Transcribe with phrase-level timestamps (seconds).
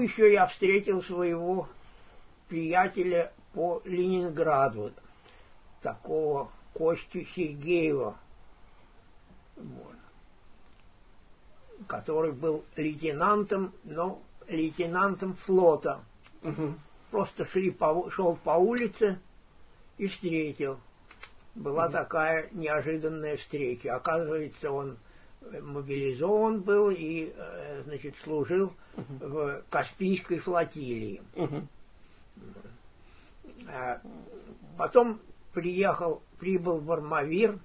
[0.00, 1.68] Ну, еще я встретил своего
[2.48, 4.92] приятеля по Ленинграду,
[5.82, 8.16] такого Костю Сергеева,
[9.56, 9.96] вот,
[11.86, 16.00] который был лейтенантом, но лейтенантом флота.
[16.44, 16.76] Угу.
[17.10, 19.18] Просто шли по, шел по улице
[19.98, 20.80] и встретил.
[21.54, 21.92] Была угу.
[21.92, 23.94] такая неожиданная встреча.
[23.96, 24.96] Оказывается, он
[25.42, 28.72] мобилизован был и, э, значит, служил
[29.08, 31.22] в Каспийской флотилии.
[31.34, 31.66] Угу.
[34.76, 35.20] Потом
[35.52, 37.58] приехал, прибыл в Армавир,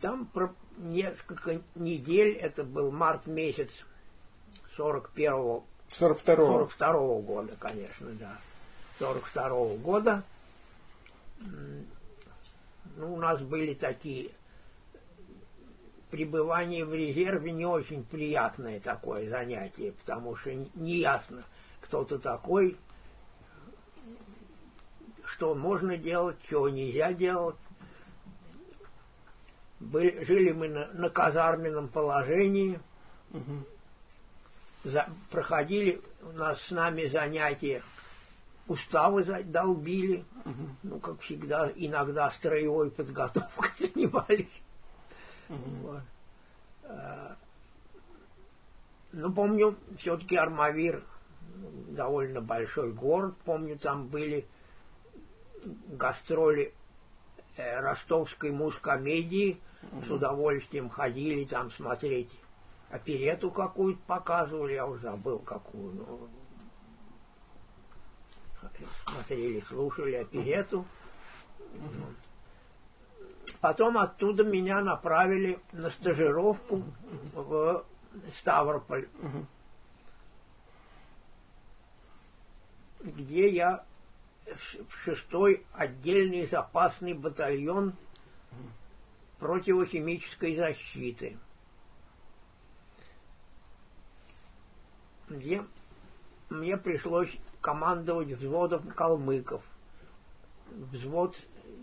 [0.00, 3.84] там про несколько недель, это был март месяц
[4.76, 6.68] 41-го 42 -го.
[6.68, 8.36] 42 -го года, конечно, да.
[8.98, 10.22] 42 -го года.
[12.96, 14.30] Ну, у нас были такие
[16.12, 21.42] пребывание в резерве не очень приятное такое занятие, потому что неясно,
[21.80, 22.76] кто ты такой,
[25.24, 27.56] что можно делать, чего нельзя делать.
[29.80, 32.78] Были, жили мы на, на казарменном положении,
[33.30, 33.64] угу.
[34.84, 37.82] за, проходили у нас с нами занятия,
[38.68, 40.68] уставы долбили, угу.
[40.82, 44.60] ну, как всегда, иногда строевой подготовкой занимались.
[45.52, 46.02] Вот.
[46.84, 47.36] А,
[49.12, 51.04] ну, помню, все-таки Армавир
[51.88, 54.46] довольно большой город, помню, там были
[55.88, 56.72] гастроли
[57.56, 60.06] э, ростовской мускомедии, mm-hmm.
[60.06, 62.30] с удовольствием ходили там смотреть
[62.90, 66.28] оперету какую-то показывали, я уже забыл какую, но
[69.04, 70.86] смотрели, слушали оперету.
[71.58, 72.31] Mm-hmm.
[73.62, 76.82] Потом оттуда меня направили на стажировку
[77.32, 77.84] в
[78.32, 79.08] Ставрополь,
[82.98, 83.84] где я
[84.44, 87.94] в шестой отдельный запасный батальон
[89.38, 91.38] противохимической защиты,
[95.28, 95.64] где
[96.50, 97.30] мне пришлось
[97.60, 99.62] командовать взводом калмыков.
[100.66, 101.40] Взвод,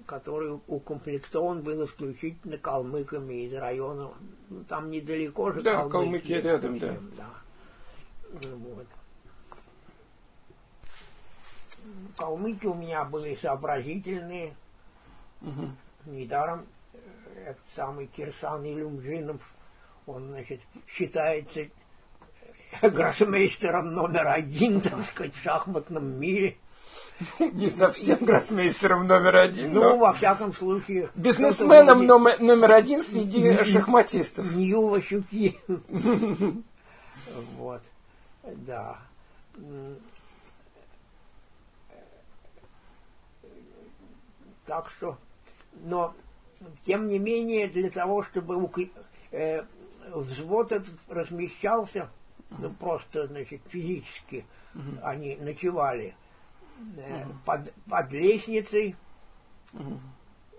[0.09, 4.12] который укомплектован был исключительно калмыками из района,
[4.50, 5.92] ну, там недалеко же да, калмыки.
[5.92, 6.96] калмыки рядом, да.
[7.16, 8.48] да.
[8.56, 8.88] Вот.
[12.18, 14.56] калмыки у меня были сообразительные.
[15.42, 16.12] Угу.
[16.12, 16.98] Недаром э,
[17.46, 19.40] этот самый Кирсан Илюмджинов,
[20.08, 21.68] он, значит, считается
[22.81, 26.58] э, гроссмейстером номер один, так сказать, в шахматном мире.
[27.40, 29.74] Не совсем гроссмейстером номер один.
[29.74, 31.09] Ну, во всяком случае.
[31.16, 34.53] Бизнесменом номер, номер один среди шахматистов.
[34.56, 35.59] Нью Ващуки.
[37.57, 37.81] Вот.
[38.44, 38.97] Да.
[44.66, 45.18] Так что,
[45.84, 46.16] но
[46.86, 48.69] тем не менее, для того, чтобы
[49.31, 49.63] э,
[50.12, 52.09] взвод этот размещался,
[52.50, 54.46] ну просто, значит, физически
[55.01, 56.16] они ночевали
[56.79, 57.35] uh-huh.
[57.45, 58.95] под, под лестницей
[59.73, 60.00] uh-huh.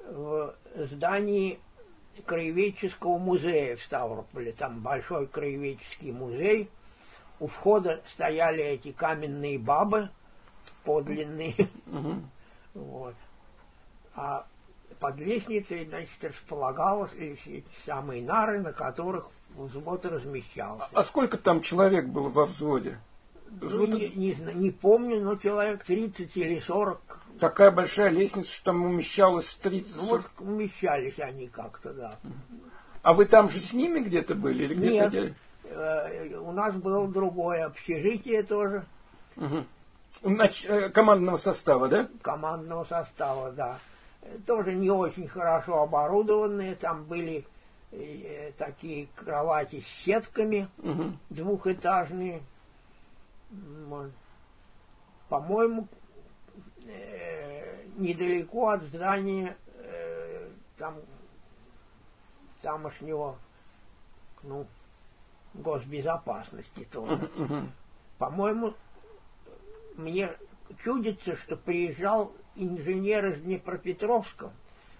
[0.06, 0.54] в
[0.86, 1.58] здании
[2.26, 4.52] краеведческого музея в Ставрополе.
[4.52, 6.70] Там большой краеведческий музей.
[7.38, 10.10] У входа стояли эти каменные бабы
[10.84, 11.54] подлинные.
[11.86, 12.22] Uh-huh.
[12.72, 13.16] Вот
[14.14, 14.46] а
[14.98, 20.86] под лестницей, значит, располагалось эти самые нары, на которых взвод размещался.
[20.92, 23.00] А сколько там человек было во взводе?
[23.60, 27.00] Ну, не, не, не помню, но человек 30 или 40.
[27.40, 32.18] Такая большая лестница, что там умещалось 30 Ну, вот умещались они как-то, да.
[33.02, 34.64] А вы там же с ними где-то были?
[34.64, 35.34] Или где Нет, где
[35.64, 38.84] э, у нас было другое общежитие тоже.
[39.36, 39.64] Угу.
[40.92, 42.08] Командного состава, да?
[42.22, 43.78] Командного состава, да
[44.46, 47.46] тоже не очень хорошо оборудованные, там были
[47.92, 51.12] э, такие кровати с сетками угу.
[51.30, 52.42] двухэтажные.
[55.28, 55.88] По-моему,
[56.86, 60.96] э, недалеко от здания э, там
[62.62, 63.36] тамошнего
[64.42, 64.66] ну,
[65.54, 67.30] госбезопасности тоже.
[68.18, 68.74] По-моему,
[69.96, 70.30] мне
[70.82, 74.50] чудится, что приезжал инженер из Днепропетровска,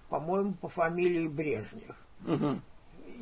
[0.09, 1.95] по-моему, по фамилии Брежнев.
[2.25, 2.61] Угу.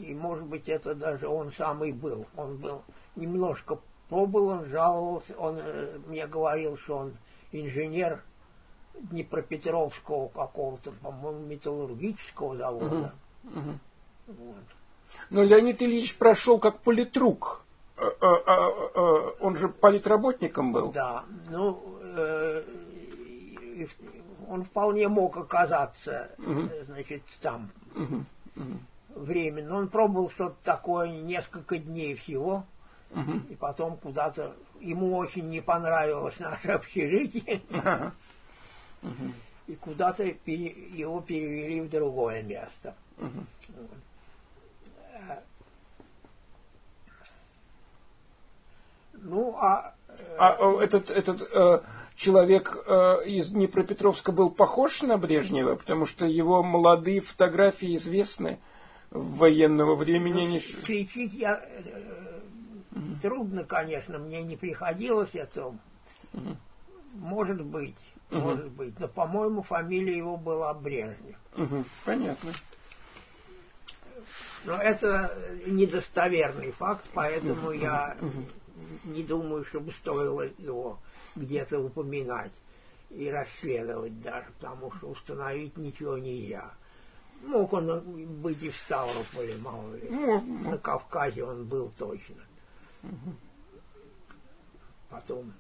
[0.06, 2.26] И, может быть, это даже он самый был.
[2.36, 2.84] Он был
[3.16, 7.14] немножко побыл, он жаловался, он э, мне говорил, что он
[7.52, 8.22] инженер
[8.96, 13.14] Днепропетровского какого-то, по-моему, металлургического завода.
[13.44, 13.60] Угу.
[13.60, 13.80] Угу.
[14.28, 14.56] Вот.
[15.30, 17.64] Но Леонид Ильич прошел как политрук
[19.42, 20.92] он же политработником был.
[20.94, 21.84] Да, ну,
[24.50, 26.70] он вполне мог оказаться, угу.
[26.86, 28.26] значит, там угу.
[28.56, 29.24] Угу.
[29.24, 29.78] временно.
[29.78, 32.64] Он пробовал что-то такое несколько дней всего,
[33.12, 33.40] угу.
[33.50, 37.62] и потом куда-то ему очень не понравилось наше общежитие,
[39.02, 39.34] угу.
[39.68, 42.96] и куда-то пере, его перевели в другое место.
[43.18, 43.46] Угу.
[49.22, 49.94] Ну, а...
[50.38, 51.82] А этот, этот э,
[52.16, 58.60] человек э, из Днепропетровска был похож на Брежнева, потому что его молодые фотографии известны
[59.12, 60.48] военного времени.
[60.48, 61.64] Ну, сличить я...
[62.92, 63.20] Угу.
[63.22, 65.68] Трудно, конечно, мне не приходилось это.
[65.68, 65.78] Угу.
[67.14, 67.98] Может быть,
[68.32, 68.40] угу.
[68.42, 69.00] может быть.
[69.00, 71.38] Но, по-моему, фамилия его была Брежнев.
[71.56, 71.84] Угу.
[72.06, 72.52] Понятно.
[74.66, 75.34] Но это
[75.66, 78.18] недостоверный факт, поэтому я
[79.06, 81.00] не думаю, чтобы стоило его
[81.36, 82.52] где-то упоминать
[83.10, 86.72] и расследовать даже, потому что установить ничего нельзя.
[87.42, 88.02] Мог он
[88.42, 90.10] быть и в Ставрополе, мало ли.
[90.10, 92.36] На Кавказе он был точно.
[95.10, 95.54] Потом,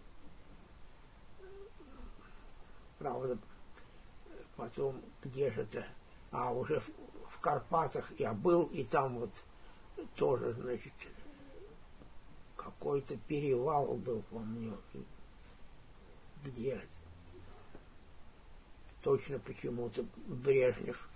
[2.99, 3.37] правда,
[4.55, 5.85] потом где же-то,
[6.31, 6.89] а уже в,
[7.29, 9.31] в Карпатах я был, и там вот
[10.15, 10.93] тоже, значит,
[12.55, 14.77] какой-то перевал был, помню,
[16.43, 16.79] где?
[19.01, 21.09] Точно почему-то Брежнев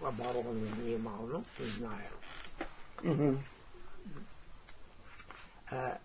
[0.00, 2.10] оборону занимал, ну, не знаю.
[3.02, 3.38] Угу.
[5.70, 5.98] А,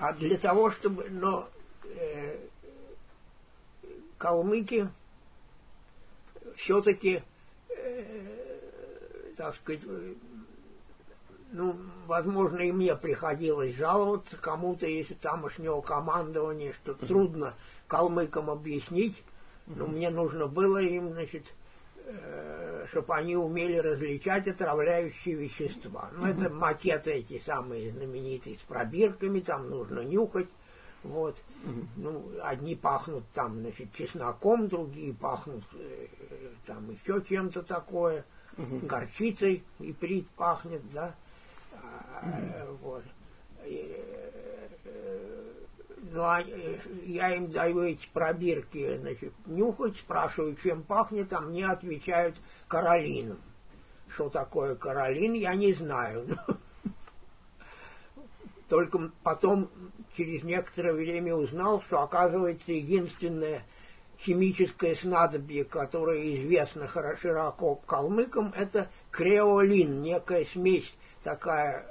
[0.00, 1.48] а, для того, чтобы, но
[1.84, 2.36] э,
[4.18, 4.88] калмыки
[6.56, 7.22] все-таки,
[7.68, 9.82] э, так сказать,
[11.52, 11.76] ну,
[12.06, 17.06] возможно, и мне приходилось жаловаться кому-то, если тамошнего командования, что uh-huh.
[17.06, 17.54] трудно
[17.86, 19.22] калмыкам объяснить,
[19.66, 21.44] но мне нужно было им, значит,
[22.06, 26.10] э, чтобы они умели различать отравляющие вещества.
[26.16, 30.48] Ну, это макеты эти самые знаменитые с пробирками, там нужно нюхать.
[31.02, 31.36] Вот.
[31.96, 36.06] Ну, одни пахнут там, значит, чесноком, другие пахнут э,
[36.64, 38.24] там еще чем-то такое,
[38.56, 38.86] uh-huh.
[38.86, 41.14] горчицей, и прит пахнет, да.
[42.80, 43.04] Вот.
[46.14, 46.22] Ну,
[47.06, 52.36] я им даю эти пробирки, значит, нюхать, спрашиваю, чем пахнет, а мне отвечают
[52.68, 53.40] каролином.
[54.06, 56.38] Что такое каролин, я не знаю.
[58.68, 59.68] Только потом,
[60.16, 63.64] через некоторое время узнал, что, оказывается, единственное
[64.16, 66.88] химическое снадобье, которое известно
[67.20, 70.94] широко калмыкам, это креолин, некая смесь
[71.24, 71.86] такая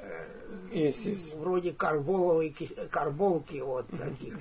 [0.71, 1.37] yes, yes.
[1.37, 2.55] вроде карболовой
[2.89, 4.37] карболки вот таких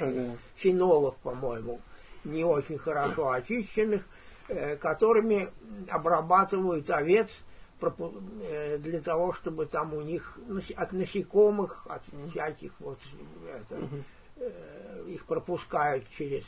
[0.55, 1.81] фенолов, по-моему,
[2.25, 4.07] не очень хорошо очищенных,
[4.49, 5.49] э, которыми
[5.89, 7.31] обрабатывают овец
[7.81, 10.39] э, для того, чтобы там у них
[10.77, 12.99] от насекомых, от всяких вот
[13.49, 13.89] это,
[14.37, 16.45] э, их пропускают через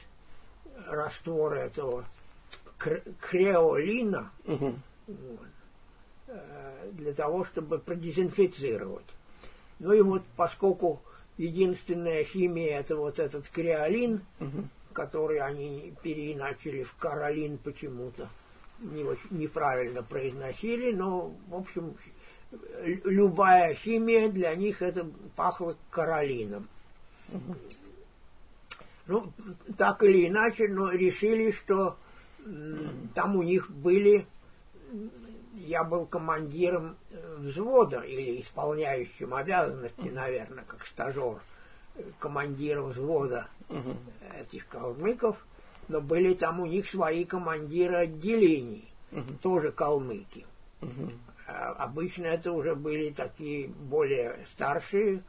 [0.87, 2.05] растворы этого
[3.21, 4.31] креолина.
[4.45, 4.75] Вот.
[5.09, 5.64] Э,
[6.93, 9.07] для того, чтобы продезинфицировать.
[9.79, 11.03] Ну и вот поскольку
[11.37, 14.69] единственная химия это вот этот креолин, угу.
[14.93, 18.29] который они переиначили в каролин почему-то,
[18.79, 21.97] не очень, неправильно произносили, но, в общем,
[23.05, 26.69] любая химия для них это пахло каролином.
[27.33, 27.57] Угу.
[29.07, 29.33] Ну,
[29.77, 31.97] так или иначе, но решили, что
[33.15, 34.27] там у них были
[35.55, 41.39] я был командиром э, взвода или исполняющим обязанности, наверное, как стажер
[41.95, 43.97] э, командира взвода угу.
[44.41, 45.37] этих калмыков,
[45.89, 49.35] но были там у них свои командиры отделений, угу.
[49.41, 50.47] тоже калмыки.
[50.83, 51.13] Угу.
[51.47, 55.23] Обычно это уже были такие более старшие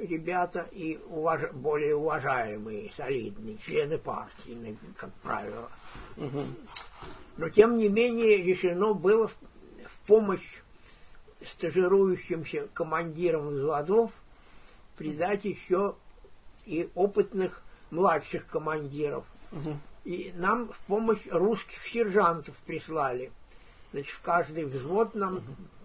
[0.00, 1.50] ребята и уваж...
[1.52, 5.68] более уважаемые, солидные, члены партии, как правило.
[6.16, 6.42] Угу.
[7.36, 9.30] Но тем не менее решено было
[10.08, 10.62] помощь
[11.44, 14.10] стажирующимся командирам взводов
[14.96, 15.94] придать еще
[16.64, 19.24] и опытных младших командиров.
[19.52, 19.78] Угу.
[20.04, 23.30] И нам в помощь русских сержантов прислали.
[23.92, 25.44] Значит, в каждый взвод нам угу.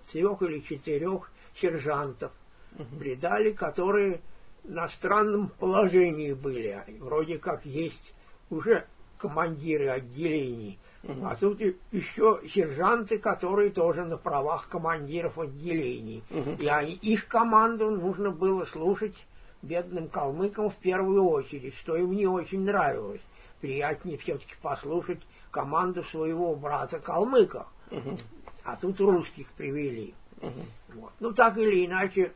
[0.09, 2.31] трех или четырех сержантов
[2.77, 2.95] угу.
[2.97, 4.21] придали, которые
[4.63, 6.81] на странном положении были.
[6.99, 8.13] Вроде как есть
[8.49, 8.87] уже
[9.17, 10.79] командиры отделений.
[11.03, 11.25] Угу.
[11.25, 11.59] А тут
[11.91, 16.23] еще сержанты, которые тоже на правах командиров отделений.
[16.29, 16.51] Угу.
[16.61, 19.27] И они, их команду нужно было слушать
[19.61, 23.21] бедным калмыкам в первую очередь, что им не очень нравилось.
[23.59, 27.67] Приятнее все-таки послушать команду своего брата калмыка.
[27.91, 28.19] Угу.
[28.63, 30.13] А тут русских привели.
[30.41, 30.51] Угу.
[30.95, 31.11] Вот.
[31.19, 32.31] Ну, так или иначе,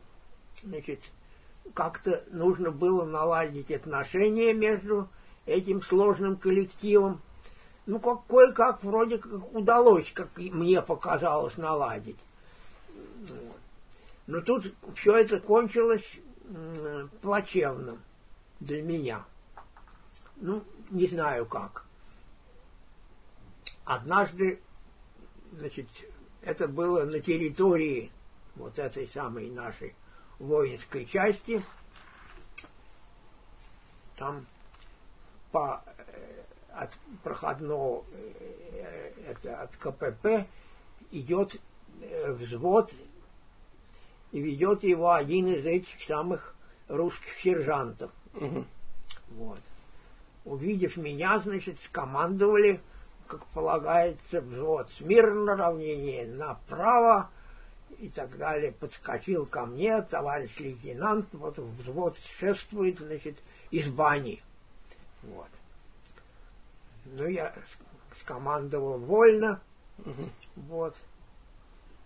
[0.61, 0.99] значит,
[1.73, 5.07] как-то нужно было наладить отношения между
[5.45, 7.21] этим сложным коллективом
[7.87, 12.19] ну, как, кое-как вроде как удалось, как мне показалось, наладить.
[14.27, 16.17] Но тут все это кончилось
[17.21, 17.97] плачевно
[18.59, 19.23] для меня.
[20.35, 21.85] Ну, не знаю как.
[23.85, 24.59] Однажды,
[25.53, 25.87] значит,
[26.41, 28.11] это было на территории
[28.55, 29.95] вот этой самой нашей
[30.39, 31.63] воинской части.
[34.17, 34.45] Там
[35.53, 35.81] по
[36.77, 36.91] от
[37.23, 40.45] проходного, э, это от КПП,
[41.11, 41.55] идет
[42.01, 42.93] э, взвод
[44.31, 46.55] и ведет его один из этих самых
[46.87, 48.11] русских сержантов.
[48.33, 48.65] Угу.
[49.31, 49.59] Вот.
[50.45, 52.79] Увидев меня, значит, скомандовали,
[53.27, 57.29] как полагается, взвод смирно, равнение направо
[57.99, 58.71] и так далее.
[58.71, 63.37] Подскочил ко мне товарищ лейтенант, вот взвод шествует, значит,
[63.71, 64.41] из бани.
[65.23, 65.49] Вот.
[67.13, 67.53] Ну, я
[68.15, 69.61] скомандовал вольно,
[69.99, 70.29] угу.
[70.55, 70.95] вот,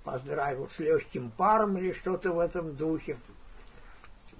[0.03, 3.17] поздравил с легким паром или что-то в этом духе.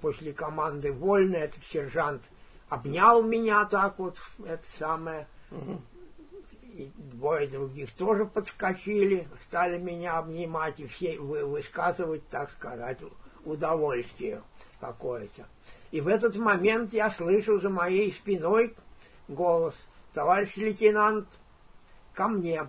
[0.00, 2.22] После команды вольно этот сержант
[2.68, 5.80] обнял меня так вот, это самое, угу.
[6.62, 12.98] и двое других тоже подскочили, стали меня обнимать и все высказывать, так сказать,
[13.44, 14.42] удовольствие
[14.80, 15.46] какое-то.
[15.90, 18.74] И в этот момент я слышу за моей спиной
[19.28, 19.74] голос–
[20.12, 21.28] товарищ лейтенант,
[22.14, 22.68] ко мне.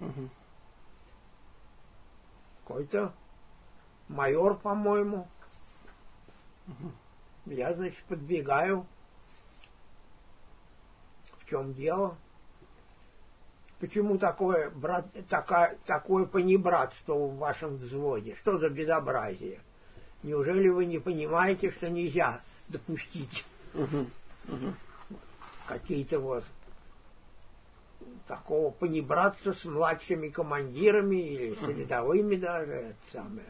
[0.00, 0.28] Угу.
[2.66, 3.12] Какой-то
[4.08, 5.28] майор, по-моему.
[6.66, 7.52] Угу.
[7.52, 8.86] Я, значит, подбегаю.
[11.40, 12.16] В чем дело?
[13.80, 18.34] Почему такое, брат, такая, такое понебратство в вашем взводе?
[18.34, 19.60] Что за безобразие?
[20.22, 23.44] Неужели вы не понимаете, что нельзя допустить
[23.74, 24.06] угу.
[24.48, 24.74] Угу.
[25.66, 26.44] Какие-то вот
[28.26, 33.46] такого понебраться с младшими командирами или с рядовыми даже, это самое.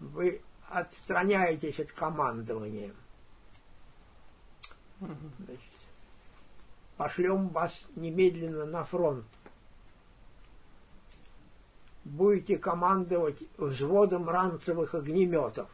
[0.00, 2.92] Вы отстраняетесь от командования.
[5.00, 5.60] Значит,
[6.96, 9.26] пошлем вас немедленно на фронт.
[12.04, 15.68] Будете командовать взводом ранцевых огнеметов.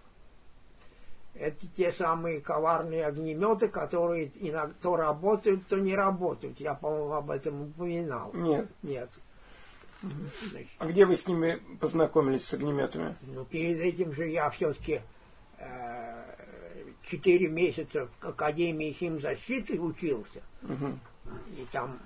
[1.38, 6.58] Это те самые коварные огнеметы, которые иногда то работают, то не работают.
[6.60, 8.32] Я, по-моему, об этом упоминал.
[8.32, 8.68] Нет.
[8.82, 9.10] Нет.
[10.02, 13.16] Значит, а где вы с ними познакомились, с огнеметами?
[13.22, 15.02] Ну, перед этим же я все-таки
[15.58, 16.34] э,
[17.02, 20.42] четыре месяца в Академии химзащиты учился.
[20.62, 20.98] Угу.
[21.58, 21.98] И там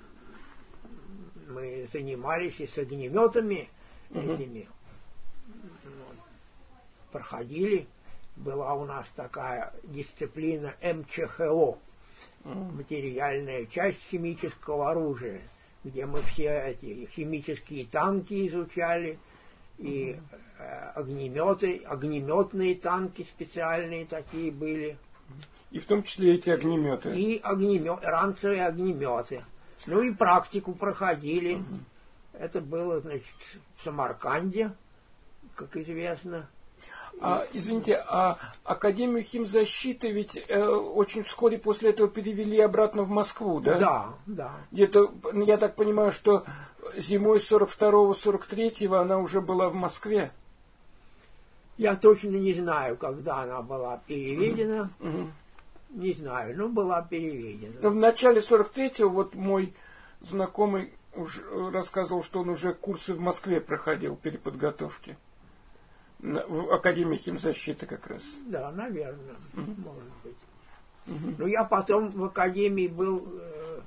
[1.47, 3.69] мы занимались и с огнеметами
[4.09, 4.31] угу.
[4.31, 4.67] этими.
[5.83, 6.17] Вот.
[7.11, 7.87] Проходили
[8.43, 11.77] была у нас такая дисциплина МЧХО,
[12.43, 15.41] материальная часть химического оружия,
[15.83, 19.19] где мы все эти химические танки изучали,
[19.77, 20.19] и
[20.59, 24.97] э, огнеметы, огнеметные танки специальные такие были.
[25.71, 27.09] И в том числе эти огнеметы.
[27.09, 29.43] И огнемет, ранцевые огнеметы.
[29.87, 31.55] Ну и практику проходили.
[31.55, 31.79] Угу.
[32.33, 33.25] Это было, значит,
[33.77, 34.71] в Самарканде,
[35.55, 36.47] как известно.
[37.23, 43.59] А, извините, а Академию химзащиты ведь э, очень вскоре после этого перевели обратно в Москву,
[43.59, 43.77] да?
[43.77, 44.51] Да, да.
[44.71, 46.45] Где-то, я так понимаю, что
[46.95, 50.31] зимой 42-43 она уже была в Москве.
[51.77, 54.89] Я точно не знаю, когда она была переведена.
[54.99, 55.29] Mm-hmm.
[55.91, 57.75] Не знаю, но была переведена.
[57.81, 59.73] Но в начале 43-го вот мой
[60.21, 61.39] знакомый уж
[61.71, 65.17] рассказывал, что он уже курсы в Москве проходил переподготовки
[66.21, 68.23] в Академии химзащиты как раз.
[68.45, 69.75] Да, наверное, угу.
[69.83, 70.35] может быть.
[71.07, 71.35] Угу.
[71.39, 73.79] Ну, я потом в Академии был, э,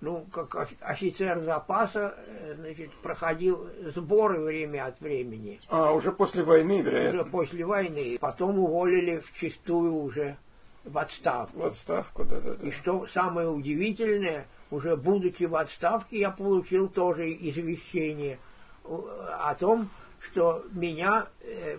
[0.00, 5.60] ну, как офицер запаса, э, значит, проходил сборы время от времени.
[5.68, 7.20] А, уже после войны, вероятно?
[7.20, 8.18] Уже после войны.
[8.20, 10.36] Потом уволили в чистую уже
[10.84, 11.60] в отставку.
[11.60, 12.66] В отставку, да-да-да.
[12.66, 18.38] И что самое удивительное, уже будучи в отставке, я получил тоже извещение
[18.84, 19.88] о том,
[20.24, 21.78] что меня э,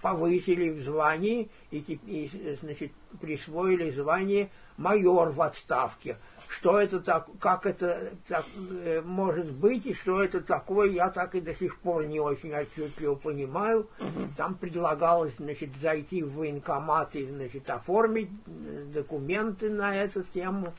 [0.00, 6.16] повысили в звании и, и значит, присвоили звание майор в отставке.
[6.48, 8.44] Что это так, как это так,
[8.84, 12.54] э, может быть и что это такое, я так и до сих пор не очень
[12.54, 13.88] отчетливо понимаю.
[14.36, 20.72] Там предлагалось, значит, зайти в военкомат и, значит, оформить э, документы на эту тему.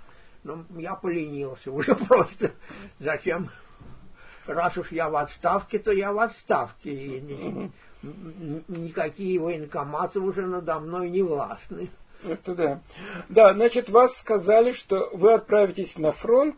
[0.44, 2.52] Но я поленился уже просто.
[3.00, 3.50] Зачем
[4.50, 6.92] раз уж я в отставке, то я в отставке.
[6.92, 7.72] И ни,
[8.68, 11.90] никакие военкоматы уже надо мной не властны.
[12.24, 12.82] Это да.
[13.30, 16.56] Да, значит, вас сказали, что вы отправитесь на фронт.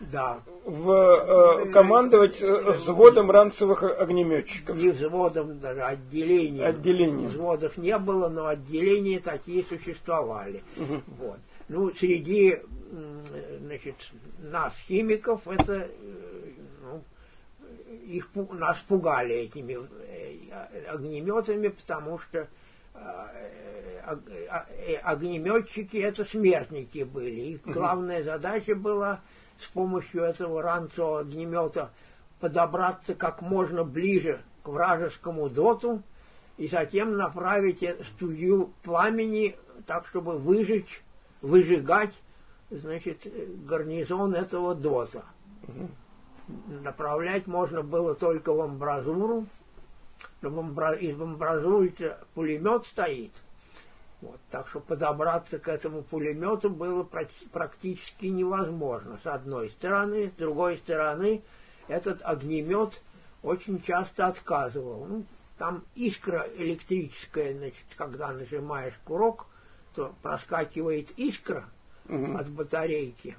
[0.00, 0.40] Да.
[0.64, 4.76] В, э, командовать э, взводом ранцевых огнеметчиков.
[4.76, 6.66] Не взводом, даже отделением.
[6.66, 7.28] Отделением.
[7.28, 10.62] Взводов не было, но отделения такие существовали.
[10.76, 11.02] Угу.
[11.18, 11.38] Вот.
[11.68, 12.60] Ну, среди
[13.60, 13.96] значит,
[14.38, 16.47] нас, химиков, это э,
[18.08, 22.48] их, нас пугали этими э, огнеметами, потому что
[22.94, 27.40] э, э, огнеметчики это смертники были.
[27.40, 29.20] Их главная задача была
[29.60, 31.90] с помощью этого ранцевого огнемета
[32.40, 36.02] подобраться как можно ближе к вражескому доту
[36.56, 37.84] и затем направить
[38.14, 39.56] студию пламени
[39.86, 41.02] так, чтобы выжечь,
[41.40, 42.14] выжигать,
[42.70, 43.26] значит,
[43.64, 45.24] гарнизон этого дота
[46.82, 49.46] направлять можно было только в амбразуру.
[50.40, 51.92] Но из амбразуры
[52.34, 53.32] пулемет стоит.
[54.20, 57.08] Вот, так что подобраться к этому пулемету было
[57.52, 60.32] практически невозможно, с одной стороны.
[60.36, 61.42] С другой стороны,
[61.86, 63.00] этот огнемет
[63.42, 65.06] очень часто отказывал.
[65.06, 65.24] Ну,
[65.56, 69.46] там искра электрическая, значит, когда нажимаешь курок,
[69.94, 71.68] то проскакивает искра
[72.08, 72.36] угу.
[72.36, 73.36] от батарейки.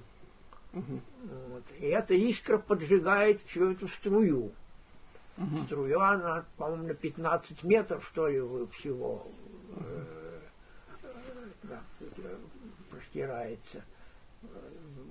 [0.73, 1.01] Угу.
[1.49, 1.63] Вот.
[1.79, 4.51] И эта искра поджигает всю эту струю.
[5.37, 5.63] Угу.
[5.65, 8.39] Струя, она, по-моему, на 15 метров, что ли,
[8.71, 9.25] всего
[9.77, 10.39] э,
[11.63, 11.81] да,
[12.91, 13.83] простирается.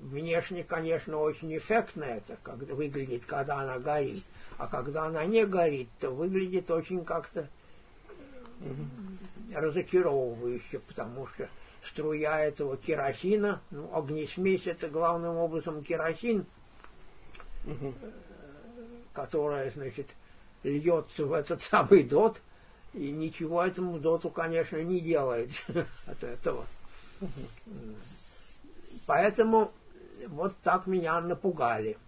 [0.03, 4.25] Внешне, конечно, очень эффектно это, как выглядит, когда она горит.
[4.57, 7.49] А когда она не горит, то выглядит очень как-то
[9.53, 11.49] разочаровывающе, потому что
[11.89, 16.47] струя этого керосина, ну, огнесмесь это главным образом керосин,
[17.65, 17.95] угу.
[19.13, 20.09] которая, значит,
[20.63, 22.41] льется в этот самый дот,
[22.95, 25.51] и ничего этому доту, конечно, не делает
[26.07, 26.67] от этого.
[29.07, 29.73] Поэтому
[30.27, 31.99] вот так меня напугали.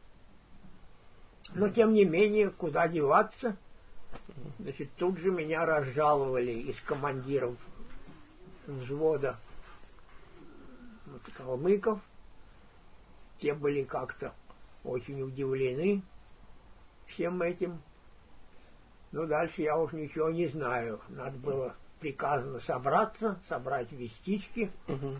[1.55, 3.57] Но тем не менее, куда деваться?
[4.59, 7.57] Значит, тут же меня разжаловали из командиров
[8.67, 9.37] взвода
[11.11, 12.01] вот, калмыков.
[13.39, 14.35] Те были как-то
[14.85, 16.03] очень удивлены
[17.07, 17.81] всем этим.
[19.13, 21.01] Но дальше я уж ничего не знаю.
[21.09, 25.19] Надо было приказано собраться, собрать вестички угу.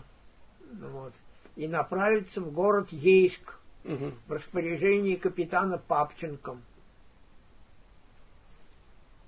[0.71, 1.13] вот,
[1.55, 4.11] и направиться в город Ейск угу.
[4.27, 6.57] в распоряжении капитана Папченко.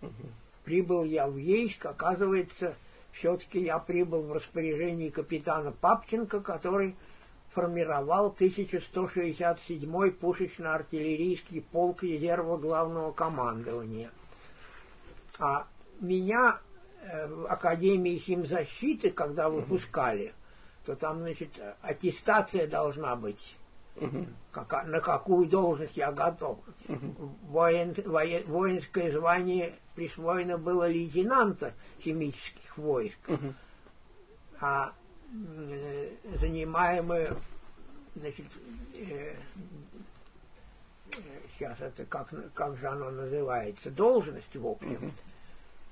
[0.01, 0.11] Угу.
[0.63, 2.75] Прибыл я в Ейск, оказывается,
[3.13, 6.95] все-таки я прибыл в распоряжении капитана Папченко, который
[7.53, 14.09] формировал 1167-й пушечно-артиллерийский полк резерва главного командования.
[15.39, 15.67] А
[15.99, 16.59] меня
[17.03, 20.33] э, в Академии химзащиты, когда выпускали,
[20.85, 23.55] то там, значит, аттестация должна быть.
[23.97, 24.25] Угу.
[24.51, 26.57] Как, на какую должность я готов.
[26.89, 27.31] Угу.
[27.49, 33.53] Воин, воен, воинское звание присвоено было лейтенанта химических войск, угу.
[34.59, 34.93] а
[35.31, 37.35] э, занимаемые,
[38.15, 38.45] значит,
[38.95, 39.35] э,
[41.53, 45.11] сейчас это как, как же оно называется, должность, в общем, угу.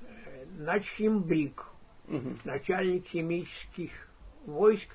[0.02, 1.66] э, начхимбрик,
[2.08, 2.38] угу.
[2.44, 3.92] начальник химических
[4.46, 4.90] войск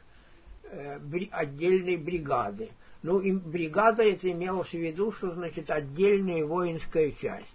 [0.65, 2.71] э, бри, отдельной бригады.
[3.03, 7.47] Ну, и бригада это имелось в виду, что значит отдельная воинская часть.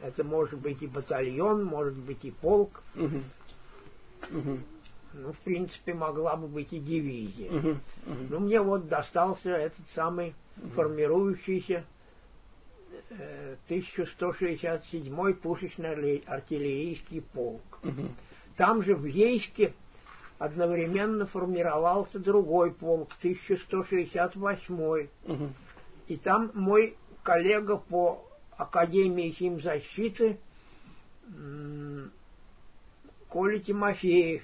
[0.00, 2.82] Это может быть и батальон, может быть и полк.
[2.94, 3.22] Угу.
[4.30, 4.58] Угу.
[5.14, 7.50] Ну, в принципе, могла бы быть и дивизия.
[7.50, 7.68] Угу.
[7.68, 7.78] Угу.
[8.30, 10.70] Ну, мне вот достался этот самый угу.
[10.70, 11.84] формирующийся
[13.68, 17.78] 1167-й пушечный артиллерийский полк.
[17.82, 18.08] Угу.
[18.56, 19.72] Там же в Ейске
[20.38, 25.10] одновременно формировался другой полк, 1168-й.
[25.24, 25.48] Угу.
[26.08, 28.25] И там мой коллега по
[28.56, 30.38] Академии химзащиты
[33.28, 34.42] Коля Тимофеев,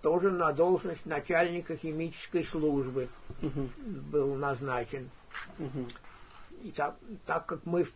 [0.00, 3.08] тоже на должность начальника химической службы
[3.40, 3.68] угу.
[3.84, 5.10] был назначен.
[5.58, 5.86] Угу.
[6.64, 7.86] И так, так как мы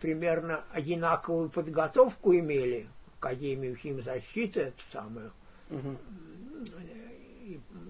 [0.00, 5.32] примерно одинаковую подготовку имели, Академию химзащиты, эту самую.
[5.70, 5.96] Угу.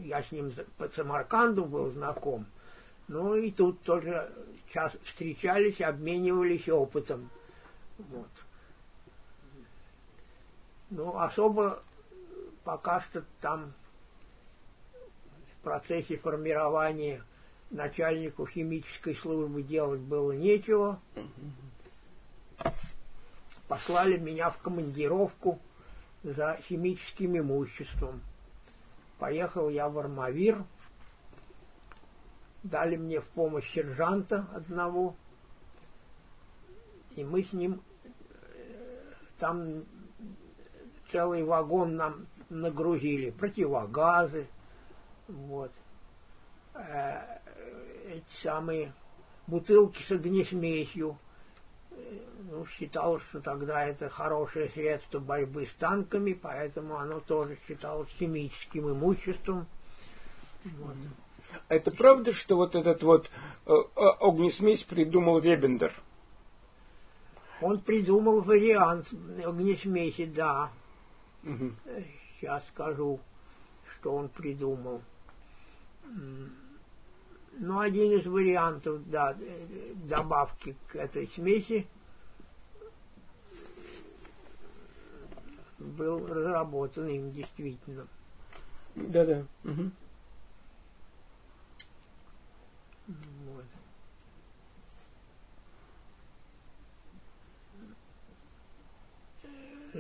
[0.05, 2.47] Я с ним по Самарканду был знаком.
[3.09, 4.31] Ну и тут тоже
[4.73, 7.31] час встречались, обменивались опытом.
[7.99, 8.29] Вот.
[10.91, 11.83] Ну, особо
[12.65, 13.73] пока что там
[15.53, 17.23] в процессе формирования
[17.71, 21.01] начальнику химической службы делать было нечего.
[23.69, 25.59] Послали меня в командировку
[26.23, 28.21] за химическим имуществом.
[29.19, 30.65] Поехал я в Армавир.
[32.71, 35.15] Дали мне в помощь сержанта одного.
[37.17, 39.03] И мы с ним э,
[39.39, 39.85] там
[41.11, 44.47] целый вагон нам нагрузили, противогазы,
[45.29, 45.73] вот,
[46.75, 47.39] э,
[48.09, 48.93] эти самые
[49.47, 51.19] бутылки с огнесмесью.
[51.91, 51.97] Э,
[52.51, 58.91] ну, считалось, что тогда это хорошее средство борьбы с танками, поэтому оно тоже считалось химическим
[58.91, 59.67] имуществом.
[60.65, 60.95] Вот.
[60.95, 61.28] А
[61.69, 63.31] это правда, что вот этот вот
[63.67, 65.93] э, э огнесмесь придумал Вебендер?
[67.61, 69.13] Он придумал вариант
[69.45, 70.71] огнесмеси, да.
[71.45, 71.73] Угу.
[72.39, 73.21] Сейчас скажу,
[73.95, 75.03] что он придумал.
[77.61, 79.37] Ну, один из вариантов да,
[80.09, 81.87] добавки к этой смеси
[85.79, 88.07] был разработан им действительно.
[88.95, 89.45] Да-да.
[89.65, 89.91] Угу.
[93.07, 93.65] Вот.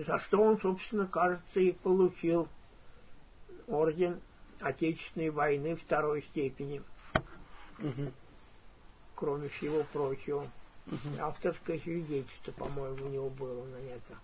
[0.08, 2.48] За что он, собственно, кажется, и получил
[3.66, 4.18] орден
[4.60, 6.82] Отечественной войны второй степени.
[7.78, 8.10] Угу.
[9.14, 10.46] Кроме всего прочего.
[10.86, 11.20] Угу.
[11.20, 14.14] Авторское свидетельство, по-моему, у него было на это.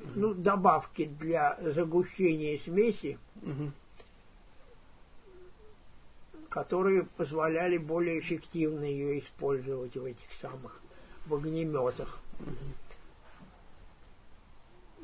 [0.00, 0.10] Угу.
[0.14, 3.70] Ну, добавки для загущения смеси, угу.
[6.48, 10.80] которые позволяли более эффективно ее использовать в этих самых
[11.26, 12.20] в огнеметах.
[12.40, 12.87] Угу.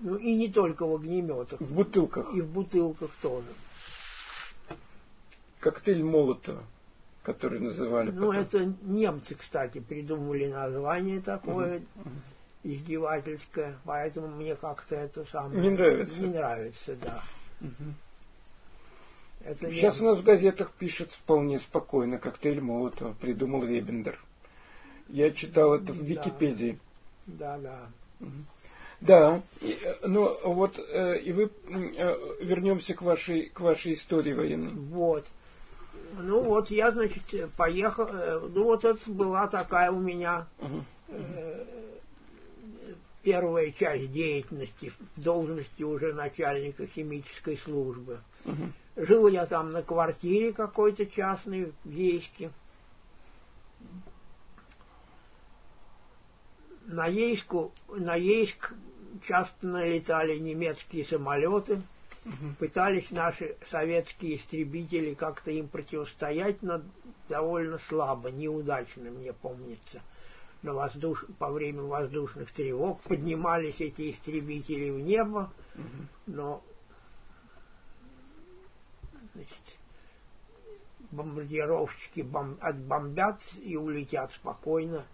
[0.05, 1.59] Ну и не только в огнеметах.
[1.59, 2.35] В бутылках.
[2.35, 3.47] И в бутылках тоже.
[5.61, 6.62] Коктейль Молотова,
[7.23, 8.11] который называли.
[8.11, 8.43] Ну, потом.
[8.43, 12.11] это немцы, кстати, придумали название такое угу.
[12.64, 16.21] издевательское, поэтому мне как-то это самое не нравится.
[16.23, 17.23] Не нравится, да.
[17.62, 17.95] Угу.
[19.47, 20.03] Это Сейчас немцы.
[20.03, 24.19] у нас в газетах пишут вполне спокойно, коктейль Молотова придумал Ребендер.
[25.09, 26.79] Я читал это в Википедии.
[27.27, 27.88] Да, да.
[28.21, 28.31] Угу.
[29.05, 34.33] Да, и, э, ну вот э, и вы э, вернемся к вашей к вашей истории
[34.33, 34.73] военной.
[34.73, 35.27] Вот.
[36.19, 37.23] Ну вот я, значит,
[37.57, 38.07] поехал.
[38.07, 40.47] Э, ну вот это была такая у меня
[41.09, 41.64] э,
[43.23, 48.21] первая часть деятельности в должности уже начальника химической службы.
[48.47, 49.05] Угу.
[49.05, 52.51] Жил я там на квартире какой-то частной в Ейске.
[56.87, 58.73] На Ейску, на Ейск
[59.27, 61.83] часто налетали немецкие самолеты,
[62.24, 62.55] угу.
[62.59, 66.83] пытались наши советские истребители как-то им противостоять, но
[67.29, 70.00] довольно слабо, неудачно, мне помнится.
[70.62, 71.24] На воздуш...
[71.38, 76.07] По время воздушных тревог поднимались эти истребители в небо, угу.
[76.27, 76.64] но
[79.35, 79.77] значит,
[81.11, 82.57] бомбардировщики бом...
[82.61, 85.05] отбомбят и улетят спокойно,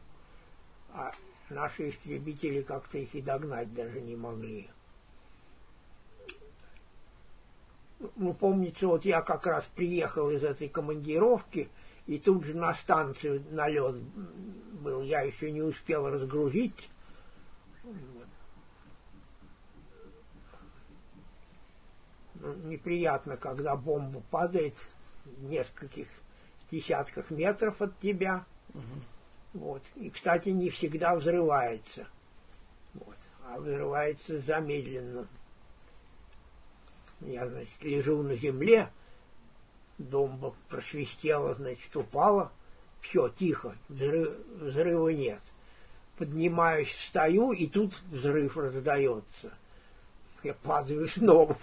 [0.92, 1.12] а
[1.50, 4.70] Наши истребители как-то их и догнать даже не могли.
[8.16, 11.68] Ну, помнится, вот я как раз приехал из этой командировки,
[12.06, 14.00] и тут же на станцию налет
[14.80, 15.02] был.
[15.02, 16.88] Я еще не успел разгрузить.
[22.34, 24.74] Ну, неприятно, когда бомба падает
[25.24, 26.06] в нескольких
[26.70, 28.46] десятках метров от тебя.
[28.72, 29.19] Угу.
[29.52, 29.82] Вот.
[29.96, 32.06] И, кстати, не всегда взрывается.
[32.94, 33.16] Вот.
[33.46, 35.26] А взрывается замедленно.
[37.20, 38.90] Я, значит, лежу на земле,
[39.98, 42.50] домба просвистела, значит, упала.
[43.00, 45.40] Все, тихо, взрыв, взрыва нет.
[46.16, 49.52] Поднимаюсь, встаю, и тут взрыв раздается.
[50.42, 51.56] Я падаю снова.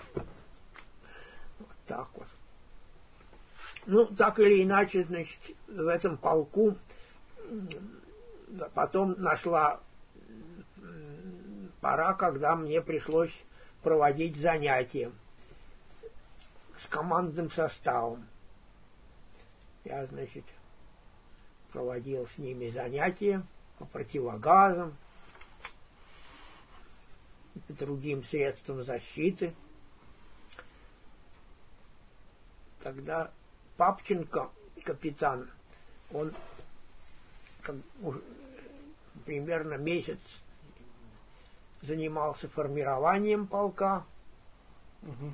[1.59, 2.27] Вот так вот.
[3.85, 6.75] Ну, так или иначе, значит, в этом полку
[8.73, 9.79] потом нашла
[11.81, 13.33] пора, когда мне пришлось
[13.83, 15.11] проводить занятия
[16.81, 18.27] с командным составом.
[19.83, 20.43] Я, значит,
[21.71, 23.43] проводил с ними занятия.
[23.77, 24.95] по противогазам,
[27.67, 29.53] и другим средствам защиты.
[32.81, 33.31] Тогда
[33.77, 34.49] Папченко,
[34.83, 35.49] капитан,
[36.11, 36.33] он
[39.25, 40.19] примерно месяц
[41.81, 44.05] занимался формированием полка.
[45.03, 45.31] Угу.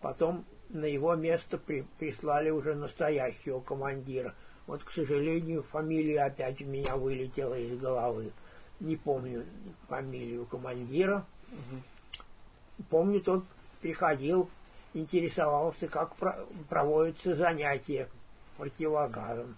[0.00, 4.34] Потом на его место при, прислали уже настоящего командира.
[4.66, 8.32] Вот, к сожалению, фамилия опять у меня вылетела из головы.
[8.80, 9.44] Не помню
[9.88, 11.26] фамилию командира.
[11.50, 12.84] Угу.
[12.90, 13.44] Помню, тот
[13.80, 14.48] приходил,
[14.94, 18.08] интересовался, как про, проводятся занятия
[18.56, 19.56] противогазом.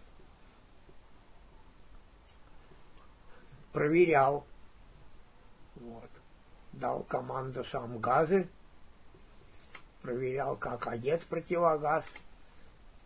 [3.75, 4.47] Проверял.
[5.75, 6.11] Вот.
[6.73, 8.49] Дал команду сам газы
[10.05, 12.05] проверял, как одет противогаз,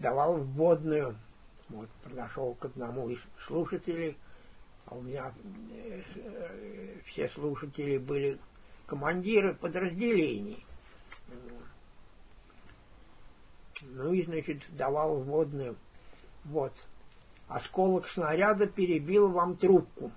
[0.00, 1.16] давал вводную.
[1.68, 4.16] Вот, подошел к одному из слушателей,
[4.86, 5.32] а у меня
[5.76, 6.02] э,
[7.06, 8.38] все слушатели были
[8.86, 10.64] командиры подразделений.
[13.82, 15.76] Ну и, значит, давал вводную.
[16.44, 16.72] Вот.
[17.46, 20.10] Осколок снаряда перебил вам трубку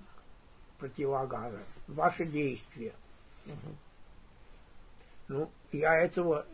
[0.82, 1.60] противогаза.
[1.86, 2.92] Ваше действие.
[3.46, 3.76] Угу.
[5.28, 6.44] Ну, я этого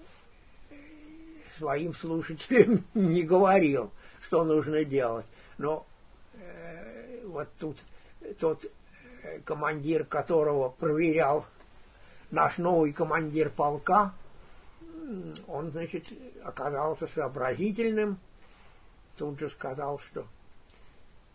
[1.57, 5.25] своим слушателям не говорил, что нужно делать.
[5.57, 5.87] Но
[6.35, 7.79] э, вот тут
[8.39, 8.67] тот
[9.23, 11.47] э, командир, которого проверял
[12.31, 14.13] наш новый командир полка,
[15.47, 16.05] он, значит,
[16.45, 18.19] оказался сообразительным,
[19.17, 20.27] тут же сказал, что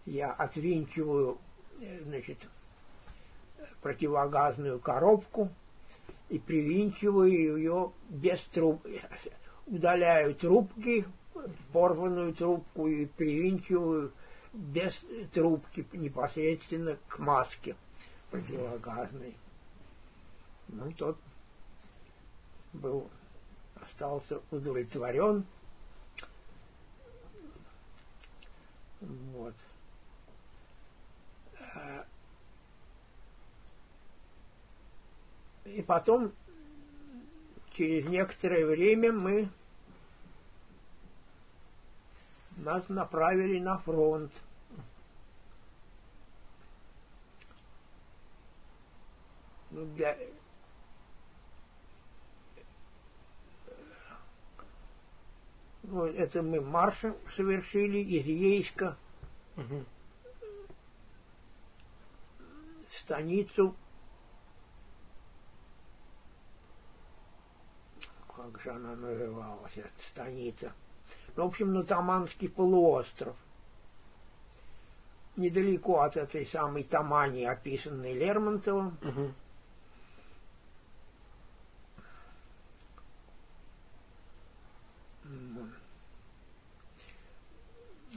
[0.05, 1.39] я отвинчиваю,
[1.81, 2.37] э, значит,
[3.81, 5.49] противогазную коробку
[6.29, 8.85] и привинчиваю ее без труб,
[9.67, 11.05] удаляю трубки,
[11.71, 14.11] порванную трубку и привинчиваю
[14.53, 14.93] без
[15.33, 17.75] трубки непосредственно к маске
[18.31, 19.35] противогазной.
[20.69, 21.17] Ну, тот
[22.73, 23.09] был,
[23.75, 25.45] остался удовлетворен.
[29.01, 29.53] Вот.
[35.65, 36.31] И потом
[37.73, 39.49] через некоторое время мы
[42.57, 44.31] нас направили на фронт.
[49.71, 50.17] Ну, для...
[55.83, 58.95] Ну, это мы маршем совершили из Ейска
[59.57, 59.83] угу.
[62.87, 63.75] в станицу
[68.43, 70.73] как же она называлась, эта станица.
[71.35, 73.35] Ну, в общем, на Таманский полуостров.
[75.35, 78.97] Недалеко от этой самой Тамани, описанной Лермонтовым.
[79.01, 79.33] Угу.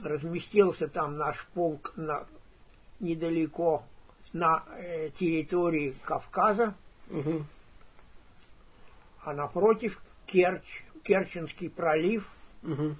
[0.03, 2.27] Разместился там наш полк на,
[2.99, 3.83] недалеко
[4.33, 6.75] на э, территории Кавказа,
[7.09, 7.43] угу.
[9.23, 12.29] а напротив Керчь, Керченский пролив,
[12.61, 12.95] угу.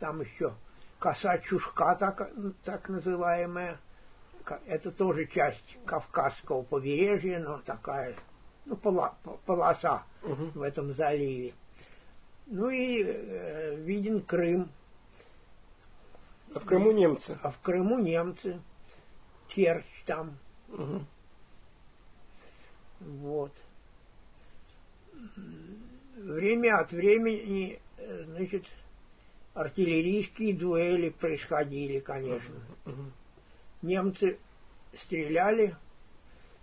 [0.00, 0.52] там еще
[0.98, 2.30] коса Чушка, так,
[2.64, 3.78] так называемая,
[4.66, 8.16] это тоже часть Кавказского побережья, но такая,
[8.66, 9.14] ну, пола,
[9.46, 10.50] полоса угу.
[10.54, 11.54] в этом заливе.
[12.46, 14.70] Ну и э, виден Крым.
[16.52, 17.38] А в Крыму немцы?
[17.44, 18.60] А в Крыму немцы.
[19.46, 20.36] Керчь там.
[20.68, 21.04] Угу.
[23.00, 23.52] Вот
[26.16, 28.66] время от времени, э, значит,
[29.54, 32.54] артиллерийские дуэли происходили, конечно.
[33.82, 34.38] Немцы
[34.94, 35.76] стреляли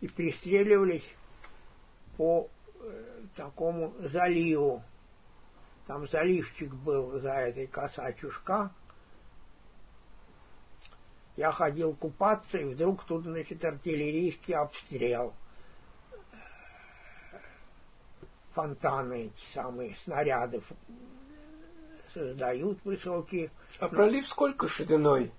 [0.01, 1.07] и пристреливались
[2.17, 3.03] по э,
[3.35, 4.83] такому заливу.
[5.85, 8.71] Там заливчик был за этой коса чушка.
[11.35, 15.33] Я ходил купаться, и вдруг тут, значит, артиллерийский обстрел–
[18.57, 20.63] фонтаны, эти самые снаряды
[22.11, 23.51] создают высокие.
[23.79, 25.31] А пролив сколько шириной?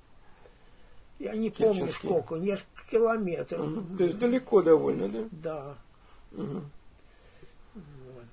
[1.19, 3.61] Я не помню сколько, несколько километров.
[3.61, 3.97] Угу.
[3.97, 5.29] То есть далеко довольно, да?
[5.33, 5.77] Да.
[6.31, 6.63] Угу.
[7.75, 8.25] Вот.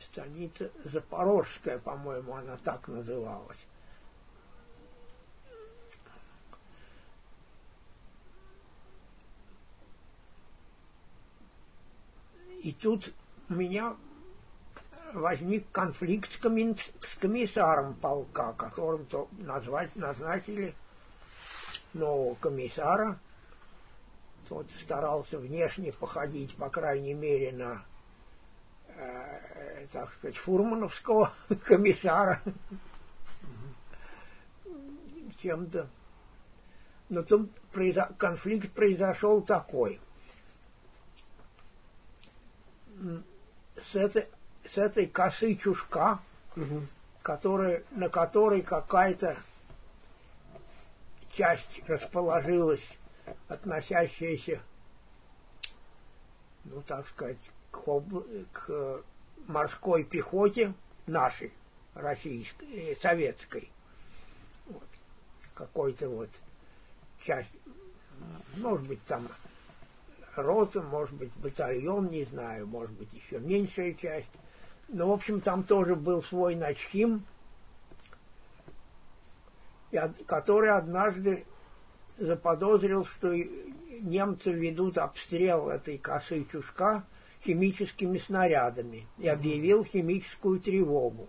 [0.00, 3.58] Станица Запорожская, по-моему, она так называлась.
[12.64, 13.12] И тут
[13.50, 13.94] меня
[15.12, 20.74] возник конфликт с, коми, с комиссаром полка, которым то назвать, назначили
[21.92, 23.18] нового комиссара.
[24.48, 27.84] Тот старался внешне походить, по крайней мере, на,
[28.96, 31.34] э, так сказать, фурмановского
[31.66, 32.40] комиссара.
[35.42, 35.90] Чем-то.
[37.10, 37.22] Но
[37.72, 38.08] произо...
[38.16, 40.00] конфликт произошел такой.
[43.82, 44.26] С этой,
[44.68, 46.20] с этой косы чушка,
[46.56, 46.82] угу.
[47.22, 49.36] которая, на которой какая-то
[51.32, 52.86] часть расположилась,
[53.48, 54.60] относящаяся,
[56.64, 57.38] ну, так сказать,
[57.70, 57.80] к,
[58.52, 59.02] к
[59.46, 60.72] морской пехоте
[61.06, 61.52] нашей,
[61.94, 63.70] российской, э, советской.
[64.66, 64.88] Вот.
[65.54, 66.30] Какой-то вот
[67.22, 67.50] часть,
[68.56, 69.28] может быть, там
[70.36, 74.30] рота, может быть, батальон, не знаю, может быть, еще меньшая часть.
[74.88, 77.24] Но, в общем, там тоже был свой начхим,
[80.26, 81.44] который однажды
[82.18, 87.04] заподозрил, что немцы ведут обстрел этой косы Чушка
[87.44, 91.28] химическими снарядами и объявил химическую тревогу.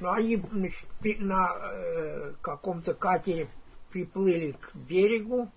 [0.00, 0.86] Но они значит,
[1.20, 3.48] на э, каком-то катере
[3.90, 5.50] приплыли к берегу,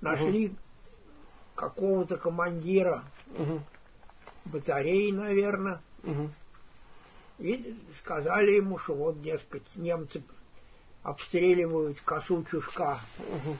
[0.00, 0.56] нашли угу.
[1.60, 3.04] Какого-то командира
[3.36, 3.60] угу.
[4.46, 6.30] батареи, наверное, угу.
[7.38, 10.22] и сказали ему, что вот, дескать, немцы
[11.02, 13.58] обстреливают косу чушка угу.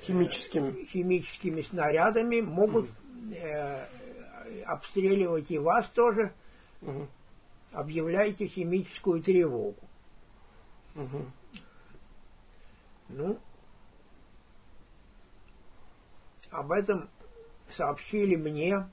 [0.00, 0.84] химическими.
[0.84, 3.34] химическими снарядами, могут угу.
[3.34, 3.86] э,
[4.64, 6.32] обстреливать и вас тоже.
[6.80, 7.08] Угу.
[7.72, 9.76] Объявляйте химическую тревогу.
[10.94, 11.26] Угу.
[13.10, 13.38] Ну,
[16.52, 17.08] об этом
[17.70, 18.86] сообщили мне,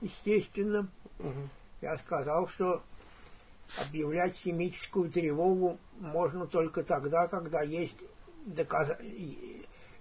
[0.00, 0.88] естественно.
[1.18, 1.48] Угу.
[1.82, 2.82] Я сказал, что
[3.80, 7.96] объявлять химическую тревогу можно только тогда, когда есть
[8.44, 8.90] доказ...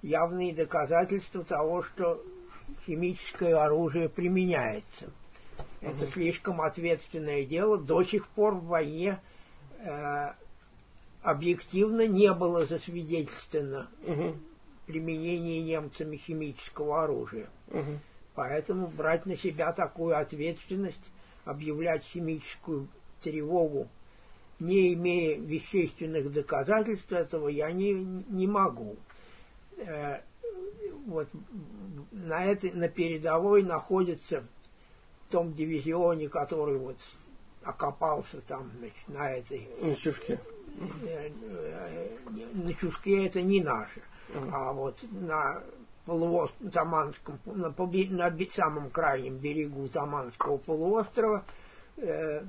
[0.02, 2.22] явные доказательства того, что
[2.86, 5.06] химическое оружие применяется.
[5.06, 5.92] Угу.
[5.92, 7.78] Это слишком ответственное дело.
[7.78, 9.20] До сих пор в войне
[9.78, 10.34] э,
[11.22, 14.38] объективно не было засвидетельствовано угу.
[14.86, 17.50] Применение немцами химического оружия.
[17.70, 18.00] Угу.
[18.36, 21.00] Поэтому брать на себя такую ответственность,
[21.46, 22.88] объявлять химическую
[23.22, 23.88] тревогу,
[24.60, 28.98] не имея вещественных доказательств этого, я не, не могу.
[29.78, 30.22] Э,
[31.06, 31.28] вот
[32.12, 36.98] на, этой, на передовой находится в том дивизионе, который вот
[37.64, 39.68] окопался там, значит, на этой...
[39.82, 40.40] На чушке.
[41.04, 42.18] Э, э,
[42.54, 44.02] на чушке это не наше.
[44.52, 45.64] А вот на
[46.06, 51.46] полуострове Таманском, на, на самом крайнем берегу Таманского полуострова
[51.98, 52.44] э,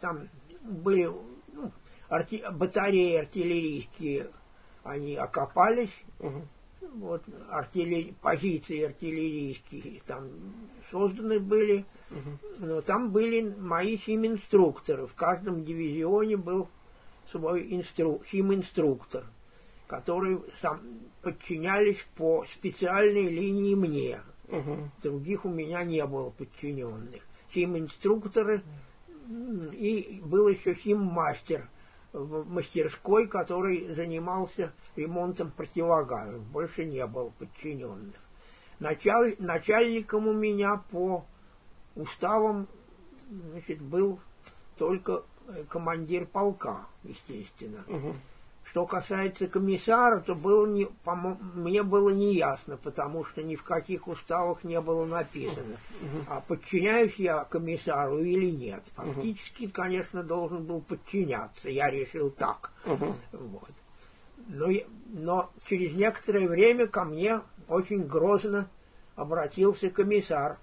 [0.00, 0.28] там
[0.62, 1.10] были
[1.52, 1.70] ну,
[2.08, 4.30] арти, батареи артиллерийские,
[4.82, 6.42] они окопались, угу.
[6.96, 10.28] вот артиллери, позиции артиллерийские там
[10.90, 12.66] созданы были, угу.
[12.66, 15.06] но там были мои химинструкторы.
[15.06, 16.68] В каждом дивизионе был
[17.30, 19.24] свой инстру, химинструктор,
[19.94, 20.80] который сам
[21.22, 24.20] подчинялись по специальной линии мне.
[24.48, 24.90] Угу.
[25.02, 27.22] Других у меня не было подчиненных.
[27.52, 28.62] Химинструкторы
[29.72, 31.68] и был еще химмастер
[32.12, 36.42] в мастерской, который занимался ремонтом противогазов.
[36.42, 38.16] Больше не было подчиненных.
[38.80, 41.24] Началь, начальником у меня по
[41.94, 42.66] уставам
[43.52, 44.18] значит, был
[44.76, 47.84] только э, командир полка, естественно.
[47.86, 48.14] Угу.
[48.74, 50.88] Что касается комиссара, то было не,
[51.54, 55.76] мне было не ясно, потому что ни в каких уставах не было написано,
[56.28, 58.82] а подчиняюсь я комиссару или нет.
[58.96, 61.70] Фактически, конечно, должен был подчиняться.
[61.70, 62.72] Я решил так.
[62.84, 63.70] Вот.
[64.48, 64.66] Но,
[65.06, 68.68] но через некоторое время ко мне очень грозно
[69.14, 70.58] обратился комиссар.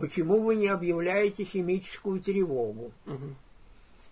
[0.00, 2.90] Почему вы не объявляете химическую тревогу?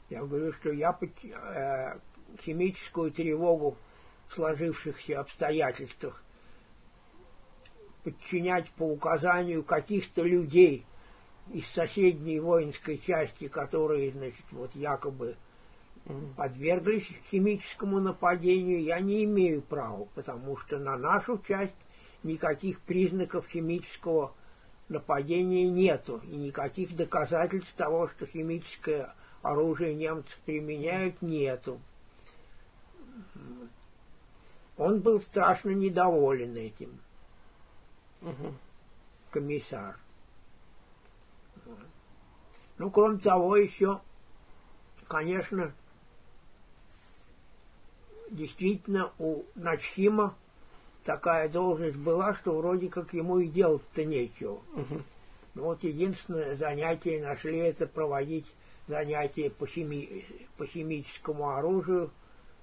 [0.08, 1.98] Я говорю, что я э,
[2.40, 3.76] химическую тревогу
[4.28, 6.22] в сложившихся обстоятельствах,
[8.02, 10.84] подчинять по указанию каких-то людей
[11.52, 15.36] из соседней воинской части, которые, значит, вот якобы
[16.36, 21.72] подверглись химическому нападению, я не имею права, потому что на нашу часть
[22.22, 24.34] никаких признаков химического
[24.88, 31.80] нападения нету, и никаких доказательств того, что химическое оружие немцы применяют, нету.
[34.76, 36.98] Он был страшно недоволен этим.
[38.22, 38.54] Угу.
[39.30, 39.96] Комиссар.
[42.78, 44.00] Ну, кроме того, еще,
[45.06, 45.72] конечно,
[48.30, 50.34] действительно у Начхима
[51.04, 54.60] такая должность была, что вроде как ему и делать-то нечего.
[54.74, 55.02] Угу.
[55.54, 58.52] Ну, вот единственное занятие нашли это проводить
[58.88, 60.24] занятия по, хими,
[60.56, 62.10] по химическому оружию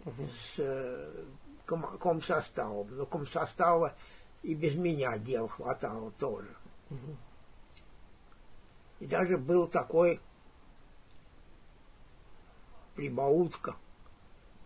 [0.05, 1.25] с э,
[1.65, 2.87] ком, комсоставом.
[2.95, 3.95] Но комсостава
[4.43, 6.55] и без меня дел хватало тоже.
[6.89, 7.17] Угу.
[9.01, 10.19] И даже был такой
[12.95, 13.75] прибаутка.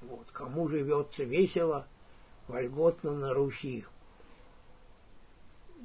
[0.02, 1.88] Вот, кому живется весело,
[2.48, 3.86] вольготно на Руси.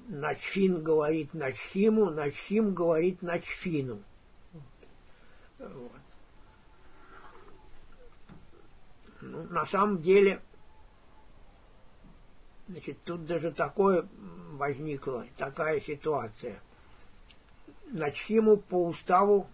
[0.08, 4.02] Начфин говорит Начхиму, Начхим говорит Начфину.
[5.58, 5.92] Вот.
[9.20, 10.40] Ну, на самом деле,
[12.68, 14.08] значит, тут даже такое
[14.52, 16.60] возникло, такая ситуация.
[17.88, 19.48] Начхиму по уставу,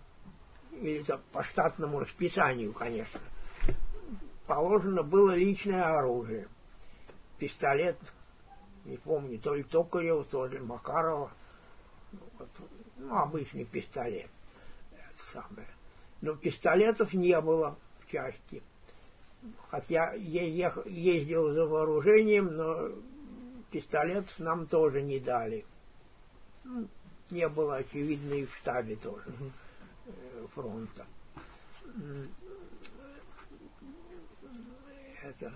[0.72, 3.20] или по штатному расписанию, конечно,
[4.46, 6.48] положено было личное оружие.
[7.38, 7.98] Пистолет,
[8.84, 11.30] не помню, то ли Токарева, то ли Макарова.
[12.38, 12.48] Вот,
[12.98, 14.30] ну, обычный пистолет.
[14.92, 15.68] Это самое.
[16.20, 18.62] Но пистолетов не было в части.
[19.68, 22.90] Хотя я ездил за вооружением, но
[23.70, 25.64] пистолетов нам тоже не дали.
[26.64, 26.88] Ну,
[27.30, 29.24] не было, очевидно, и в штабе тоже
[30.06, 31.06] э, фронта.
[35.22, 35.52] Это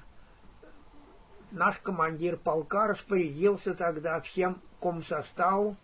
[1.51, 5.77] наш командир полка распорядился тогда всем комсоставу,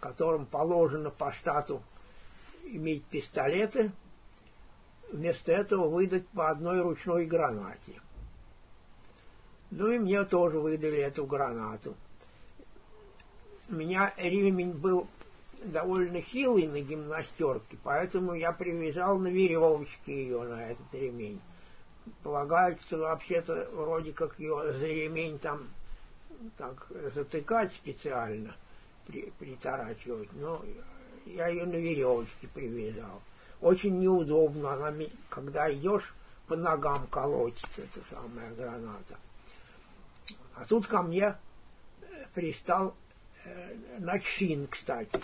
[0.00, 1.82] которым положено по штату
[2.64, 3.92] иметь пистолеты,
[5.12, 8.00] вместо этого выдать по одной ручной гранате.
[9.70, 11.94] Ну и мне тоже выдали эту гранату.
[13.68, 15.06] У меня ремень был
[15.62, 21.40] довольно хилый на гимнастерке, поэтому я привязал на веревочке ее, на этот ремень.
[22.22, 25.68] Полагается вообще-то вроде как ее за ремень там
[26.56, 28.54] так затыкать специально,
[29.06, 30.64] при, приторачивать, но
[31.26, 33.20] я ее на веревочке привязал.
[33.60, 34.94] Очень неудобно,
[35.28, 36.14] когда идешь,
[36.46, 39.18] по ногам колотится эта самая граната.
[40.54, 41.36] А тут ко мне
[42.00, 42.94] э, пристал
[43.44, 45.20] э, Начин, кстати,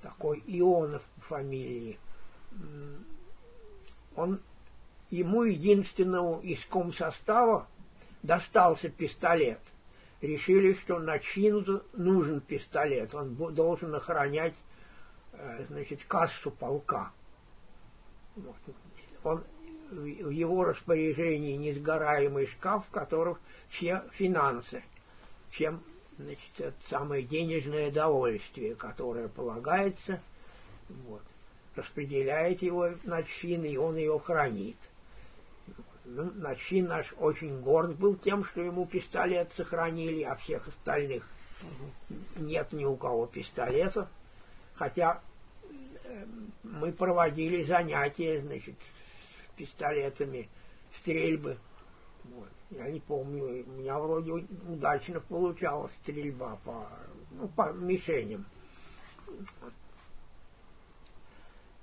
[0.00, 1.98] такой Ионов по фамилии.
[4.14, 4.40] Он
[5.10, 7.66] ему единственному из комсостава
[8.22, 9.60] достался пистолет.
[10.20, 14.54] Решили, что Начину нужен пистолет, он должен охранять
[15.38, 17.12] Э, значит, кассу полка.
[19.24, 19.44] Он,
[19.90, 24.82] в его распоряжении несгораемый шкаф, в котором все финансы,
[25.50, 25.82] чем
[26.18, 30.20] значит, это самое денежное довольствие, которое полагается,
[31.06, 31.22] вот,
[31.74, 34.76] распределяет его начин, и он его хранит.
[36.04, 41.26] Ну, начин наш очень горд был тем, что ему пистолет сохранили, а всех остальных
[42.36, 44.08] нет ни у кого пистолета.
[44.74, 45.20] Хотя
[46.62, 50.48] мы проводили занятия, значит, с пистолетами,
[50.94, 51.58] стрельбы.
[52.24, 52.48] Вот.
[52.70, 56.88] Я не помню, у меня вроде удачно получалась стрельба по,
[57.30, 58.44] ну, по мишеням.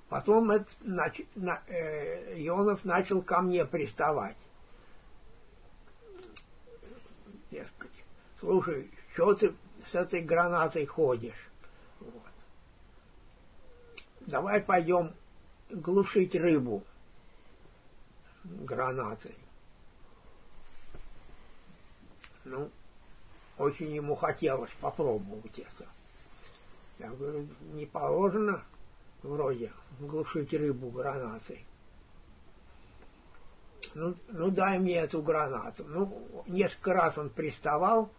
[0.08, 4.36] Потом это, нач, на, э, Ионов начал ко мне приставать.
[7.50, 7.90] Дескать,
[8.38, 9.52] слушай, что ты
[9.90, 11.50] с этой гранатой ходишь?
[14.26, 15.12] Давай пойдем
[15.70, 16.82] глушить рыбу
[18.44, 19.34] гранатой.
[22.44, 22.70] Ну,
[23.58, 25.86] очень ему хотелось попробовать это.
[26.98, 28.62] Я говорю, не положено
[29.22, 31.64] вроде глушить рыбу гранатой.
[33.94, 35.84] Ну, ну дай мне эту гранату.
[35.88, 38.10] Ну, несколько раз он приставал.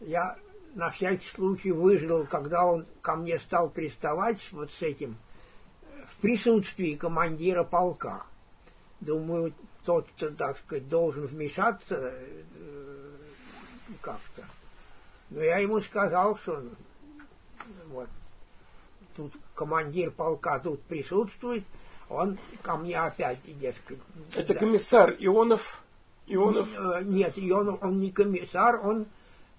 [0.00, 0.38] Я
[0.74, 5.16] на всякий случай выждал, когда он ко мне стал приставать вот с этим
[6.20, 8.24] присутствии командира полка.
[9.00, 9.52] Думаю,
[9.84, 10.06] тот,
[10.36, 13.10] так сказать, должен вмешаться э,
[14.00, 14.44] как-то.
[15.30, 16.62] Но я ему сказал, что
[17.88, 18.08] вот
[19.16, 21.64] тут командир полка тут присутствует,
[22.08, 23.98] он ко мне опять, дескать.
[24.34, 24.60] Это да.
[24.60, 25.82] комиссар Ионов?
[26.26, 26.68] Ионов?
[26.76, 29.06] Э, нет, Ионов, он не комиссар, он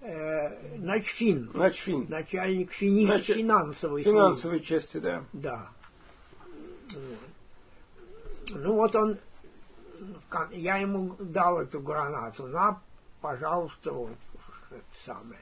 [0.00, 1.50] э, начфин.
[1.54, 2.06] Начфин.
[2.08, 3.24] Начальник фини, Нач...
[3.24, 4.02] финансовой.
[4.02, 5.24] Финансовой части, да.
[5.32, 5.70] Да.
[8.48, 9.18] Ну вот он,
[10.50, 12.80] я ему дал эту гранату, на,
[13.20, 14.10] пожалуйста, вот
[14.70, 15.40] это самое.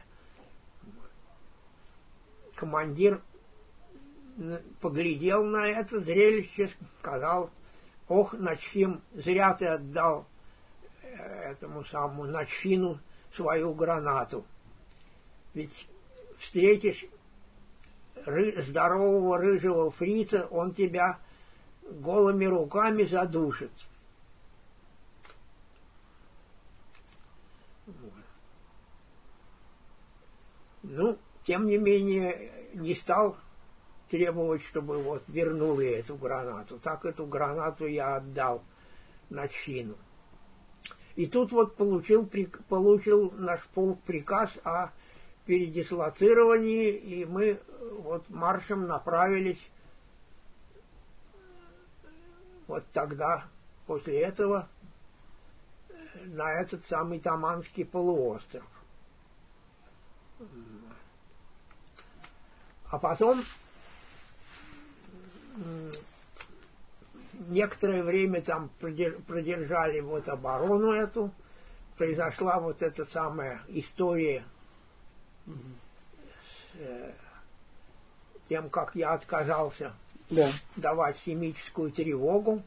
[2.56, 3.20] Командир
[4.80, 6.70] поглядел на это зрелище,
[7.00, 7.50] сказал,
[8.08, 10.26] ох, Начфим, зря ты отдал
[11.02, 12.98] э, этому самому Начфину
[13.34, 14.44] свою гранату.
[15.54, 15.88] Ведь
[16.38, 17.04] встретишь
[18.24, 21.18] ры, здорового рыжего фрица, он тебя
[21.90, 23.72] голыми руками задушит.
[30.82, 33.36] Ну, тем не менее, не стал
[34.08, 36.78] требовать, чтобы вот вернули эту гранату.
[36.78, 38.62] Так эту гранату я отдал
[39.28, 39.96] на чину.
[41.16, 42.28] И тут вот получил,
[42.68, 44.90] получил наш полк приказ о
[45.44, 47.60] передислоцировании, и мы
[47.98, 49.60] вот маршем направились
[52.70, 53.44] вот тогда,
[53.86, 54.68] после этого,
[56.26, 58.64] на этот самый Таманский полуостров.
[62.90, 63.42] А потом
[67.48, 71.32] некоторое время там продержали вот оборону эту,
[71.96, 74.44] произошла вот эта самая история
[75.46, 77.12] с э,
[78.48, 79.92] тем, как я отказался
[80.30, 80.48] да.
[80.76, 82.62] давать химическую тревогу.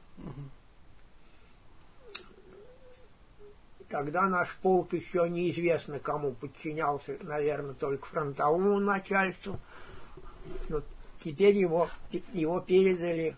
[3.89, 9.59] Когда наш полк еще неизвестно кому подчинялся, наверное, только фронтовому начальству,
[10.69, 10.83] вот
[11.19, 11.87] теперь его,
[12.31, 13.37] его передали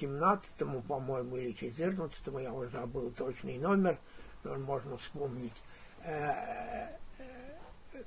[0.00, 3.98] 17-му, по-моему, или 14-му, я уже забыл точный номер,
[4.44, 5.62] но можно вспомнить,
[6.02, 6.88] э,
[7.18, 8.02] э,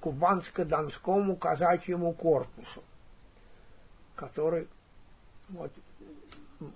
[0.00, 2.82] Кубанско-Донскому казачьему корпусу,
[4.22, 4.68] который,
[5.48, 5.72] вот,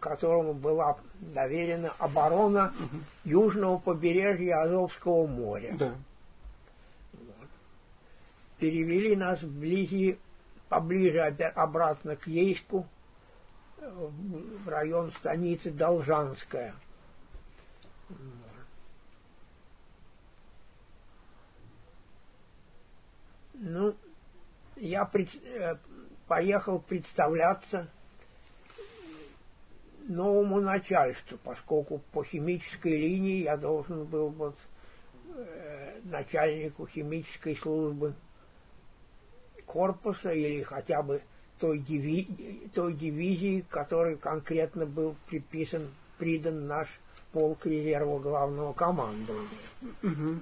[0.00, 2.98] которому была доверена оборона угу.
[3.24, 5.74] южного побережья Азовского моря.
[5.78, 5.94] Да
[8.58, 10.18] перевели нас вблизи,
[10.68, 12.86] поближе обратно к Ейску,
[13.78, 16.74] в район станицы Должанская.
[23.54, 23.94] Ну,
[24.76, 25.76] я пред, э,
[26.26, 27.88] поехал представляться
[30.08, 34.56] новому начальству, поскольку по химической линии я должен был вот
[35.34, 38.14] э, начальнику химической службы
[39.66, 41.22] корпуса или хотя бы
[41.58, 46.88] той, диви, той дивизии, которой конкретно был приписан, придан наш
[47.32, 49.48] полк резерва главного командования.
[50.02, 50.40] Угу.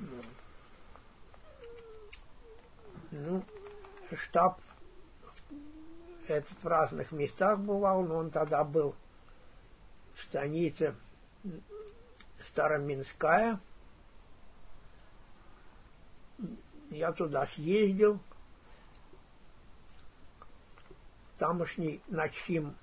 [3.12, 3.42] Ну,
[4.12, 4.60] штаб
[6.28, 8.94] этот в разных местах бывал, но он тогда был
[10.14, 10.94] в станице
[12.42, 13.58] Староминская.
[16.90, 18.20] Я туда съездил,
[21.38, 22.74] тамошний начим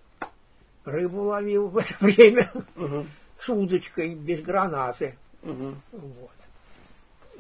[0.84, 3.06] рыбу ловил в это время угу.
[3.40, 5.18] с удочкой, без гранаты.
[5.42, 5.76] Угу.
[5.92, 6.32] Вот.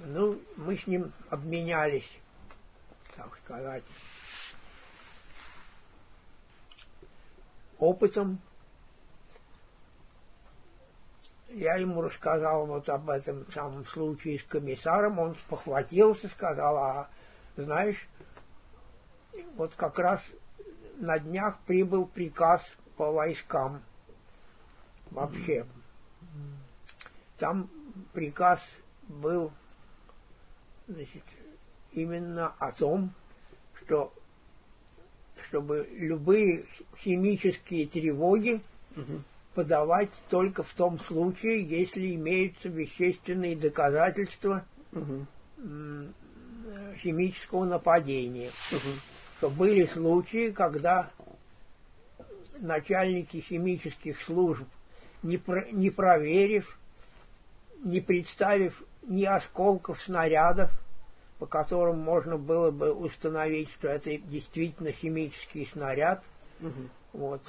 [0.05, 2.09] Ну, мы с ним обменялись,
[3.15, 3.83] так сказать,
[7.81, 8.39] опытом.
[11.49, 17.09] Я ему рассказал вот об этом самом случае с комиссаром, он спохватился, сказал, а
[17.57, 18.07] знаешь,
[19.55, 20.23] вот как раз
[20.95, 22.63] на днях прибыл приказ
[22.95, 23.81] по войскам
[25.09, 25.65] вообще.
[27.37, 27.69] Там
[28.13, 28.61] приказ
[29.09, 29.51] был
[30.87, 31.23] значит,
[31.91, 33.13] именно о том,
[33.73, 34.13] что
[35.51, 36.63] чтобы любые
[36.97, 38.61] химические тревоги
[38.95, 39.21] угу.
[39.53, 45.27] подавать только в том случае, если имеются вещественные доказательства угу.
[46.97, 48.49] химического нападения.
[48.71, 48.89] Угу
[49.41, 51.09] что были случаи, когда
[52.59, 54.67] начальники химических служб,
[55.23, 56.77] не, про, не проверив,
[57.83, 60.69] не представив ни осколков снарядов,
[61.41, 66.23] по которым можно было бы установить, что это действительно химический снаряд,
[66.59, 66.89] угу.
[67.13, 67.41] вот,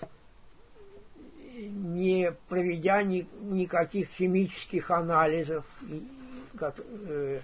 [1.52, 5.66] не проведя ни, никаких химических анализов,
[6.58, 7.40] э,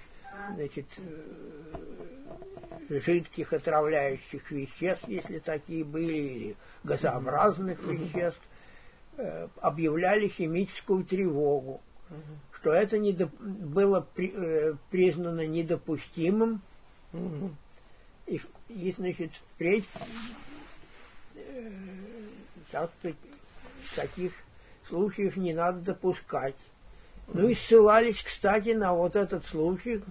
[0.54, 8.40] значит, э, жидких отравляющих веществ, если такие были, или газообразных веществ,
[9.18, 11.82] э, объявляли химическую тревогу,
[12.60, 16.60] что это не было при, э, признано недопустимым,
[18.26, 19.88] и, и значит, впредь
[21.36, 21.70] э,
[22.70, 22.90] так
[23.94, 24.32] таких
[24.88, 26.56] случаев не надо допускать.
[27.28, 30.02] Ну и ссылались, кстати, на вот этот случай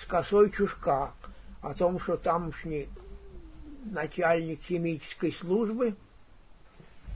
[0.00, 1.12] с косой чушка,
[1.60, 2.88] о том, что тамошний
[3.84, 5.94] начальник химической службы,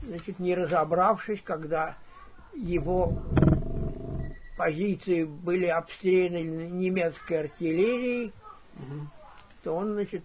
[0.03, 1.97] значит, не разобравшись, когда
[2.53, 3.21] его
[4.57, 8.33] позиции были обстреляны немецкой артиллерией,
[8.75, 9.07] угу.
[9.63, 10.23] то он, значит,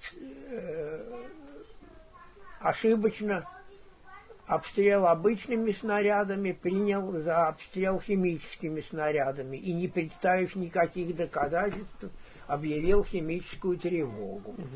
[0.50, 1.22] э,
[2.60, 3.46] ошибочно
[4.46, 12.04] обстрел обычными снарядами принял за обстрел химическими снарядами и, не представив никаких доказательств,
[12.46, 14.50] объявил химическую тревогу.
[14.52, 14.68] Угу.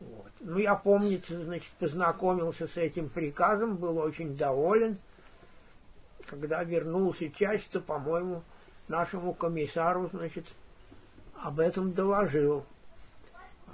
[0.00, 0.32] Вот.
[0.40, 4.98] Ну, я, помнится, значит, познакомился с этим приказом, был очень доволен.
[6.26, 8.42] Когда вернулся часть, то, по-моему,
[8.88, 10.46] нашему комиссару, значит,
[11.42, 12.64] об этом доложил.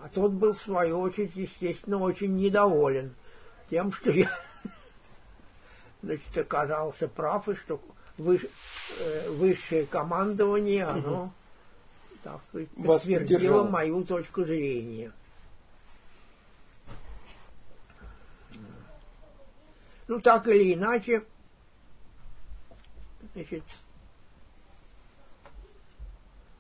[0.03, 3.15] А тот был, в свою очередь, естественно, очень недоволен
[3.71, 4.31] тем, что я
[6.03, 7.81] значит, оказался прав, и что
[8.19, 8.49] выше,
[9.01, 11.33] э, высшее командование, оно,
[12.23, 15.13] так сказать, подтвердило мою точку зрения.
[20.07, 21.25] Ну, так или иначе,
[23.33, 23.65] значит,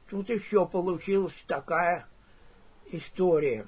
[0.09, 2.07] тут еще получилась такая
[2.86, 3.66] история.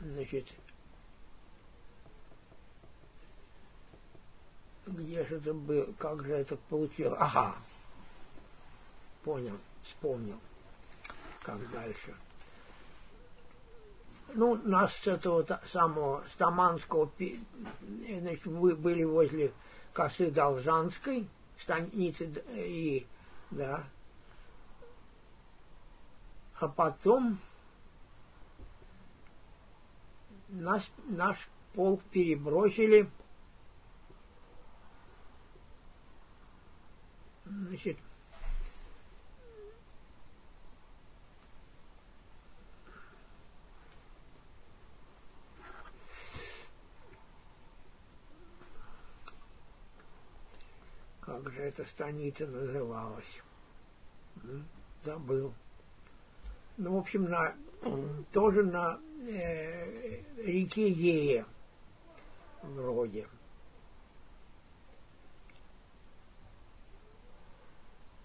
[0.00, 0.48] Значит,
[4.86, 7.16] где же это было, как же это получилось?
[7.20, 7.54] Ага,
[9.22, 10.40] понял, вспомнил,
[11.42, 12.16] как дальше.
[14.34, 19.52] Ну, нас с этого самого Стаманского, значит, мы были возле
[19.92, 21.28] косы Должанской,
[21.58, 23.06] станицы и,
[23.50, 23.84] да,
[26.58, 27.38] а потом
[30.48, 33.10] наш, наш полк перебросили.
[37.44, 37.98] Значит,
[51.42, 53.42] как же эта станица называлась?
[55.02, 55.52] Забыл.
[56.76, 57.54] Ну, в общем, на,
[58.32, 61.46] тоже на э, реке Ея
[62.62, 63.26] вроде.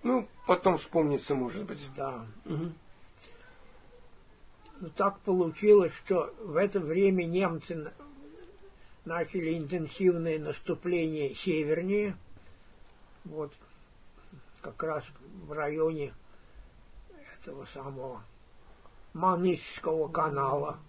[0.03, 1.89] Ну, потом вспомнится, может быть.
[1.95, 2.25] Да.
[2.45, 2.71] Угу.
[4.79, 7.91] Ну, так получилось, что в это время немцы
[9.05, 12.15] начали интенсивное наступление севернее,
[13.27, 13.53] вот
[14.61, 15.03] как раз
[15.43, 16.13] в районе
[17.39, 18.23] этого самого
[19.13, 20.79] Манышского канала.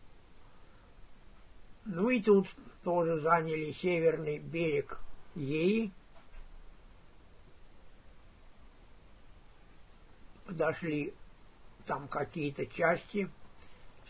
[1.84, 2.48] Ну и тут
[2.82, 4.98] тоже заняли северный берег
[5.34, 5.92] Еи.
[10.46, 11.14] Подошли
[11.86, 13.30] там какие-то части,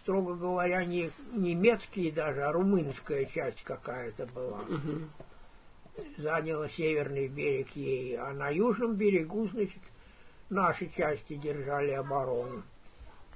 [0.01, 4.64] строго говоря, не немецкие даже, а румынская часть какая-то была.
[6.16, 9.82] Заняла северный берег Еи, а на южном берегу, значит,
[10.51, 12.62] наши части держали оборону.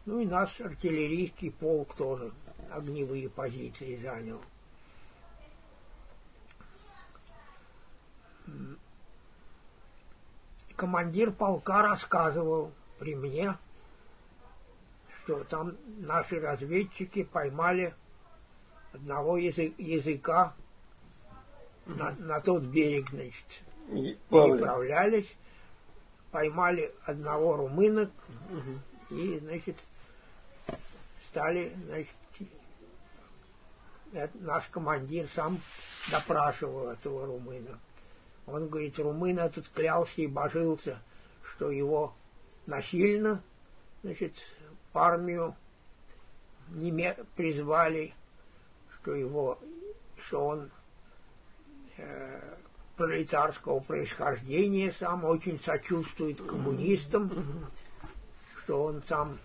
[0.05, 2.33] Ну и наш артиллерийский полк тоже
[2.71, 4.41] огневые позиции занял.
[10.77, 13.57] Командир полка рассказывал при мне,
[15.23, 17.95] что там наши разведчики поймали
[18.93, 20.55] одного язы языка
[21.87, 23.45] на, на тот берег, значит,
[24.29, 25.29] переправлялись,
[26.31, 28.11] поймали одного румына
[29.11, 29.77] и, значит,
[31.29, 32.15] стали, значит,
[34.35, 35.59] наш командир сам
[36.11, 37.79] допрашивал этого румына.
[38.47, 40.99] Он говорит, румын этот клялся и божился,
[41.45, 42.15] что его
[42.67, 43.43] насильно,
[44.03, 44.35] значит,
[44.93, 45.55] в армию
[46.69, 48.15] неме призвали,
[48.95, 49.59] что его,
[50.19, 50.82] что он э,
[52.97, 57.31] пролетарского происхождения сам очень сочувствует коммунистам,
[58.59, 59.39] что он сам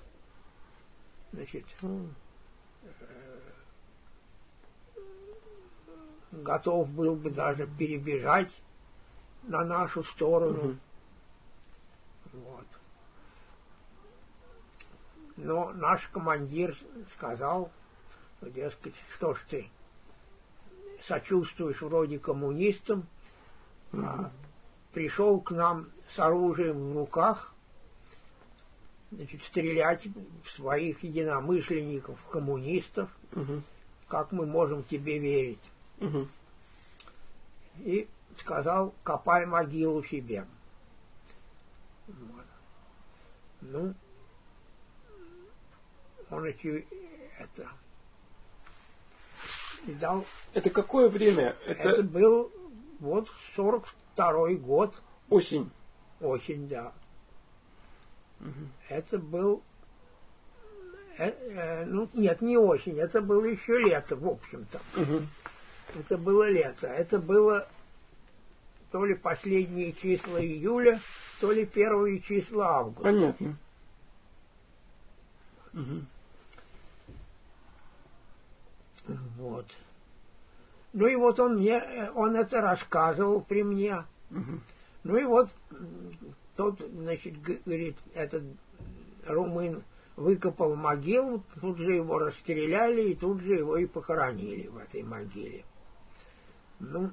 [1.32, 2.06] значит, э,
[6.32, 8.54] готов был бы даже перебежать
[9.44, 10.78] на нашу сторону.
[12.34, 12.68] Вот.
[15.38, 16.76] Но наш командир
[17.12, 17.72] сказал,
[18.42, 19.70] дескать, что ж ты
[21.04, 23.06] сочувствуешь вроде коммунистам,
[23.94, 24.32] а
[24.94, 27.54] пришел к нам с оружием в руках,
[29.12, 30.08] значит, стрелять
[30.44, 33.62] в своих единомышленников, коммунистов, угу.
[34.08, 35.64] как мы можем тебе верить.
[36.00, 36.28] Угу.
[37.80, 38.08] И
[38.40, 40.46] сказал, копай могилу себе.
[42.08, 42.46] Вот.
[43.62, 43.94] Ну,
[46.30, 46.88] он эти,
[47.40, 47.70] это,
[49.86, 50.26] и дал...
[50.54, 51.56] Это какое время?
[51.66, 52.52] Это, это был
[53.00, 54.94] вот 42-й год.
[55.30, 55.70] Осень.
[56.22, 56.94] Осень, да.
[58.40, 58.50] Угу.
[58.90, 59.62] Это был...
[61.18, 64.80] Э, э, ну, нет, не осень, это было еще лето, в общем-то.
[64.96, 65.22] Угу.
[66.00, 66.88] Это было лето.
[66.88, 67.68] Это было
[68.92, 71.00] то ли последние числа июля,
[71.42, 73.04] то ли первые числа августа.
[73.04, 73.58] Понятно.
[75.74, 76.06] Угу.
[79.38, 79.66] Вот.
[80.94, 84.04] Ну и вот он мне, он это рассказывал при мне.
[84.32, 84.60] Угу.
[85.04, 85.50] Ну и вот
[86.56, 88.44] тот, значит, говорит, этот
[89.26, 89.84] румын
[90.16, 95.64] выкопал могилу, тут же его расстреляли, и тут же его и похоронили в этой могиле.
[96.80, 97.12] Ну,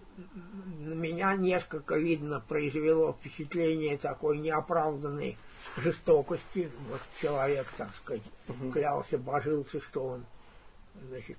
[0.80, 5.38] на меня несколько, видно, произвело впечатление такой неоправданной
[5.78, 6.70] жестокости.
[6.90, 8.70] Вот человек, так сказать, угу.
[8.72, 10.24] клялся, божился, что он,
[11.08, 11.38] значит,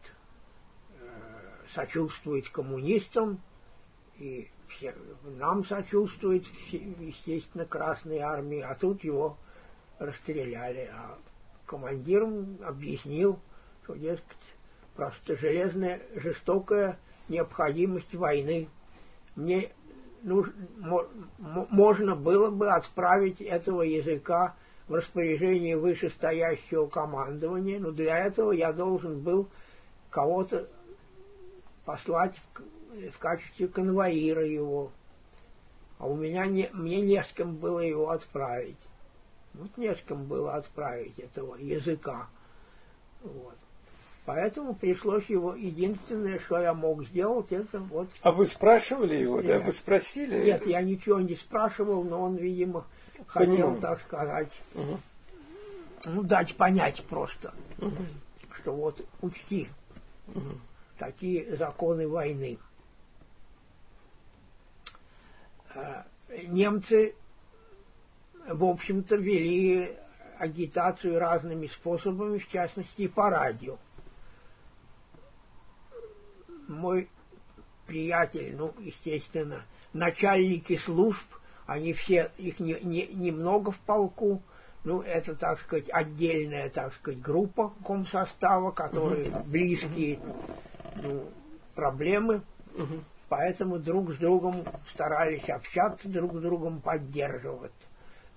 [1.70, 3.42] сочувствует коммунистам,
[4.18, 4.96] и все,
[5.38, 9.38] нам сочувствует, естественно, Красной Армии, а тут его
[10.00, 10.90] расстреляли.
[10.94, 11.18] А
[11.66, 12.28] командир
[12.64, 13.40] объяснил,
[13.84, 14.38] что, дескать,
[14.96, 16.98] просто железная, жестокая
[17.28, 18.68] необходимость войны.
[19.36, 19.72] Мне
[20.24, 20.54] нужно,
[21.38, 24.56] можно было бы отправить этого языка
[24.88, 29.48] в распоряжение вышестоящего командования, но для этого я должен был
[30.10, 30.68] кого-то
[31.86, 34.92] послать в, в качестве конвоира его.
[35.98, 38.78] А у меня не, мне не с кем было его отправить.
[39.54, 42.28] Вот не с кем было отправить этого языка.
[43.22, 43.56] Вот.
[44.26, 48.10] Поэтому пришлось его, единственное, что я мог сделать, это вот...
[48.22, 49.60] А вы спрашивали его, да?
[49.60, 50.46] Вы спросили?
[50.46, 52.86] Нет, я ничего не спрашивал, но он, видимо,
[53.34, 53.52] Понимаю.
[53.52, 54.98] хотел, так сказать, угу.
[56.06, 58.04] ну, дать понять просто, угу.
[58.60, 59.70] что вот учти.
[60.34, 60.56] Угу
[60.98, 62.58] такие законы войны.
[65.74, 66.06] А,
[66.48, 67.16] немцы,
[68.48, 69.98] в общем-то, вели
[70.40, 73.78] агитацию разными способами, в частности и по радио.
[76.68, 77.10] Мой
[77.86, 79.62] приятель, ну, естественно,
[79.94, 81.26] начальники служб,
[81.66, 84.42] они все, их не, не, немного в полку,
[84.84, 90.20] ну, это, так сказать, отдельная, так сказать, группа комсостава, которые близкие
[90.96, 91.30] ну,
[91.76, 92.42] проблемы,
[92.74, 93.04] угу.
[93.30, 97.74] поэтому друг с другом старались общаться, друг с другом поддерживать.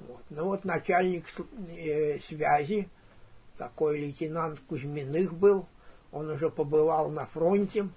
[0.01, 0.23] Вот.
[0.31, 1.27] Ну вот начальник
[1.71, 2.89] э, связи,
[3.57, 5.67] такой лейтенант Кузьминых был,
[6.13, 7.89] он уже побывал на фронте.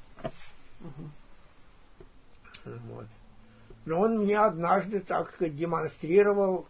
[0.82, 1.10] Угу.
[2.66, 3.06] Вот.
[3.86, 6.68] Но он мне однажды, так сказать, демонстрировал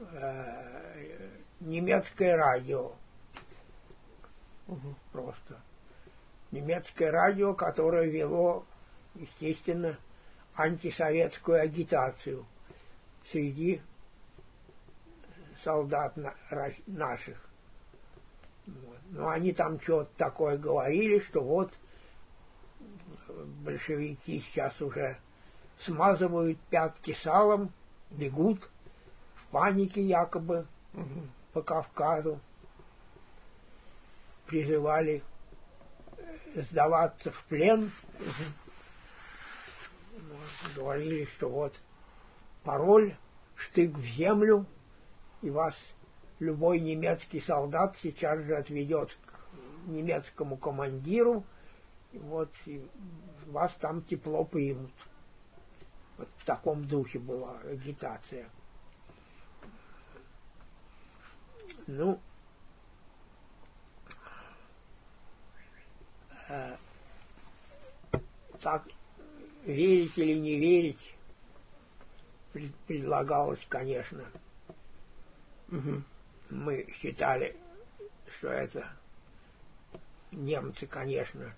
[0.00, 1.28] э,
[1.60, 2.92] немецкое радио.
[4.66, 4.94] Угу.
[5.12, 5.60] Просто
[6.50, 8.64] немецкое радио, которое вело,
[9.14, 9.96] естественно,
[10.54, 12.46] антисоветскую агитацию
[13.30, 13.80] среди
[15.62, 16.16] солдат
[16.86, 17.48] наших.
[18.66, 18.98] Вот.
[19.10, 21.72] Но они там что-то такое говорили, что вот
[23.62, 25.16] большевики сейчас уже
[25.78, 27.72] смазывают пятки салом,
[28.10, 28.68] бегут
[29.34, 31.22] в панике якобы угу.
[31.52, 32.40] по Кавказу.
[34.46, 35.22] Призывали
[36.54, 37.90] сдаваться в плен.
[40.74, 41.80] Говорили, что вот
[42.62, 43.14] пароль,
[43.54, 44.66] штык в землю,
[45.42, 45.74] и вас
[46.38, 51.44] любой немецкий солдат сейчас же отведет к немецкому командиру,
[52.12, 52.86] и вот и
[53.46, 54.92] вас там тепло примут.
[56.16, 58.48] Вот в таком духе была агитация.
[61.86, 62.20] Ну,
[66.48, 66.76] э,
[68.60, 68.84] так
[69.64, 71.14] верить или не верить
[72.86, 74.24] предлагалось, конечно.
[75.70, 76.02] Угу.
[76.50, 77.56] Мы считали,
[78.30, 78.88] что это
[80.32, 81.54] немцы, конечно,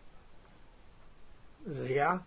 [1.64, 2.22] зря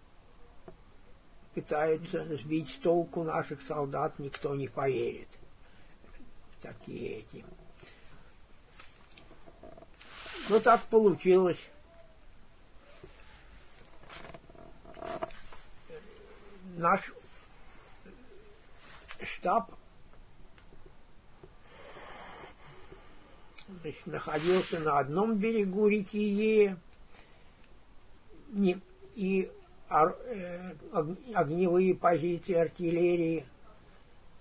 [1.54, 5.28] пытаются сбить с толку наших солдат, никто не поверит
[6.62, 7.46] такие эти.
[10.50, 11.60] Ну так получилось.
[16.78, 17.14] Наш
[19.22, 19.72] штаб
[23.82, 26.78] значит, находился на одном берегу реки Е,
[29.16, 29.52] и
[29.90, 30.74] э,
[31.34, 33.46] огневые позиции артиллерии.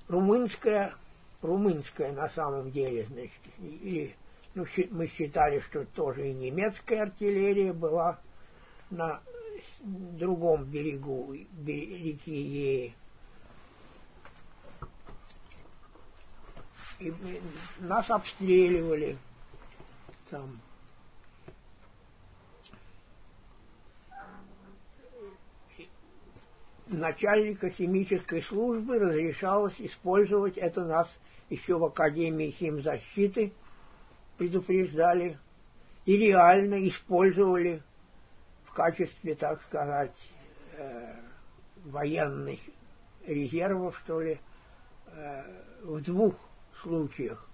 [0.08, 0.94] Румынская
[1.42, 4.14] румынская на самом деле, значит, и,
[4.54, 8.18] ну, мы считали, что тоже и немецкая артиллерия была
[8.90, 9.20] на
[9.82, 12.94] другом берегу реки Еи.
[17.00, 17.12] И
[17.80, 19.18] нас обстреливали
[20.30, 20.60] там.
[26.86, 31.10] Начальника химической службы разрешалось использовать это нас
[31.48, 33.52] еще в Академии химзащиты
[34.36, 35.38] предупреждали
[36.04, 37.82] и реально использовали
[38.72, 40.16] в качестве, так сказать,
[40.78, 41.14] э,
[41.84, 42.58] военных
[43.26, 44.40] резервов, что ли,
[45.08, 45.42] э,
[45.82, 46.34] в двух
[46.80, 47.46] случаях.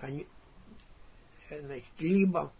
[0.00, 0.26] Они,
[1.48, 2.52] значит, либо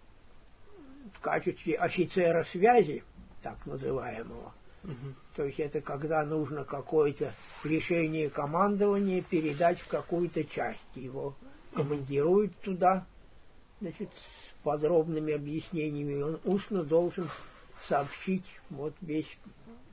[1.15, 3.03] в качестве офицера связи,
[3.43, 5.15] так называемого, угу.
[5.35, 7.35] то есть это когда нужно какое-то
[7.65, 10.79] решение командования передать в какую-то часть.
[10.95, 11.35] Его
[11.75, 13.05] командируют туда,
[13.81, 14.11] значит,
[14.63, 17.29] подробными объяснениями, он устно должен
[17.85, 19.39] сообщить вот весь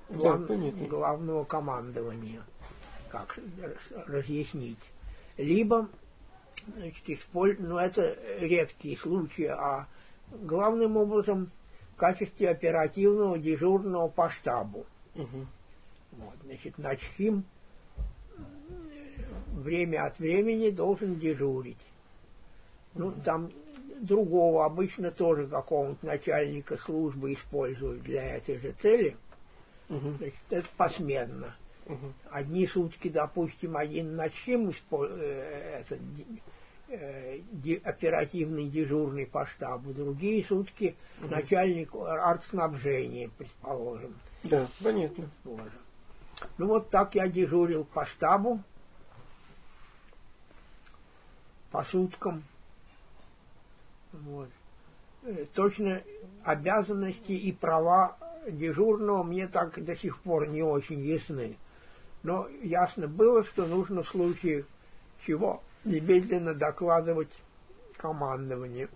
[0.07, 2.41] план да, главного командования,
[3.09, 3.37] как
[4.07, 4.79] разъяснить.
[5.37, 5.87] Либо,
[6.75, 7.57] значит, использ...
[7.59, 9.87] ну это редкие случаи, а
[10.31, 11.51] главным образом
[11.93, 14.85] в качестве оперативного дежурного по штабу.
[15.15, 15.47] Угу.
[16.13, 17.43] Вот, значит, начхим
[19.51, 21.77] время от времени должен дежурить.
[22.95, 23.51] Ну, там
[23.99, 29.15] другого обычно тоже какого-нибудь начальника службы используют для этой же цели.
[29.89, 30.11] Угу.
[30.17, 31.55] Значит, это посменно.
[31.85, 32.13] Угу.
[32.31, 35.99] Одни сутки, допустим, один начим э, этот,
[36.87, 37.39] э,
[37.83, 41.29] оперативный дежурный по штабу, другие сутки угу.
[41.29, 44.15] начальник артснабжения, предположим.
[44.43, 45.29] Да, понятно.
[45.43, 45.71] Тоже.
[46.57, 48.61] Ну вот так я дежурил по штабу,
[51.71, 52.43] по суткам.
[54.11, 54.49] Вот.
[55.23, 56.01] Э, точно
[56.43, 61.57] обязанности и права дежурного мне так до сих пор не очень ясны.
[62.23, 64.65] Но ясно было, что нужно в случае
[65.25, 67.37] чего немедленно докладывать
[67.97, 68.89] командование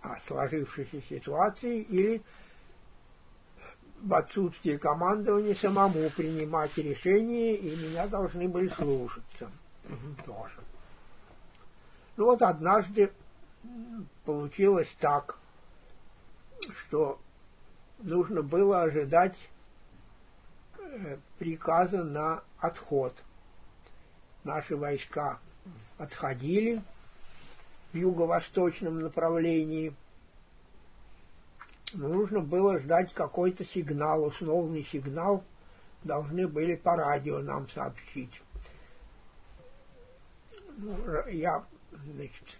[0.00, 2.22] о сложившейся ситуации или
[4.02, 9.50] в отсутствие командования самому принимать решения, и меня должны были слушаться
[10.26, 10.58] тоже.
[12.16, 13.12] Ну вот однажды
[14.24, 15.38] получилось так,
[16.76, 17.18] что
[17.98, 19.36] нужно было ожидать
[20.78, 23.14] э, приказа на отход.
[24.44, 25.38] Наши войска
[25.98, 26.82] отходили
[27.92, 29.94] в юго-восточном направлении.
[31.94, 35.44] Но нужно было ждать какой-то сигнал, условный сигнал,
[36.04, 38.42] должны были по радио нам сообщить.
[40.78, 40.96] Ну,
[41.28, 41.64] я,
[42.14, 42.56] значит,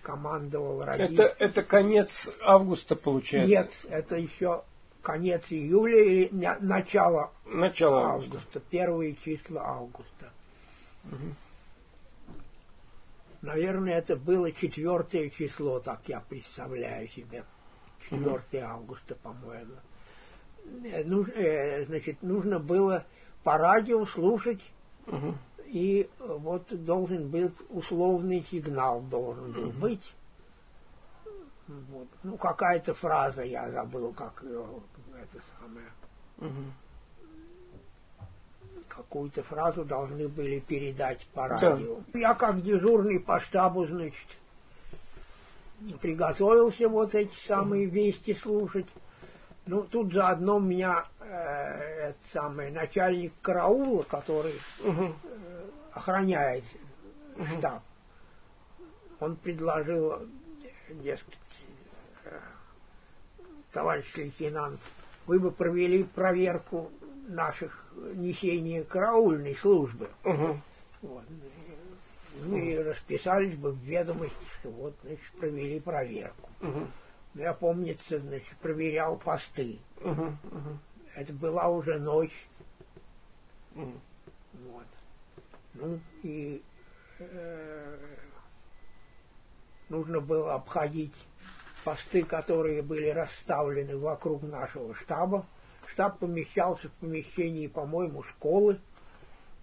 [0.00, 1.24] скомандовал родителей.
[1.24, 3.48] Это, это конец августа получается?
[3.48, 4.64] Нет, это еще
[5.02, 6.28] конец июля или
[6.60, 8.36] начало, начало августа.
[8.36, 10.32] августа, первые числа августа.
[11.04, 12.34] Угу.
[13.42, 17.44] Наверное, это было четвертое число, так я представляю себе.
[18.08, 18.40] 4 угу.
[18.62, 19.74] августа, по-моему.
[20.84, 23.04] Э, ну, э, значит, нужно было
[23.42, 24.60] по радио слушать
[25.06, 25.34] угу
[25.70, 30.12] и вот должен быть условный сигнал должен был быть.
[31.68, 32.08] Вот.
[32.24, 34.66] Ну, какая-то фраза, я забыл, как ее,
[35.14, 35.86] это самое.
[36.38, 36.70] Mm-hmm.
[38.88, 42.00] Какую-то фразу должны были передать по радио.
[42.12, 42.18] Да.
[42.18, 44.26] Я как дежурный по штабу, значит,
[46.00, 47.90] приготовился вот эти самые mm-hmm.
[47.90, 48.86] вести слушать.
[49.66, 55.14] Ну, тут заодно меня э, этот самый начальник караула, который угу.
[55.92, 56.64] Охраняет
[57.56, 57.82] штаб,
[59.18, 60.26] он предложил,
[60.90, 61.38] дескать,
[62.24, 62.40] э,
[63.72, 64.80] товарищ лейтенант,
[65.26, 66.90] вы бы провели проверку
[67.28, 70.10] наших несения караульной службы.
[70.24, 70.60] Угу.
[71.02, 71.24] Вот.
[72.46, 72.88] Мы угу.
[72.88, 76.48] расписались бы в ведомости, что вот, значит, провели проверку.
[76.60, 76.86] Угу.
[77.34, 79.78] Я, помнится, значит, проверял посты.
[80.00, 80.10] Угу.
[80.10, 80.78] Угу.
[81.14, 82.46] Это была уже ночь.
[83.74, 83.92] Угу.
[84.72, 84.86] Вот.
[85.74, 86.62] Ну и
[87.18, 88.16] э,
[89.88, 91.14] нужно было обходить
[91.84, 95.46] посты, которые были расставлены вокруг нашего штаба.
[95.86, 98.80] Штаб помещался в помещении, по-моему, школы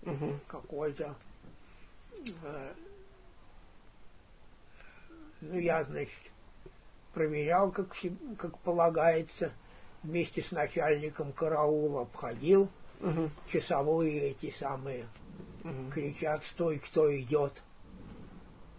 [0.03, 0.39] угу.
[0.47, 1.15] какой-то.
[2.43, 2.73] Э,
[5.41, 6.19] ну, я, значит,
[7.13, 7.95] проверял, как,
[8.37, 9.51] как полагается,
[10.03, 13.29] вместе с начальником караула обходил угу.
[13.49, 15.05] часовые эти самые
[15.63, 15.91] угу.
[15.91, 17.61] кричат, стой, кто идет.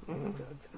[0.07, 0.35] Угу.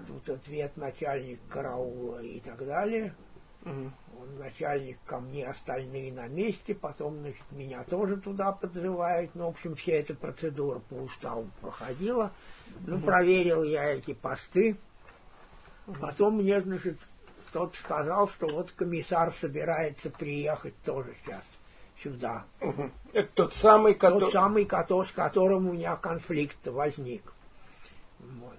[0.06, 3.14] Тут ответ начальник караула и так далее.
[3.62, 3.92] Угу.
[4.22, 9.34] Он начальник ко мне, остальные на месте, потом, значит, меня тоже туда подзывают.
[9.34, 12.32] Ну, в общем, вся эта процедура по уставу проходила.
[12.86, 13.06] Ну, угу.
[13.06, 14.76] проверил я эти посты.
[16.00, 16.98] Потом мне, значит,
[17.48, 21.42] кто-то сказал, что вот комиссар собирается приехать тоже сейчас
[22.02, 22.44] сюда.
[22.60, 22.90] Угу.
[23.12, 24.20] Это тот самый, который...
[24.20, 27.32] Тот самый, с которым у меня конфликт возник.
[28.18, 28.56] Вот.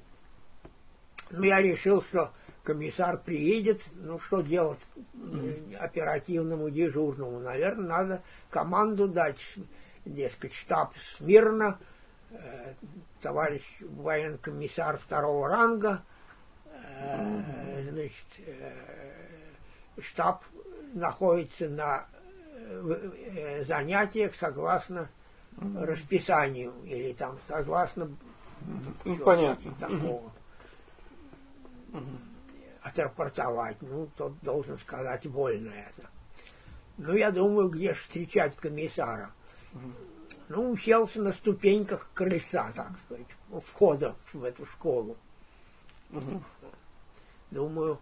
[1.32, 2.32] Ну, я решил, что
[2.64, 4.80] комиссар приедет, ну, что делать
[5.14, 5.78] mm.
[5.78, 7.40] оперативному дежурному?
[7.40, 9.40] Наверное, надо команду дать,
[10.06, 11.80] дескать, штаб смирно,
[12.32, 12.74] э,
[13.22, 16.04] товарищ военкомиссар второго ранга,
[16.76, 18.74] э, значит, э,
[20.00, 20.44] штаб
[20.94, 22.08] находится на
[23.66, 25.10] занятиях согласно
[25.58, 25.86] mm.
[25.86, 28.10] расписанию или там согласно
[29.06, 29.74] ну, понятно.
[29.80, 30.32] такого.
[31.92, 32.18] Mm.
[32.84, 33.78] Отрапортовать.
[33.82, 36.10] Ну, тот должен сказать вольно это.
[36.98, 39.32] Ну, я думаю, где же встречать комиссара.
[40.50, 43.28] Ну, уселся на ступеньках крыльца, так сказать,
[43.66, 45.16] входа в эту школу.
[46.10, 46.44] Mm-hmm.
[47.52, 48.00] Думаю,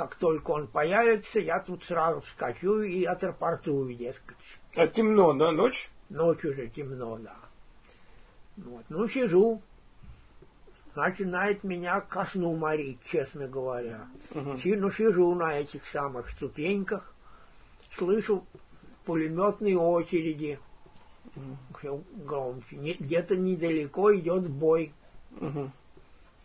[0.00, 4.38] как только он появится, я тут сразу вскочу и отрапортую, дескать.
[4.74, 5.90] А темно, да, ночь?
[6.08, 7.36] Ночь уже темно, да.
[8.56, 8.82] Вот.
[8.88, 9.60] Ну, сижу,
[10.94, 14.06] начинает меня ко сну морить, честно говоря.
[14.30, 14.58] Угу.
[14.64, 17.12] Ну, сижу на этих самых ступеньках,
[17.90, 18.46] слышу
[19.04, 20.58] пулеметные очереди,
[21.36, 22.04] угу.
[22.24, 22.96] громче.
[22.98, 24.94] Где-то недалеко идет бой.
[25.38, 25.70] Угу.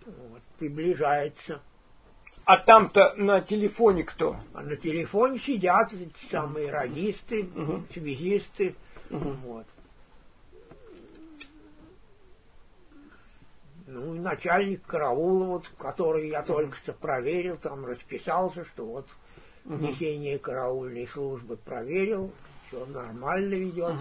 [0.07, 1.61] Вот, приближается.
[2.43, 4.37] А там-то на телефоне кто?
[4.53, 7.83] А на телефоне сидят эти самые радисты, угу.
[7.91, 8.75] связисты.
[9.09, 9.29] Угу.
[9.45, 9.65] Вот.
[13.87, 19.07] ну, начальник караула, вот, который я только что проверил, там расписался, что вот
[19.65, 22.31] uh несение караульной службы проверил,
[22.67, 23.95] все нормально ведет.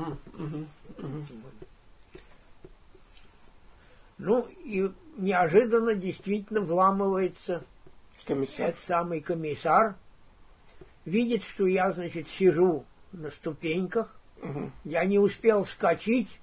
[4.19, 7.65] Ну, и неожиданно действительно вламывается
[8.25, 8.69] комиссар.
[8.69, 9.97] этот самый комиссар,
[11.05, 14.71] видит, что я, значит, сижу на ступеньках, угу.
[14.85, 16.41] я не успел вскочить,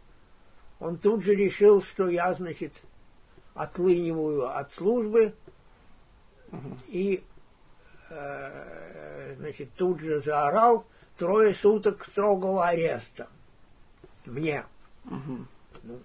[0.79, 2.73] он тут же решил, что я, значит,
[3.53, 5.33] отлыниваю от службы
[6.51, 6.77] угу.
[6.87, 7.23] и
[8.09, 10.85] э, значит, тут же заорал
[11.17, 13.27] трое суток строгого ареста
[14.25, 14.65] мне.
[15.05, 15.99] Угу.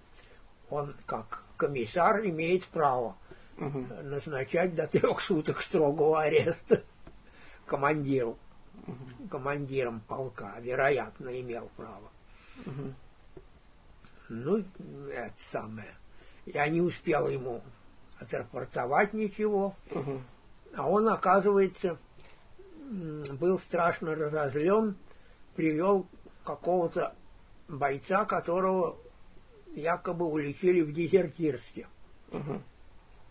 [0.69, 3.15] Он как комиссар имеет право
[3.57, 3.85] угу.
[4.03, 6.83] назначать до трех суток строгого ареста
[7.65, 8.37] командиру,
[8.85, 9.27] угу.
[9.29, 12.09] командиром полка, вероятно, имел право.
[12.65, 12.93] Угу.
[14.29, 14.63] Ну,
[15.09, 15.93] это самое.
[16.45, 17.61] Я не успел ему
[18.19, 19.75] отрапортовать ничего.
[19.91, 20.21] Угу.
[20.75, 21.97] А он, оказывается,
[22.89, 24.95] был страшно разозлен,
[25.55, 26.07] привел
[26.43, 27.15] какого-то
[27.67, 28.97] бойца, которого
[29.75, 31.87] якобы уличили в дезертирстве.
[32.31, 32.61] Угу.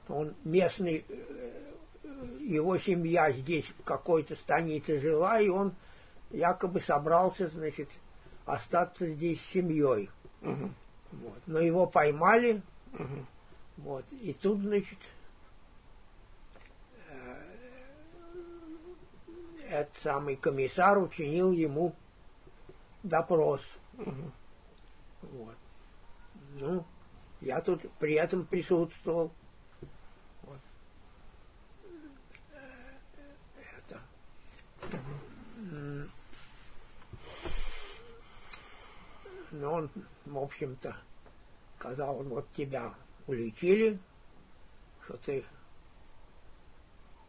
[0.08, 5.74] Он местный, э, его семья здесь в какой-то станице жила, и он
[6.30, 7.88] якобы собрался, значит,
[8.44, 10.10] остаться здесь с семьей.
[10.42, 10.70] Угу.
[11.12, 11.38] Вот.
[11.46, 12.62] Но его поймали,
[12.98, 13.26] Угу.
[13.78, 14.04] Вот.
[14.12, 14.98] И тут, значит,
[17.08, 17.44] э,
[19.68, 21.94] этот самый комиссар учинил ему
[23.02, 23.60] допрос.
[23.98, 24.32] Угу.
[25.22, 25.56] Вот.
[26.58, 26.84] Ну,
[27.40, 29.30] я тут при этом присутствовал.
[39.58, 39.90] Ну, он,
[40.26, 40.94] в общем-то,
[41.78, 42.94] сказал он, вот тебя
[43.26, 43.98] уличили,
[45.04, 45.44] что ты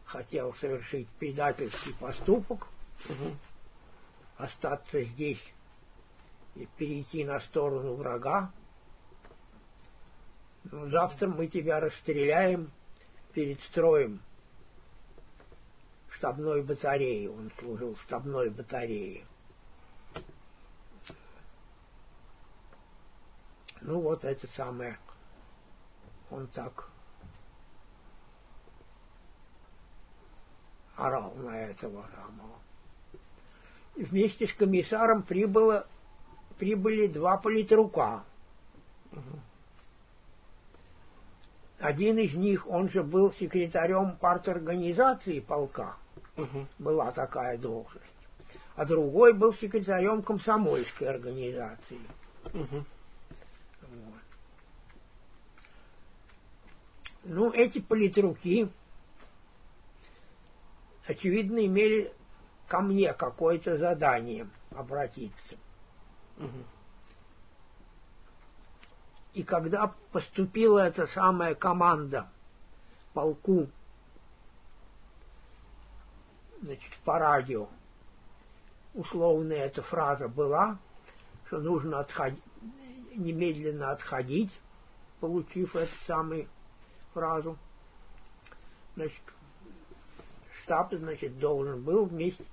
[0.04, 2.68] хотел совершить предательский поступок,
[3.08, 3.34] угу.
[4.36, 5.52] остаться здесь
[6.54, 8.52] и перейти на сторону врага.
[10.64, 12.70] Ну, завтра мы тебя расстреляем
[13.32, 14.20] перед строем
[16.10, 17.26] штабной батареи.
[17.26, 19.24] Он служил в штабной батарее.
[23.80, 24.98] Ну вот это самое.
[26.30, 26.88] Он так
[30.96, 32.58] орал на этого самого.
[33.94, 35.86] И вместе с комиссаром прибыло,
[36.58, 38.24] прибыли два политрука.
[41.80, 45.96] Один из них, он же был секретарем парторганизации полка.
[46.36, 46.66] Угу.
[46.78, 48.04] Была такая должность.
[48.74, 52.00] А другой был секретарем комсомольской организации.
[52.52, 52.84] Угу.
[57.30, 58.70] Ну, эти политруки,
[61.06, 62.10] очевидно, имели
[62.66, 65.56] ко мне какое-то задание обратиться.
[66.38, 66.64] Угу.
[69.34, 72.30] И когда поступила эта самая команда
[73.12, 73.68] полку,
[76.62, 77.68] значит, по радио,
[78.94, 80.78] условная эта фраза была,
[81.46, 82.42] что нужно отходить,
[83.14, 84.50] немедленно отходить,
[85.20, 86.48] получив эту самую
[87.14, 87.56] фразу.
[88.96, 89.22] Значит,
[90.52, 92.44] штаб, значит, должен был вместе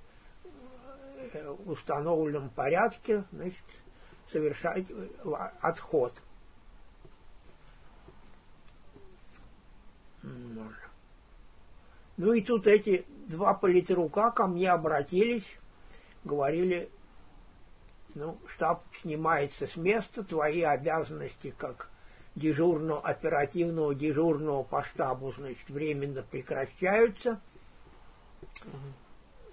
[1.32, 3.64] в установленном порядке, значит,
[4.30, 5.08] совершать э,
[5.60, 6.12] отход.
[12.16, 15.46] Ну и тут эти два политрука ко мне обратились,
[16.24, 16.88] говорили,
[18.14, 21.90] ну, штаб снимается с места, твои обязанности как
[22.36, 27.40] дежурного, оперативного дежурного по штабу, значит, временно прекращаются.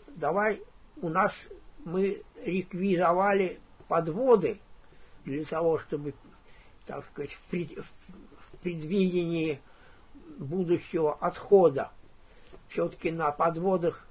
[0.10, 0.62] Давай,
[1.02, 1.34] у нас
[1.86, 4.60] мы реквизовали подводы
[5.26, 6.14] для того, чтобы,
[6.86, 9.60] так сказать, в, пред, в предвидении
[10.38, 11.92] будущего отхода
[12.68, 14.06] все-таки на подводах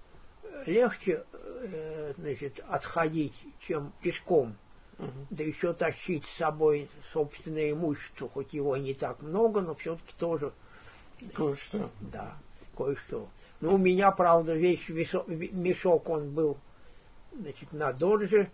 [0.67, 4.57] легче э, значит, отходить, чем пешком.
[5.03, 5.27] Угу.
[5.31, 10.53] Да еще тащить с собой собственное имущество, хоть его не так много, но все-таки тоже.
[11.35, 11.91] Кое-что.
[12.01, 12.37] Да,
[12.77, 13.29] кое-что.
[13.61, 16.57] Ну, у меня, правда, весь мешок, он был,
[17.33, 18.51] значит, на дорже.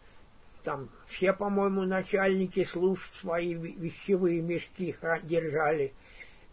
[0.65, 5.93] Там все, по-моему, начальники служб свои вещевые мешки держали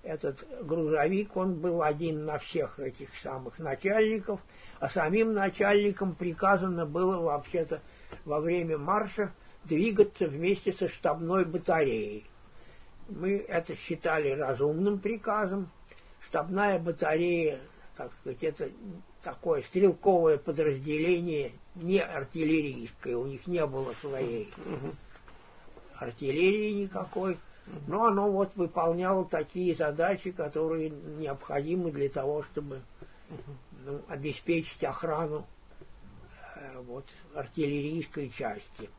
[0.04, 4.40] этот грузовик, он был один на всех этих самых начальников,
[4.80, 7.82] а самим начальникам приказано было вообще-то
[8.24, 9.34] во время марша
[9.66, 12.26] двигаться вместе со штабной батареей.
[13.10, 15.70] Мы это считали разумным приказом.
[16.22, 17.60] Штабная батарея,
[17.96, 18.70] так сказать, это
[19.24, 24.52] такое стрелковое подразделение, не артиллерийское, у них не было своей
[25.98, 27.38] артиллерии никакой.
[27.88, 32.82] Но оно вот выполняло такие задачи, которые необходимы для того, чтобы
[33.86, 35.48] ну, обеспечить охрану
[36.56, 38.90] э, вот, артиллерийской части.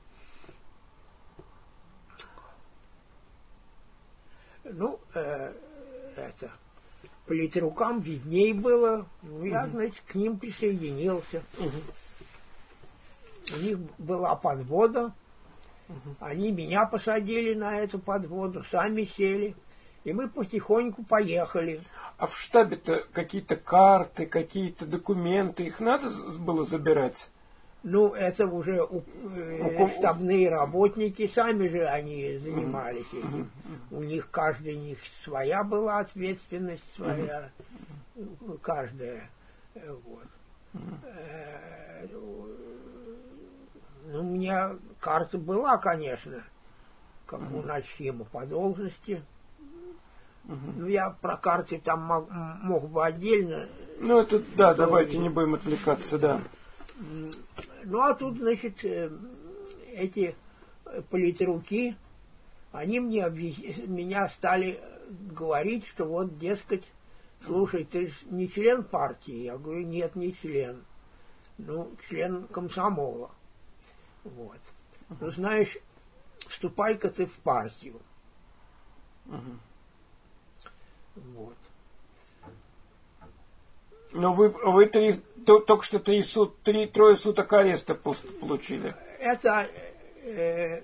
[4.72, 5.52] Ну, э,
[6.16, 6.50] это,
[7.26, 9.72] политрукам видней было, ну, я, угу.
[9.72, 11.42] значит, к ним присоединился.
[11.58, 11.70] Угу.
[13.56, 15.12] У них была подвода,
[16.18, 19.54] они меня посадили на эту подводу, сами сели,
[20.04, 21.80] и мы потихоньку поехали.
[22.18, 27.30] А в штабе-то какие-то карты, какие-то документы, их надо было забирать?
[27.89, 33.49] Ну, это уже у, э, штабные работники, сами же они занимались этим.
[33.93, 37.53] У них каждый них своя была ответственность, своя,
[38.16, 38.59] mm-hmm.
[38.61, 39.30] каждая.
[40.05, 40.26] Вот.
[40.72, 42.11] Mm-hmm.
[44.07, 46.43] Ну, у меня карта была, конечно,
[47.24, 49.22] как у начхима по должности.
[50.43, 53.68] Ну, я про карты там мог, мог бы отдельно.
[54.01, 56.43] Ну, это, да, давайте не будем отвлекаться, да.
[56.97, 59.11] Ну, а тут, значит, э,
[59.92, 60.34] эти
[61.11, 61.97] политруки,
[62.72, 63.59] они мне объяс...
[63.86, 66.84] меня стали говорить, что вот, дескать,
[67.44, 69.44] слушай, ты же не член партии.
[69.44, 70.84] Я говорю, нет, не член.
[71.58, 73.30] Ну, член комсомола.
[74.25, 74.58] Вот.
[75.08, 75.16] Uh-huh.
[75.20, 75.76] Ну, знаешь,
[76.49, 78.00] вступай-ка ты в партию.
[79.26, 79.58] Uh-huh.
[81.14, 81.57] Вот.
[84.17, 85.14] Но вы, вы три,
[85.45, 88.95] то, только что три суд, три, трое суток ареста получили.
[89.21, 89.68] Это
[90.25, 90.80] э,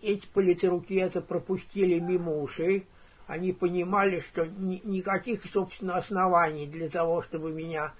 [0.00, 2.86] эти политруки это пропустили мимо ушей.
[3.26, 7.92] Они понимали, что ни, никаких, собственно, оснований для того, чтобы меня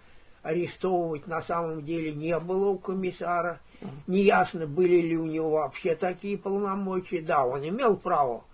[0.43, 3.61] арестовывать на самом деле не было у комиссара.
[4.07, 7.21] Неясно, были ли у него вообще такие полномочия.
[7.21, 8.45] Да, он имел право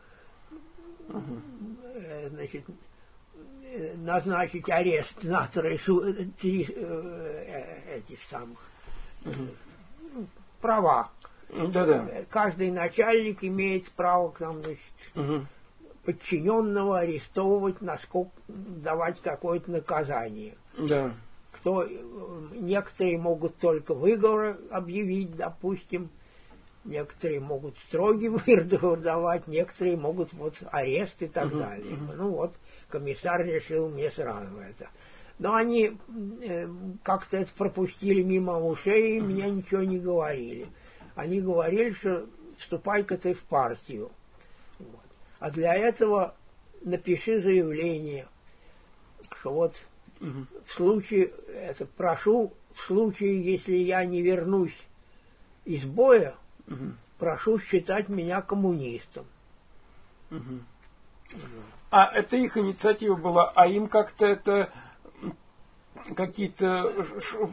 [1.09, 2.73] э, значит, э,
[3.97, 5.79] назначить арест на три,
[6.41, 8.59] три э, этих самых
[10.61, 11.11] права.
[11.49, 12.09] Да-да.
[12.31, 14.81] Каждый начальник имеет право к нам, значит,
[15.15, 15.47] угу.
[16.05, 20.55] подчиненного арестовывать, насколько давать какое-то наказание.
[20.79, 21.13] Да
[21.53, 21.87] кто
[22.55, 26.09] некоторые могут только выговор объявить, допустим,
[26.85, 31.95] некоторые могут строгий выговор давать, некоторые могут вот арест и так uh-huh, далее.
[31.95, 32.15] Uh-huh.
[32.17, 32.55] Ну вот,
[32.89, 34.89] комиссар решил мне сразу это.
[35.39, 35.97] Но они
[36.43, 36.69] э,
[37.03, 39.25] как-то это пропустили мимо ушей и uh-huh.
[39.25, 40.69] мне ничего не говорили.
[41.15, 42.27] Они говорили, что
[42.59, 44.11] вступай-ка ты в партию.
[44.79, 45.01] Вот.
[45.41, 46.35] А для этого
[46.83, 48.27] напиши заявление
[49.43, 49.75] что вот
[50.21, 50.47] угу.
[50.65, 54.77] в случае, это прошу, в случае, если я не вернусь
[55.65, 56.35] из боя,
[56.69, 56.93] угу.
[57.19, 59.25] прошу считать меня коммунистом.
[60.31, 60.61] Угу.
[61.91, 64.73] А это их инициатива была, а им как-то это
[66.17, 67.05] какие-то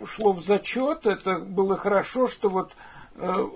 [0.08, 2.72] шло в зачет, это было хорошо, что вот
[3.16, 3.48] э,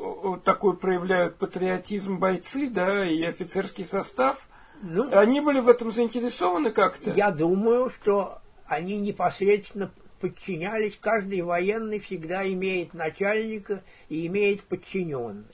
[0.43, 4.47] такой проявляют патриотизм бойцы, да, и офицерский состав.
[4.81, 7.11] Ну, Они были в этом заинтересованы как-то?
[7.11, 9.89] Я думаю, что они непосредственно
[10.23, 10.97] подчинялись.
[11.01, 15.51] Каждый военный всегда имеет начальника и имеет подчиненных.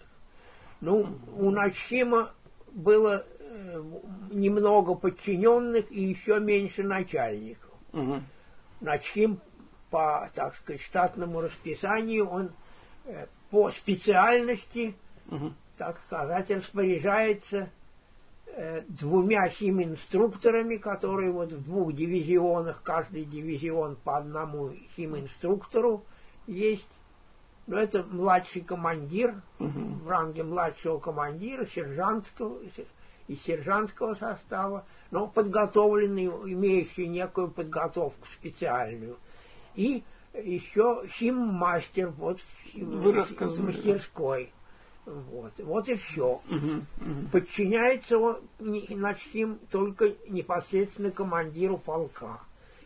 [0.80, 2.32] Ну, у Начима
[2.72, 3.84] было э,
[4.32, 7.74] немного подчиненных и еще меньше начальников.
[7.94, 8.22] Угу.
[8.82, 9.42] Начим
[9.90, 12.52] по, так сказать, штатному расписанию, он
[13.06, 14.94] э, по специальности,
[15.32, 15.52] угу.
[15.80, 17.72] так сказать, распоряжается
[18.88, 26.04] двумя химинструкторами, которые вот в двух дивизионах, каждый дивизион по одному химинструктору
[26.48, 26.90] есть.
[27.68, 29.70] Но это младший командир, угу.
[29.70, 32.60] в ранге младшего командира, сержантского,
[33.28, 39.18] из сержантского состава, но подготовленный, имеющий некую подготовку специальную.
[39.76, 40.04] И
[40.34, 42.40] еще химмастер вот
[42.74, 44.52] Вы в мастерской.
[45.10, 46.42] Вот, вот и все.
[46.50, 47.28] Угу, угу.
[47.32, 52.40] Подчиняется он Начхим только непосредственно командиру полка.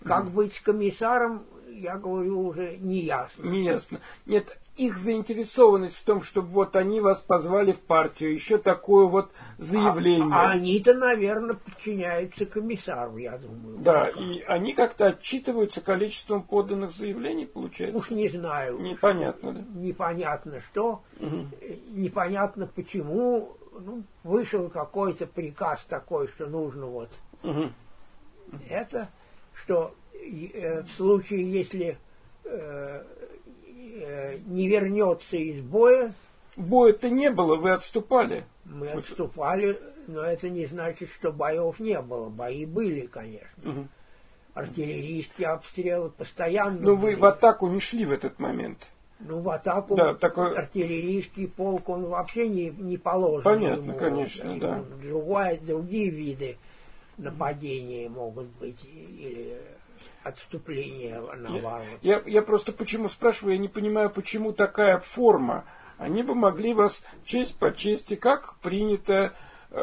[0.05, 0.31] Как угу.
[0.31, 3.43] быть с комиссаром, я говорю, уже не ясно.
[3.43, 3.99] Не ясно.
[4.25, 9.31] Нет, их заинтересованность в том, чтобы вот они вас позвали в партию, еще такое вот
[9.59, 10.33] заявление.
[10.33, 13.77] А, а они-то, наверное, подчиняются комиссару, я думаю.
[13.77, 14.19] Да, пока.
[14.19, 17.97] и они как-то отчитываются количеством поданных заявлений, получается?
[17.97, 18.79] Уж не знаю.
[18.79, 19.63] Непонятно, да?
[19.75, 21.47] Непонятно что, угу.
[21.89, 23.57] непонятно почему.
[23.75, 27.09] Ну, вышел какой-то приказ такой, что нужно вот
[27.41, 27.71] угу.
[28.69, 29.09] это,
[29.55, 31.97] что э, в случае, если
[32.43, 33.03] э,
[33.93, 36.13] э, не вернется из боя.
[36.55, 38.45] Боя-то не было, вы отступали.
[38.65, 42.29] Мы отступали, но это не значит, что боев не было.
[42.29, 43.47] Бои были, конечно.
[43.63, 43.87] Угу.
[44.53, 46.79] Артиллерийские обстрелы постоянно.
[46.79, 47.15] Но были.
[47.15, 48.91] вы в атаку не шли в этот момент.
[49.19, 50.55] Ну, в атаку да, такой...
[50.55, 53.43] артиллерийский полк, он вообще не, не положен.
[53.43, 54.83] Понятно, ему, конечно, да.
[55.01, 56.57] Другое, другие виды
[57.17, 58.83] нападения могут быть.
[58.85, 59.57] Или
[60.23, 61.85] отступление на ворот.
[62.01, 65.65] Я, я, я просто почему спрашиваю, я не понимаю, почему такая форма.
[65.97, 69.33] Они бы могли вас честь по чести, как принято,
[69.71, 69.81] э,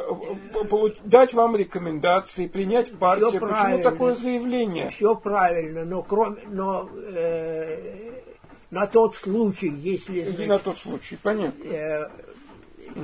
[1.04, 3.28] дать вам рекомендации, принять партию.
[3.28, 4.90] Все Почему такое заявление?
[4.90, 8.20] Все правильно, но кроме, но э,
[8.70, 11.64] на тот случай, если значит, на тот случай, понятно.
[11.64, 12.10] Э,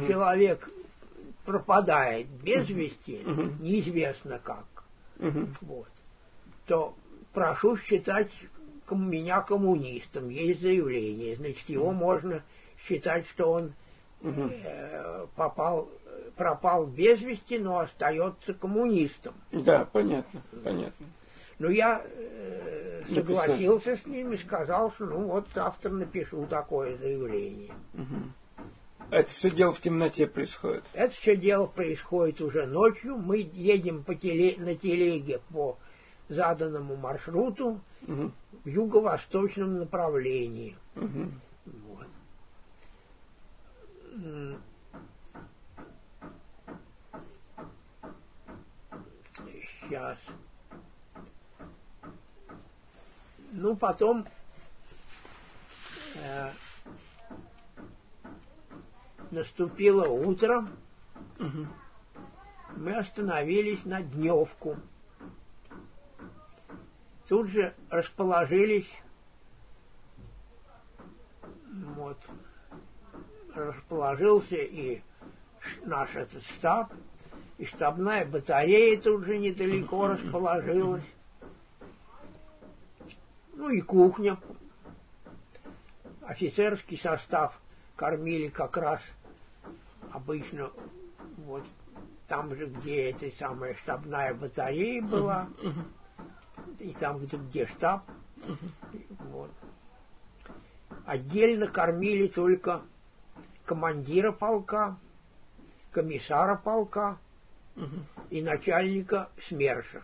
[0.09, 0.69] человек
[1.45, 3.43] пропадает без вести, угу.
[3.61, 4.67] неизвестно как,
[5.19, 5.47] угу.
[5.63, 5.89] вот,
[6.67, 6.95] то
[7.37, 8.31] прошу считать
[8.91, 12.43] меня коммунистом, есть заявление, значит, его можно
[12.79, 13.75] считать, что он
[14.23, 14.51] угу.
[14.51, 15.91] э, попал,
[16.35, 19.35] пропал без вести, но остается коммунистом.
[19.53, 21.07] Да, понятно, понятно.
[21.59, 24.05] Ну, я э, согласился Написать.
[24.05, 27.73] с ним и сказал, что ну вот завтра напишу такое заявление.
[27.93, 29.11] Угу.
[29.11, 30.85] Это все дело в темноте происходит?
[30.95, 33.19] Это все дело происходит уже ночью.
[33.19, 35.77] Мы едем по теле, на телеге по
[36.29, 38.33] заданному маршруту угу.
[38.65, 40.77] в юго-восточном направлении.
[40.97, 41.31] Угу.
[41.67, 42.07] Вот.
[49.81, 50.19] Сейчас.
[53.53, 54.27] Ну, потом
[56.17, 56.51] э,
[59.31, 60.67] наступило утро.
[61.39, 61.67] Угу.
[62.77, 64.77] Мы остановились на дневку
[67.29, 68.91] тут же расположились
[71.97, 72.19] вот,
[73.55, 75.01] расположился и
[75.85, 76.93] наш этот штаб,
[77.59, 81.05] и штабная батарея тут же недалеко расположилась.
[83.55, 84.39] Ну и кухня.
[86.23, 87.59] Офицерский состав
[87.95, 89.01] кормили как раз
[90.13, 90.71] обычно
[91.39, 91.65] вот
[92.29, 95.49] там же, где эта самая штабная батарея была
[96.81, 98.03] и там, где, где штаб.
[99.31, 99.51] Вот.
[101.05, 102.83] Отдельно кормили только
[103.65, 104.97] командира полка,
[105.91, 107.19] комиссара полка
[108.31, 110.03] и начальника СМЕРШа.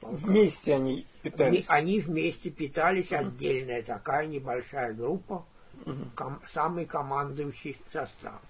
[0.00, 0.16] Полка.
[0.16, 1.66] Вместе они питались?
[1.68, 5.44] Они вместе питались, отдельная такая небольшая группа,
[6.14, 8.40] ком, самый командующий состав.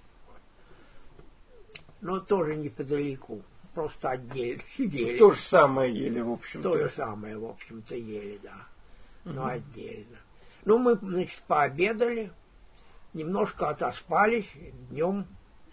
[2.01, 3.43] Но тоже неподалеку.
[3.75, 5.17] Просто отдельно сидели.
[5.19, 6.73] То же самое ели, в общем-то.
[6.73, 8.67] То же самое, в общем-то, ели, да.
[9.25, 9.51] Но угу.
[9.51, 10.19] отдельно.
[10.65, 12.33] Ну, мы, значит, пообедали,
[13.13, 14.51] немножко отоспались,
[14.91, 15.27] днем,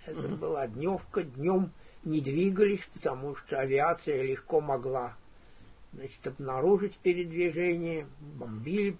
[0.06, 0.36] это угу.
[0.36, 1.72] была дневка, днем
[2.04, 5.16] не двигались, потому что авиация легко могла
[5.94, 8.98] значит, обнаружить передвижение, бомбили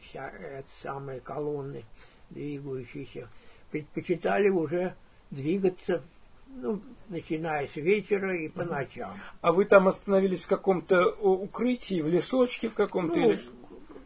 [0.00, 1.84] вся эти самые колонны
[2.30, 3.28] двигающиеся,
[3.70, 4.94] предпочитали уже
[5.30, 6.02] двигаться,
[6.48, 9.12] ну, начиная с вечера и по ночам.
[9.40, 13.16] А вы там остановились в каком-то укрытии, в лесочке в каком-то?
[13.16, 13.40] Ну, или...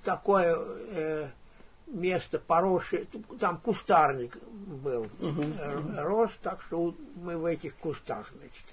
[0.02, 1.28] такое э,
[1.86, 3.06] место поросшее,
[3.38, 5.44] там кустарник был, угу.
[5.96, 8.64] рос, так что мы в этих кустах, значит,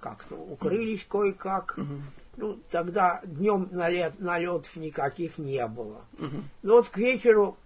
[0.00, 1.74] как-то укрылись кое-как.
[1.76, 1.94] Угу.
[2.38, 6.02] Ну, тогда днем налет, налетов никаких не было.
[6.18, 6.36] Угу.
[6.62, 7.56] Но вот к вечеру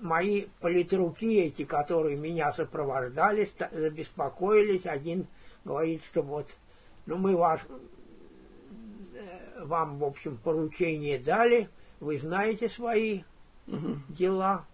[0.00, 4.86] мои политруки эти, которые меня сопровождали, забеспокоились.
[4.86, 5.26] Один
[5.64, 6.48] говорит, что вот,
[7.06, 7.60] ну мы ваш,
[9.14, 11.68] э, вам, в общем, поручение дали,
[12.00, 13.22] вы знаете свои
[13.66, 13.96] угу.
[14.08, 14.64] дела,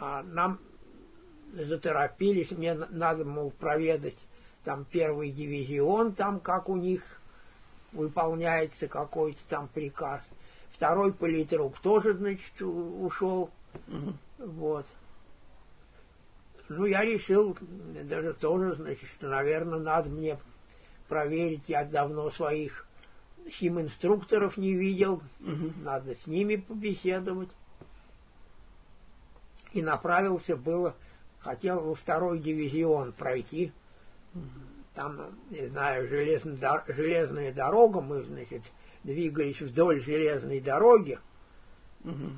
[0.00, 0.58] а нам
[1.52, 4.16] заторопились, мне надо, мол, проведать
[4.64, 7.02] там первый дивизион, там как у них
[7.92, 10.20] выполняется какой-то там приказ.
[10.70, 13.50] Второй политрук тоже, значит, ушел.
[13.88, 14.14] Угу.
[14.46, 14.86] Вот.
[16.68, 17.56] Ну, я решил
[18.04, 20.38] даже тоже, значит, что, наверное, надо мне
[21.08, 21.68] проверить.
[21.68, 22.86] Я давно своих
[23.52, 25.22] сим-инструкторов не видел.
[25.40, 25.72] Угу.
[25.82, 27.50] Надо с ними побеседовать.
[29.72, 30.94] И направился было,
[31.38, 33.72] хотел во второй дивизион пройти.
[34.34, 34.42] Угу
[34.96, 35.20] там,
[35.50, 38.62] не знаю, железная, железная дорога, мы, значит,
[39.04, 41.18] двигались вдоль железной дороги.
[42.02, 42.30] Угу.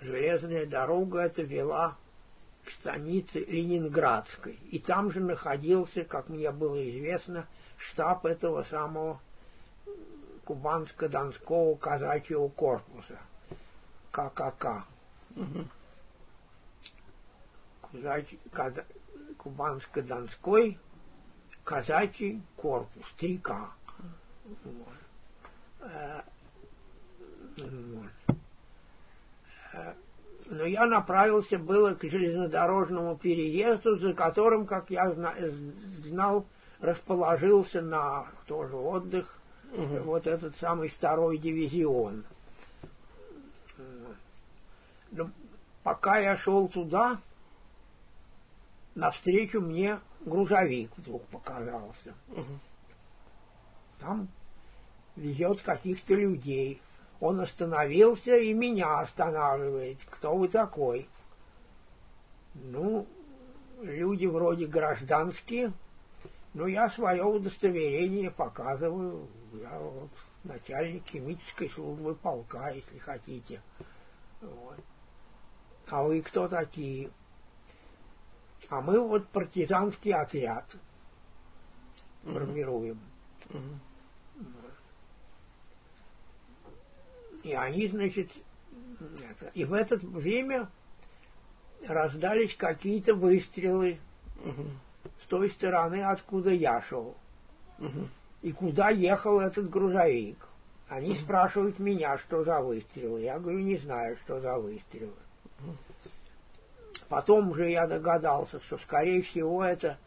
[0.00, 1.96] Железная дорога эта вела
[2.64, 4.58] к станице Ленинградской.
[4.70, 7.46] И там же находился, как мне было известно,
[7.78, 9.20] штаб этого самого
[10.44, 13.18] Кубанско-Донского казачьего корпуса,
[14.10, 14.84] ККК.
[15.34, 15.66] Угу.
[19.38, 20.78] Кубанско-Донской
[21.64, 23.68] казачий корпус, 3К.
[24.64, 24.94] Вот.
[30.48, 35.12] Но я направился было к железнодорожному переезду, за которым, как я
[36.04, 36.46] знал,
[36.80, 39.36] расположился на тоже отдых
[39.72, 39.98] угу.
[40.04, 42.24] вот этот самый второй дивизион.
[45.10, 45.30] Но
[45.82, 47.20] пока я шел туда,
[48.94, 52.14] навстречу мне грузовик вдруг показался.
[52.28, 52.58] Угу.
[54.00, 54.28] Там
[55.16, 56.80] везет каких-то людей.
[57.20, 59.98] Он остановился и меня останавливает.
[60.10, 61.08] Кто вы такой?
[62.54, 63.06] Ну,
[63.80, 65.72] люди вроде гражданские.
[66.54, 69.28] Ну, я свое удостоверение показываю.
[69.54, 70.10] Я вот
[70.44, 73.60] начальник химической службы полка, если хотите.
[74.40, 74.78] Вот.
[75.88, 77.10] А вы кто такие?
[78.68, 80.64] А мы вот партизанский отряд
[82.24, 83.00] формируем.
[87.46, 88.28] И они, значит,
[88.98, 90.68] это, и в это время
[91.86, 93.98] раздались какие-то выстрелы
[94.44, 94.64] угу.
[95.22, 97.16] с той стороны, откуда я шел.
[97.78, 98.08] Угу.
[98.42, 100.44] И куда ехал этот грузовик.
[100.88, 101.18] Они угу.
[101.18, 103.20] спрашивают меня, что за выстрелы.
[103.20, 105.12] Я говорю, не знаю, что за выстрелы.
[105.60, 105.76] Угу.
[107.08, 109.98] Потом уже я догадался, что, скорее всего, это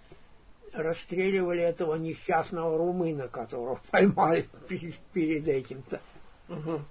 [0.73, 4.45] расстреливали этого несчастного румына, которого поймали
[5.13, 6.01] перед этим-то.
[6.49, 6.81] Угу.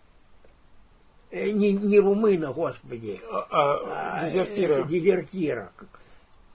[1.30, 4.82] Не, не румына, господи, а, а, а дезертира.
[4.84, 5.72] дезертира,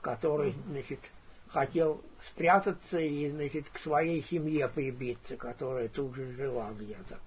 [0.01, 0.99] который, значит,
[1.49, 7.19] хотел спрятаться и, значит, к своей семье прибиться, которая тут же жила где-то.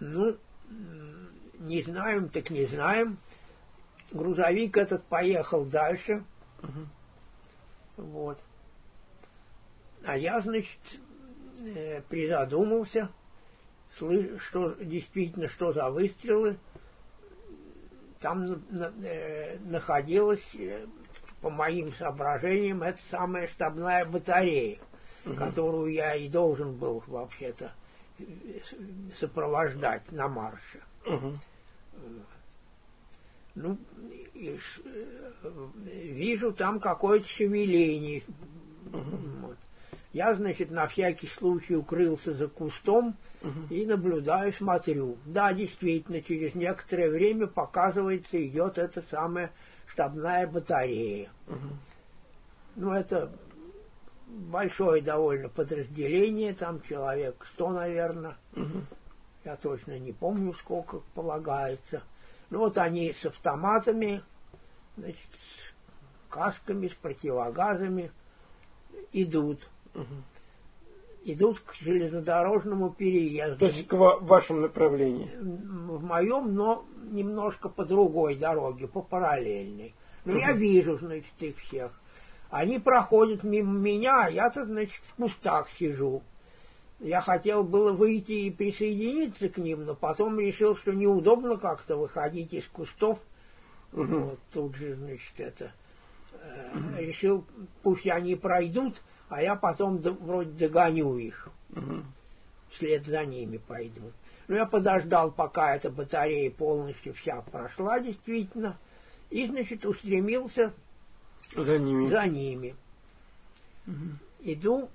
[0.00, 0.36] Ну,
[1.58, 3.16] не знаем, так не знаем.
[4.12, 6.22] Грузовик этот поехал дальше.
[6.62, 8.06] Угу.
[8.08, 8.38] Вот.
[10.04, 10.78] А я, значит,
[11.60, 13.10] э, призадумался,
[13.96, 16.58] слыш, что действительно, что за выстрелы.
[18.20, 18.62] Там
[19.02, 20.86] э, находилась, э,
[21.40, 24.78] по моим соображениям, эта самая штабная батарея,
[25.24, 25.34] угу.
[25.34, 27.72] которую я и должен был вообще-то
[29.18, 30.80] сопровождать на марше.
[31.06, 31.38] Угу.
[33.54, 33.78] Ну,
[34.34, 34.58] и,
[35.84, 38.22] вижу там какое-то шевеление.
[38.92, 39.16] Угу.
[39.40, 39.56] Вот.
[40.12, 43.74] Я, значит, на всякий случай укрылся за кустом Угу.
[43.74, 45.16] и наблюдаю, смотрю.
[45.24, 49.50] Да, действительно, через некоторое время показывается, идет эта самая
[49.86, 51.30] штабная батарея.
[51.46, 51.68] Угу.
[52.76, 53.32] Ну, это
[54.26, 58.36] большое довольно подразделение, там человек сто, наверное.
[58.54, 58.84] Угу.
[59.44, 62.02] Я точно не помню, сколько полагается.
[62.50, 64.22] Ну, вот они с автоматами,
[64.98, 68.10] значит, с касками, с противогазами
[69.12, 69.66] идут.
[69.94, 70.04] Угу.
[71.24, 73.58] Идут к железнодорожному переезду.
[73.58, 75.28] То есть к ва- вашему направлению.
[75.98, 79.94] в моем, но немножко по другой дороге, по параллельной.
[80.24, 80.58] Но я Мгм.
[80.58, 81.92] вижу, значит, их всех.
[82.50, 86.22] Они проходят мимо меня, а я-то, значит, в кустах сижу.
[86.98, 92.52] Я хотел было выйти и присоединиться к ним, но потом решил, что неудобно как-то выходить
[92.52, 93.18] из кустов.
[93.92, 94.18] Угу.
[94.20, 95.72] Вот тут же, значит, это...
[96.32, 97.44] э, решил,
[97.82, 102.02] пусть они пройдут, а я потом вроде догоню их Угу.
[102.70, 104.12] вслед за ними пойду.
[104.48, 108.76] Ну, я подождал, пока эта батарея полностью вся прошла, действительно,
[109.30, 110.72] и, значит, устремился
[111.54, 112.08] За ними.
[112.08, 112.74] за ними.
[114.40, 114.88] Иду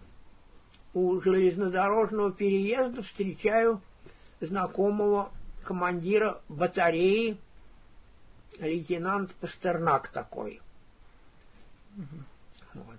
[0.93, 3.81] у железнодорожного переезда, встречаю
[4.41, 5.31] знакомого
[5.63, 7.37] командира батареи,
[8.59, 10.61] лейтенант Пастернак такой.
[12.73, 12.97] Вот.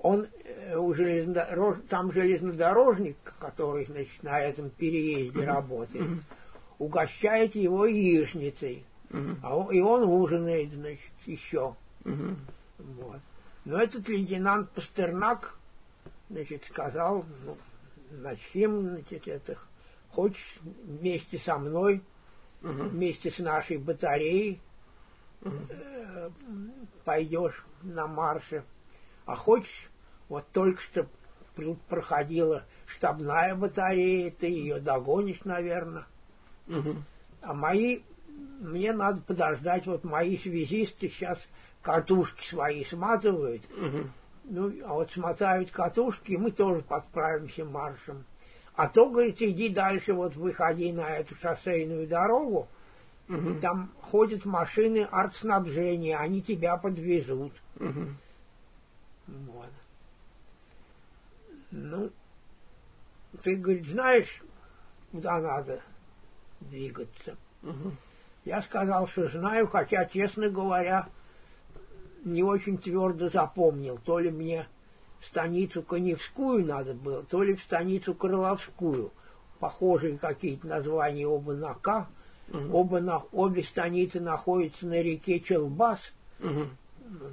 [0.00, 1.78] Он э, у железнодорож...
[1.88, 6.20] там железнодорожник, который, значит, на этом переезде работает,
[6.78, 8.84] угощает его яичницей.
[9.42, 11.74] А он- и он ужинает, значит, еще.
[12.78, 13.20] Вот.
[13.64, 15.58] Но этот лейтенант Пастернак,
[16.30, 17.56] значит, сказал, ну,
[18.10, 19.58] начнем, значит, это,
[20.10, 22.02] хочешь вместе со мной,
[22.60, 24.60] вместе с нашей батареей
[27.04, 28.64] пойдешь на марше,
[29.24, 29.90] а хочешь,
[30.28, 31.06] вот только что
[31.54, 36.06] пр- проходила штабная батарея, ты ее догонишь, наверное,
[36.66, 37.04] Мгм.
[37.42, 38.00] а мои,
[38.60, 41.38] мне надо подождать, вот мои связисты сейчас
[41.82, 44.12] катушки свои сматывают, Мгм.
[44.44, 48.24] ну, а вот смотают катушки, и мы тоже подправимся маршем.
[48.74, 52.68] А то, говорит, иди дальше, вот выходи на эту шоссейную дорогу,
[53.28, 53.60] Мгм.
[53.60, 57.52] там ходят машины артснабжения, они тебя подвезут.
[57.76, 58.16] Мгм.
[59.26, 59.72] Вот.
[61.70, 62.10] Ну,
[63.42, 64.42] ты, говорит, знаешь,
[65.12, 65.82] куда надо
[66.60, 67.36] двигаться?
[67.60, 67.96] Мгм.
[68.46, 71.06] Я сказал, что знаю, хотя, честно говоря,
[72.24, 73.98] не очень твердо запомнил.
[73.98, 74.66] То ли мне
[75.20, 79.12] в станицу Коневскую надо было, то ли в станицу Крыловскую.
[79.58, 82.08] Похожие какие-то названия оба на К.
[82.48, 82.74] Мгм.
[82.74, 86.12] Оба на, обе станицы находятся на реке Челбас.
[86.40, 86.70] Мгм.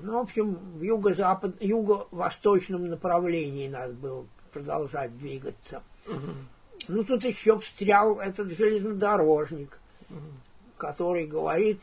[0.04, 5.84] Ну, в общем, в юго-запад, юго-восточном направлении надо было продолжать двигаться.
[6.08, 6.48] Мгм.
[6.88, 9.80] Ну, тут еще встрял этот железнодорожник,
[10.10, 10.40] Мгм.
[10.78, 11.82] который говорит,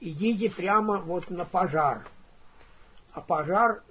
[0.00, 2.06] идите прямо вот на пожар.
[3.12, 3.82] А пожар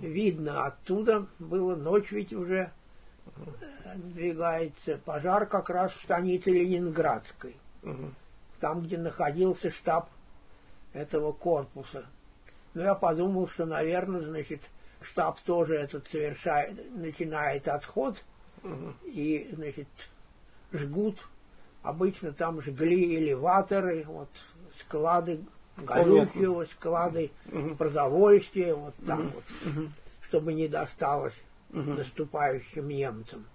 [0.00, 2.70] видно оттуда, было ночь ведь уже
[3.84, 4.98] э, двигается.
[5.04, 8.14] Пожар как раз в станице Ленинградской, Мгм.
[8.60, 10.10] там, где находился штаб
[10.92, 12.06] этого корпуса.
[12.74, 14.62] Ну, я подумал, что, наверное, значит,
[15.00, 18.22] штаб тоже этот совершает, начинает отход,
[18.62, 18.96] Мгм.
[19.04, 19.88] и, значит,
[20.72, 21.26] жгут.
[21.82, 24.28] Обычно там жгли элеваторы, вот
[24.78, 25.44] склады
[25.76, 27.76] горючего, склады Мгм.
[27.76, 29.30] продовольствия, вот там Мгм.
[29.30, 29.44] вот,
[30.22, 31.40] чтобы не досталось
[31.70, 33.46] наступающим немцам.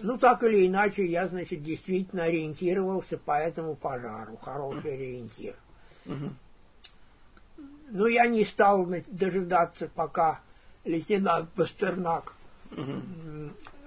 [0.00, 4.36] Ну, так или иначе, я, значит, действительно ориентировался по этому пожару.
[4.36, 5.54] Хороший ориентир.
[7.90, 10.40] Но я не стал дожидаться, пока
[10.84, 12.34] лейтенант Пастернак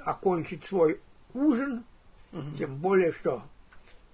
[0.04, 1.00] окончит свой
[1.34, 1.84] ужин,
[2.58, 3.44] тем более, что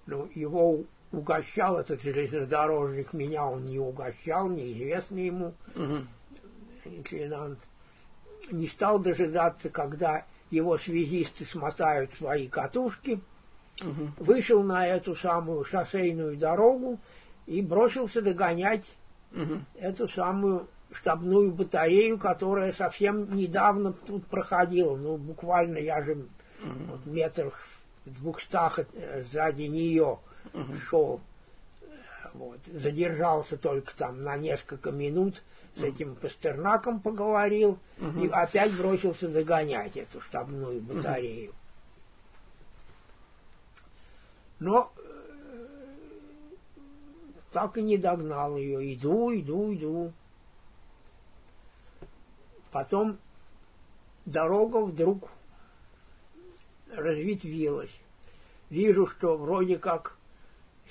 [0.06, 5.54] ну, его угощал этот железнодорожник, меня он не угощал, неизвестно ему,
[6.84, 7.58] лейтенант.
[8.50, 13.20] Не стал дожидаться, когда его связисты смотают свои катушки,
[13.82, 14.12] Мгм.
[14.18, 16.98] вышел на эту самую шоссейную дорогу
[17.46, 18.86] и бросился догонять
[19.30, 19.64] Мгм.
[19.74, 24.96] эту самую штабную батарею, которая совсем недавно тут проходила.
[24.96, 26.86] Ну, буквально я же Мгм.
[26.88, 27.54] вот, метрах
[28.04, 30.18] в двухстах э, сзади нее
[30.52, 30.80] Мгм.
[30.88, 31.20] шел.
[32.38, 35.42] Вот, задержался только там на несколько минут,
[35.74, 38.20] с этим Пастернаком поговорил Мгм.
[38.24, 41.52] и опять бросился догонять эту штабную батарею.
[44.60, 45.02] Но э,
[47.50, 48.94] так и не догнал ее.
[48.94, 50.12] Иду, иду, иду.
[52.70, 53.18] Потом
[54.26, 55.28] дорога вдруг
[56.94, 57.90] разветвилась.
[58.70, 60.17] Вижу, что вроде как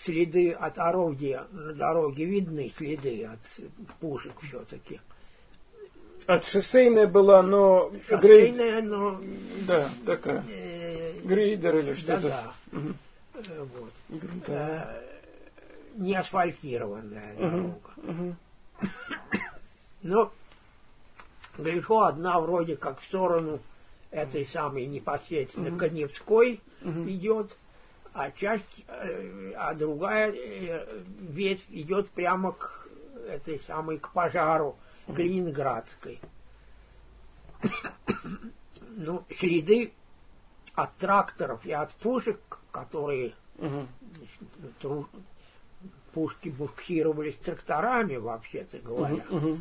[0.04, 3.40] следы от орудия на дороге видны, следы от
[4.00, 5.00] пушек все-таки.
[6.26, 7.92] От шоссейная была, но...
[8.08, 9.22] Шоссейная, но...
[9.66, 10.44] Да, такая.
[10.50, 12.22] Э, Грейдер или что-то.
[12.22, 12.78] Да, да.
[12.78, 12.94] Угу.
[13.80, 14.22] Вот.
[14.48, 15.02] Э,
[15.96, 17.50] не асфальтированная угу.
[17.50, 17.92] дорога.
[17.98, 18.36] Угу.
[20.04, 20.32] Но
[21.58, 23.60] гляжу, одна вроде как в сторону
[24.12, 25.78] этой самой непосредственно угу.
[25.78, 27.08] Коневской угу.
[27.08, 27.58] идет,
[28.18, 32.88] а часть, э, а другая э, ветвь идет прямо к
[33.28, 34.76] этой самой, к пожару,
[35.06, 36.20] к Ленинградской.
[38.96, 39.94] ну, следы
[40.74, 42.40] от тракторов и от пушек,
[42.72, 45.08] которые угу.
[46.12, 49.60] пушки буксировались тракторами, вообще-то говоря, угу,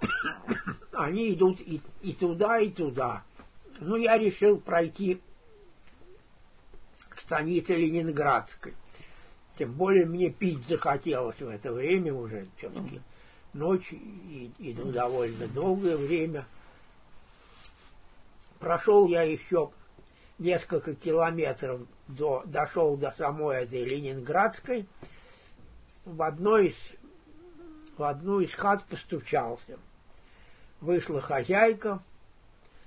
[0.94, 3.22] они идут и, и туда, и туда.
[3.78, 5.20] Ну, я решил пройти
[7.28, 8.72] к станице Ленинградской.
[9.58, 13.02] Тем более мне пить захотелось в это время уже все-таки.
[13.52, 16.46] Ночь и, и довольно долгое время.
[18.58, 19.70] Прошел я еще
[20.38, 24.86] несколько километров до, дошел до самой этой Ленинградской.
[26.06, 26.76] В одной из
[27.98, 29.76] в одну из хат постучался.
[30.80, 32.00] Вышла хозяйка,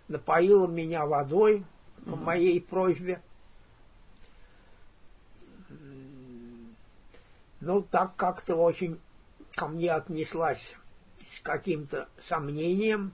[0.07, 1.63] напоила меня водой
[2.09, 3.21] по моей просьбе.
[7.61, 8.99] Ну, так как-то очень
[9.55, 10.75] ко мне отнеслась
[11.37, 13.13] с каким-то сомнением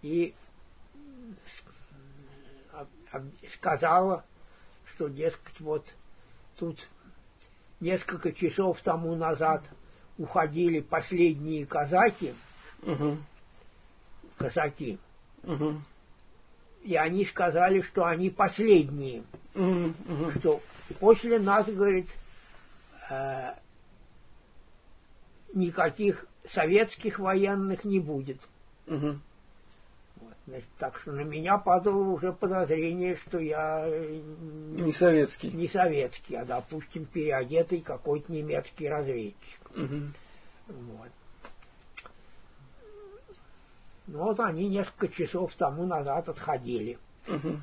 [0.00, 0.32] и
[3.52, 4.24] сказала,
[4.84, 5.92] что, дескать, вот
[6.56, 6.88] тут
[7.80, 9.64] несколько часов тому назад
[10.18, 12.34] уходили последние казаки,
[12.82, 13.18] угу.
[14.36, 14.98] казаки,
[15.42, 15.82] угу.
[16.84, 19.24] и они сказали, что они последние,
[19.54, 19.94] угу.
[20.38, 20.62] что
[21.00, 22.08] после нас, говорит,
[23.08, 23.54] э,
[25.54, 28.38] никаких советских военных не будет.
[28.86, 29.18] Угу.
[30.16, 34.20] Вот, значит, так что на меня падало уже подозрение, что я э,
[34.78, 39.60] не советский, не советский, а допустим переодетый какой-то немецкий разведчик.
[39.76, 40.00] Угу.
[40.68, 41.08] Вот.
[44.06, 46.98] Ну вот они несколько часов тому назад отходили.
[47.26, 47.60] Угу.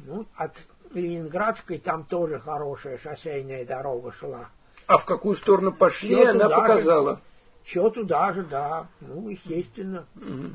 [0.00, 0.52] Ну, от
[0.92, 4.48] Ленинградской там тоже хорошая шоссейная дорога шла.
[4.86, 7.14] А в какую сторону пошли, Все она показала?
[7.14, 7.20] Же,
[7.64, 8.86] все туда же, да.
[9.00, 10.06] Ну, естественно.
[10.14, 10.50] Угу.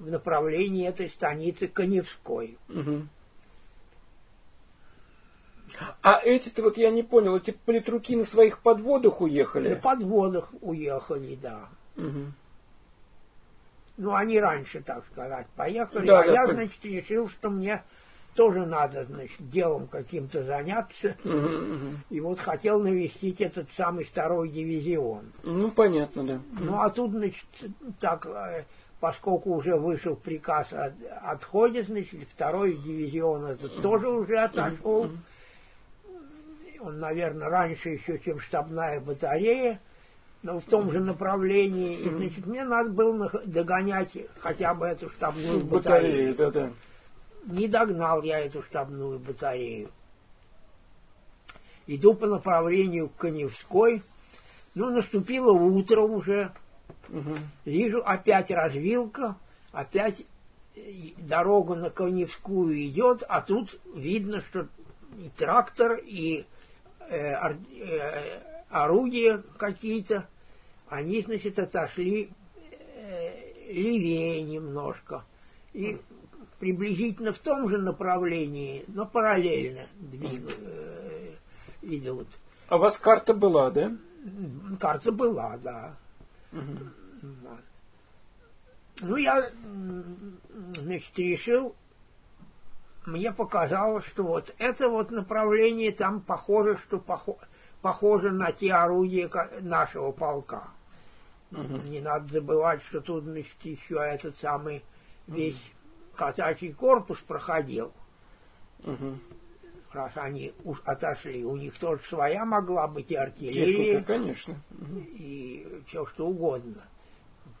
[0.00, 2.58] В направлении этой станицы Коневской.
[2.68, 3.06] Угу.
[6.02, 9.70] А эти-то вот я не понял, эти политруки на своих подводах уехали?
[9.70, 11.68] На подводах уехали, да.
[11.96, 12.32] Угу.
[13.96, 17.82] Ну, они раньше, так сказать, поехали, да, а я, я, значит, решил, что мне
[18.34, 21.16] тоже надо, значит, делом каким-то заняться.
[21.24, 21.90] Угу, угу.
[22.10, 25.24] И вот хотел навестить этот самый второй дивизион.
[25.42, 26.40] Ну, понятно, да.
[26.60, 27.46] Ну, а тут, значит,
[27.98, 28.64] так, э,
[29.00, 30.92] поскольку уже вышел приказ о
[31.24, 35.10] отходе, значит, второй дивизион этот тоже уже отошел.
[36.80, 39.80] Он, наверное, раньше еще, чем штабная батарея,
[40.46, 42.00] в том же направлении.
[42.00, 46.34] И, значит, мне надо было догонять хотя бы эту штабную батарею.
[46.34, 46.72] батарею да, да.
[47.46, 49.90] Не догнал я эту штабную батарею.
[51.86, 54.02] Иду по направлению к Коневской.
[54.74, 56.52] Ну, наступило утро уже.
[57.08, 57.34] Угу.
[57.64, 59.36] Вижу, опять развилка,
[59.72, 60.24] опять
[61.18, 64.66] дорога на Коневскую идет, а тут видно, что
[65.16, 66.44] и трактор, и
[67.08, 70.26] Э, э, орудия какие-то,
[70.88, 72.30] они, значит, отошли
[72.70, 75.24] э, левее немножко.
[75.72, 75.98] И
[76.58, 81.34] приблизительно в том же направлении, но параллельно двиг, э,
[81.82, 82.28] идут.
[82.68, 83.92] А у вас карта была, да?
[84.80, 85.96] Карта была, да.
[86.52, 87.28] Угу.
[89.02, 89.50] Ну, я,
[90.74, 91.74] значит, решил
[93.06, 97.36] мне показалось, что вот это вот направление там похоже, что похо,
[97.80, 99.30] похоже на те орудия
[99.60, 100.64] нашего полка.
[101.56, 101.88] Угу.
[101.88, 104.84] Не надо забывать, что тут значит, еще этот самый
[105.26, 106.16] весь угу.
[106.16, 107.92] казачий корпус проходил.
[108.84, 109.18] Угу.
[109.92, 113.94] Раз они уж отошли, у них тоже своя могла быть и артиллерия.
[113.94, 114.54] Техника, конечно.
[114.70, 114.98] Угу.
[115.14, 116.82] И все что угодно.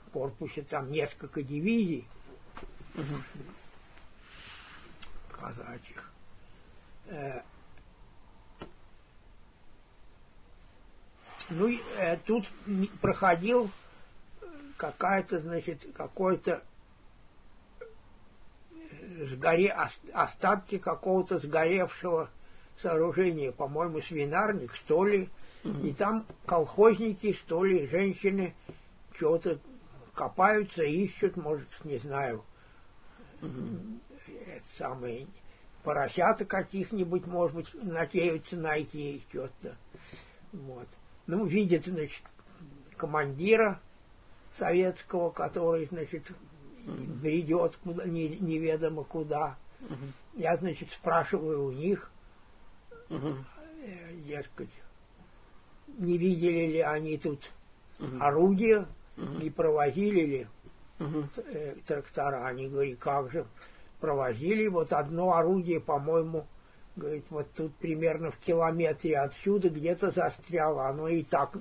[0.06, 2.06] В корпусе там несколько дивизий.
[2.94, 3.04] Угу
[5.46, 6.10] казачьих.
[7.06, 7.40] Э,
[11.50, 11.68] ну,
[11.98, 12.46] э, тут
[13.00, 13.70] проходил
[14.76, 16.62] какая-то, значит, какой-то
[19.24, 19.74] сгоре,
[20.12, 22.30] остатки какого-то сгоревшего
[22.80, 25.28] сооружения, по-моему, свинарник, что ли,
[25.64, 28.54] и там колхозники, что ли, женщины
[29.18, 29.58] чего-то
[30.14, 32.44] копаются, ищут, может, не знаю,
[33.40, 35.26] это самое,
[35.82, 39.76] поросята каких-нибудь, может быть, надеются найти что-то.
[40.52, 40.88] Вот.
[41.26, 42.22] Ну, видят, значит,
[42.96, 43.80] командира
[44.58, 46.24] советского, который, значит,
[46.86, 49.56] бредет куда, не, неведомо куда.
[50.34, 52.10] Я, значит, спрашиваю у них,
[53.08, 53.36] uh
[54.26, 54.70] дескать,
[55.98, 57.50] не видели ли они тут
[57.98, 60.46] uh орудия, не провозили ли
[60.98, 62.46] uh трактора.
[62.46, 63.46] Они говорят, как же,
[64.00, 64.66] провозили.
[64.66, 66.46] Вот одно орудие, по-моему,
[66.96, 70.88] говорит, вот тут примерно в километре отсюда где-то застряло.
[70.88, 71.56] Оно и так,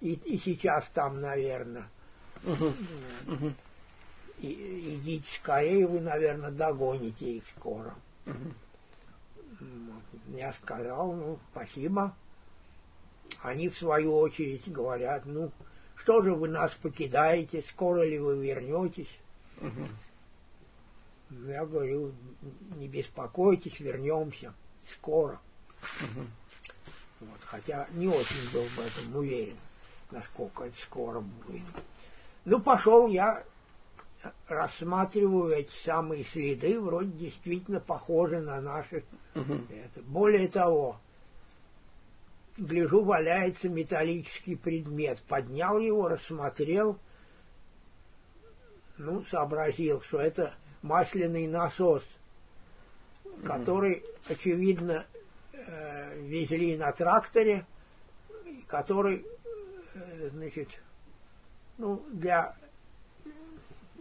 [0.00, 1.88] и, и сейчас там, наверное.
[4.38, 7.94] И, идите скорее, вы, наверное, догоните их скоро.
[10.28, 12.14] Я сказал, ну, спасибо.
[13.42, 15.52] Они, в свою очередь, говорят, ну,
[15.96, 19.18] что же вы нас покидаете, скоро ли вы вернетесь?
[21.46, 22.12] Я говорю,
[22.76, 24.52] не беспокойтесь, вернемся
[24.90, 25.40] скоро.
[26.00, 26.26] Угу.
[27.20, 29.56] Вот, хотя не очень был в этом уверен,
[30.10, 31.62] насколько это скоро будет.
[32.44, 33.44] Ну, пошел я,
[34.48, 39.04] рассматриваю эти самые следы, вроде действительно похожи на наши.
[39.34, 39.54] Угу.
[39.70, 40.02] Это.
[40.02, 40.98] Более того,
[42.56, 45.20] гляжу, валяется металлический предмет.
[45.28, 46.98] Поднял его, рассмотрел,
[48.98, 52.02] ну, сообразил, что это масляный насос,
[53.44, 55.06] который, очевидно,
[55.52, 57.66] э, везли на тракторе,
[58.66, 59.24] который,
[59.94, 60.68] э, значит,
[61.80, 62.54] ну, для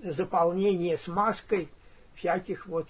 [0.03, 1.69] заполнения смазкой
[2.15, 2.87] всяких вот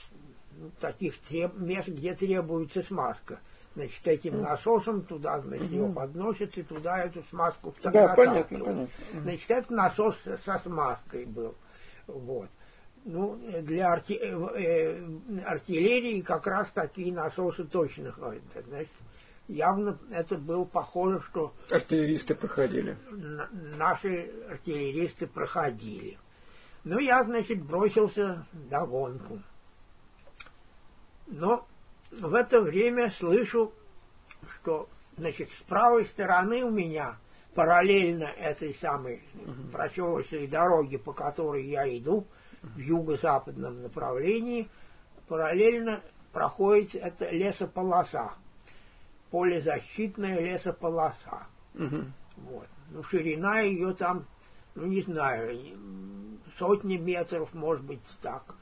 [0.58, 3.40] ну, таких треб, мест, где требуется смазка.
[3.76, 8.88] Значит, этим насосом туда, значит, его подносят, и туда эту смазку Да, понятно, понятно.
[9.14, 11.56] Значит, это насос со смазкой был.
[12.08, 12.50] Вот
[13.06, 18.44] ну, для арти, э, э, артиллерии как раз такие насосы точно ходят.
[18.68, 18.92] Значит,
[19.50, 21.54] явно это было похоже, что...
[21.70, 22.98] Артиллеристы проходили.
[23.78, 26.18] Наши артиллеристы проходили.
[26.86, 29.42] Ну, я, значит, бросился до гонку.
[31.28, 31.68] Но
[32.12, 33.74] в это время слышу,
[34.56, 37.18] что, значит, с правой стороны у меня,
[37.54, 39.24] параллельно этой самой
[39.72, 42.26] проселочной дороге, по которой я иду,
[42.62, 44.68] в юго-западном направлении,
[45.28, 46.02] параллельно
[46.32, 48.34] проходит это лесополоса,
[49.32, 51.48] полезащитная лесополоса.
[51.76, 52.04] Угу.
[52.38, 52.68] Вот.
[52.92, 54.26] Ну, ширина ее там,
[54.76, 55.60] ну, не знаю,
[56.58, 58.56] сотни метров, может быть, так.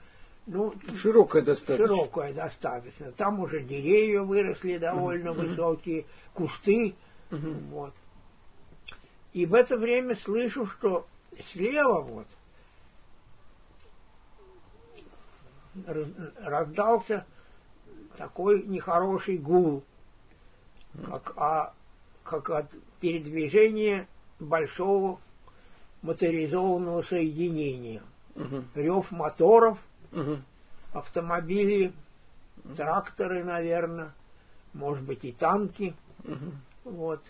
[0.46, 1.88] Ну, широкая достаточно.
[1.88, 3.12] Широкая достаточно.
[3.12, 5.42] Там уже деревья выросли довольно угу.
[5.42, 6.96] высокие, кусты.
[7.32, 7.52] Угу.
[7.72, 7.94] Вот.
[9.34, 11.06] И в это время слышу, что
[11.52, 12.28] слева вот
[16.40, 17.26] раздался
[18.18, 19.84] такой нехороший гул,
[21.06, 21.74] как, а,
[22.24, 24.08] как от передвижения
[24.40, 25.20] большого
[26.02, 28.02] моторизованного соединения.
[28.36, 28.64] Угу.
[28.76, 29.80] Рев моторов,
[30.12, 30.38] угу.
[30.94, 31.94] автомобили,
[32.76, 34.14] тракторы, наверное,
[34.74, 35.96] может быть и танки.
[36.24, 36.92] Угу.
[36.92, 37.22] Вот.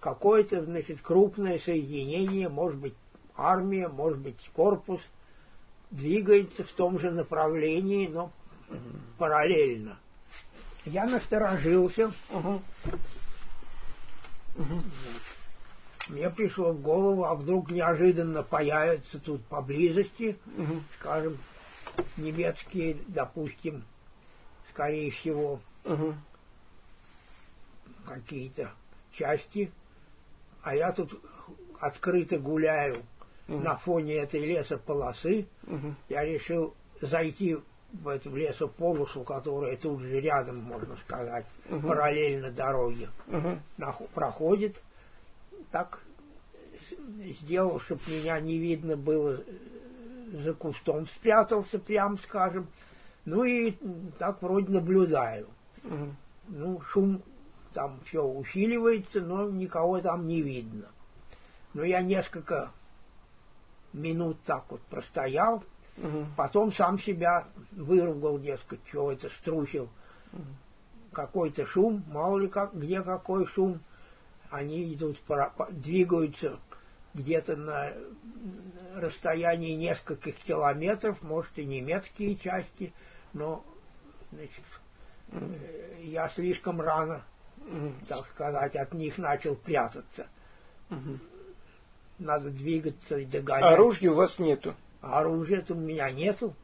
[0.00, 2.94] Какое-то, значит, крупное соединение, может быть
[3.36, 5.00] армия, может быть корпус–
[5.92, 8.32] двигается в том же направлении, но
[8.68, 8.78] угу.
[9.18, 9.98] параллельно.
[10.84, 12.12] Я насторожился.
[12.30, 12.62] Угу.
[14.56, 14.82] Угу.
[16.08, 20.82] Мне пришло в голову, а вдруг неожиданно появятся тут поблизости, угу.
[20.98, 21.38] скажем,
[22.16, 23.84] немецкие, допустим,
[24.70, 26.14] скорее всего, угу.
[28.04, 28.70] какие-то
[29.12, 29.70] части,
[30.62, 31.22] а я тут
[31.80, 32.96] открыто гуляю
[33.46, 33.60] угу.
[33.60, 35.94] на фоне этой лесополосы, угу.
[36.08, 37.58] я решил зайти
[37.92, 41.88] в эту лесополосу, которая тут же рядом, можно сказать, угу.
[41.88, 43.58] параллельно дороге, угу.
[44.14, 44.80] проходит.
[45.70, 46.00] Так
[47.40, 49.40] сделал, чтобы меня не видно было
[50.32, 52.66] за кустом, спрятался, прям скажем.
[53.24, 53.76] Ну и
[54.18, 55.48] так вроде наблюдаю.
[55.84, 56.16] Угу.
[56.48, 57.22] Ну, шум
[57.72, 60.88] там все усиливается, но никого там не видно.
[61.74, 62.70] Но я несколько
[63.92, 65.62] минут так вот простоял,
[65.96, 66.26] угу.
[66.36, 69.88] потом сам себя выругал, дескать, что это струсил.
[70.32, 70.42] Угу.
[71.12, 73.80] Какой-то шум, мало ли как, где какой шум.
[74.50, 75.18] Они идут,
[75.70, 76.58] двигаются
[77.14, 77.92] где-то на
[78.94, 82.92] расстоянии нескольких километров, может и немецкие части,
[83.32, 83.64] но
[84.30, 84.64] значит,
[86.00, 87.22] я слишком рано,
[88.08, 90.26] так сказать, от них начал прятаться.
[92.18, 93.72] Надо двигаться и догонять.
[93.72, 94.74] Оружия у вас нету?
[95.02, 96.54] Оружия-то у меня нету.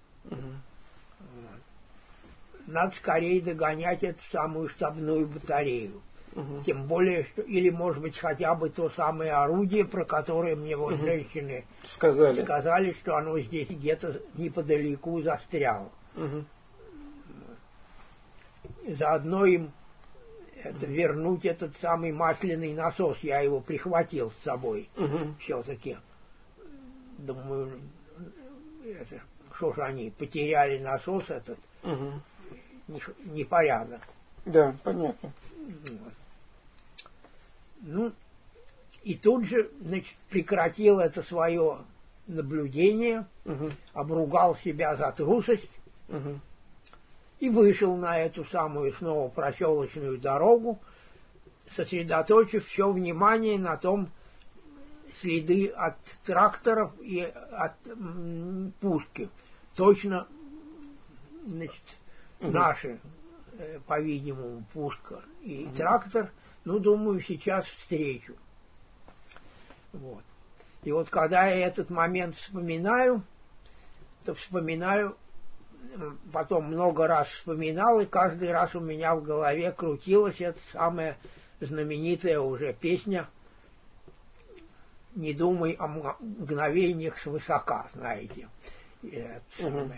[2.66, 6.02] Надо скорее догонять эту самую штабную батарею.
[6.35, 6.62] Угу.
[6.65, 10.94] Тем более, что, или, может быть, хотя бы то самое орудие, про которое мне вот
[10.94, 11.02] угу.
[11.02, 12.43] женщины сказали.
[12.43, 15.90] сказали, что оно здесь где-то неподалеку застряло.
[16.15, 16.44] Угу.
[18.89, 19.73] Заодно им
[20.62, 23.20] это, вернуть этот самый масляный насос.
[23.20, 25.35] Я его прихватил с собой угу.
[25.40, 25.97] все-таки.
[27.16, 27.81] Думаю,
[28.93, 29.20] это,
[29.55, 31.59] что же они потеряли насос этот.
[31.82, 32.98] Угу.
[33.27, 34.01] Непорядок.
[34.44, 35.32] Да, понятно.
[35.66, 36.12] Вот.
[37.81, 38.12] Ну,
[39.02, 41.78] и тут же, значит, прекратил это свое
[42.27, 43.70] наблюдение, угу.
[43.93, 45.70] обругал себя за трусость
[46.09, 46.40] угу.
[47.40, 50.78] и вышел на эту самую снова проселочную дорогу,
[51.70, 54.09] сосредоточив все внимание на том,
[55.20, 59.28] следы от тракторов и от м, пушки.
[59.74, 60.27] Точно,
[61.47, 61.82] значит,
[62.40, 62.51] угу.
[62.51, 62.99] наши,
[63.59, 65.77] э, по-видимому, пушка и угу.
[65.77, 66.31] трактор–
[66.69, 68.35] ну, думаю, сейчас встречу.
[69.95, 70.23] Вот.
[70.85, 73.23] И вот когда я этот момент вспоминаю,
[74.27, 75.16] то вспоминаю,
[76.31, 81.16] потом много раз вспоминал, и каждый раз у меня в голове крутилась эта самая
[81.61, 83.27] знаменитая уже песня
[85.19, 88.49] «Не думай о мгновениях свысока», знаете.
[89.03, 89.90] Угу.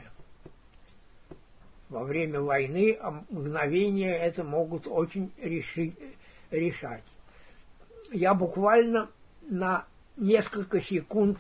[1.91, 2.99] Во время войны
[3.29, 5.95] мгновения это могут очень решить,
[6.51, 7.05] решать.
[8.11, 9.11] Я буквально
[9.43, 9.85] на
[10.17, 11.39] несколько секунд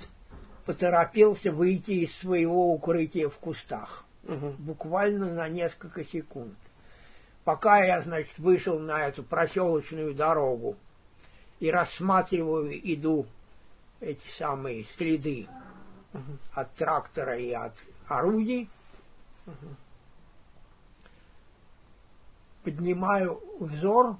[0.66, 4.05] поторопился выйти из своего укрытия в кустах.
[4.24, 4.57] Угу.
[4.59, 6.59] Буквально на несколько секунд.
[7.44, 10.77] Пока я, значит, вышел на эту проселочную дорогу
[11.61, 13.24] и рассматриваю, иду
[14.01, 15.47] эти самые следы
[16.52, 17.74] от трактора и от
[18.09, 18.68] орудий,
[22.64, 24.16] поднимаю взор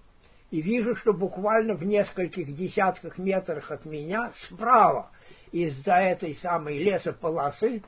[0.51, 5.11] и вижу, что буквально в нескольких десятках метрах от меня справа
[5.53, 7.83] из-за этой самой лесополосы,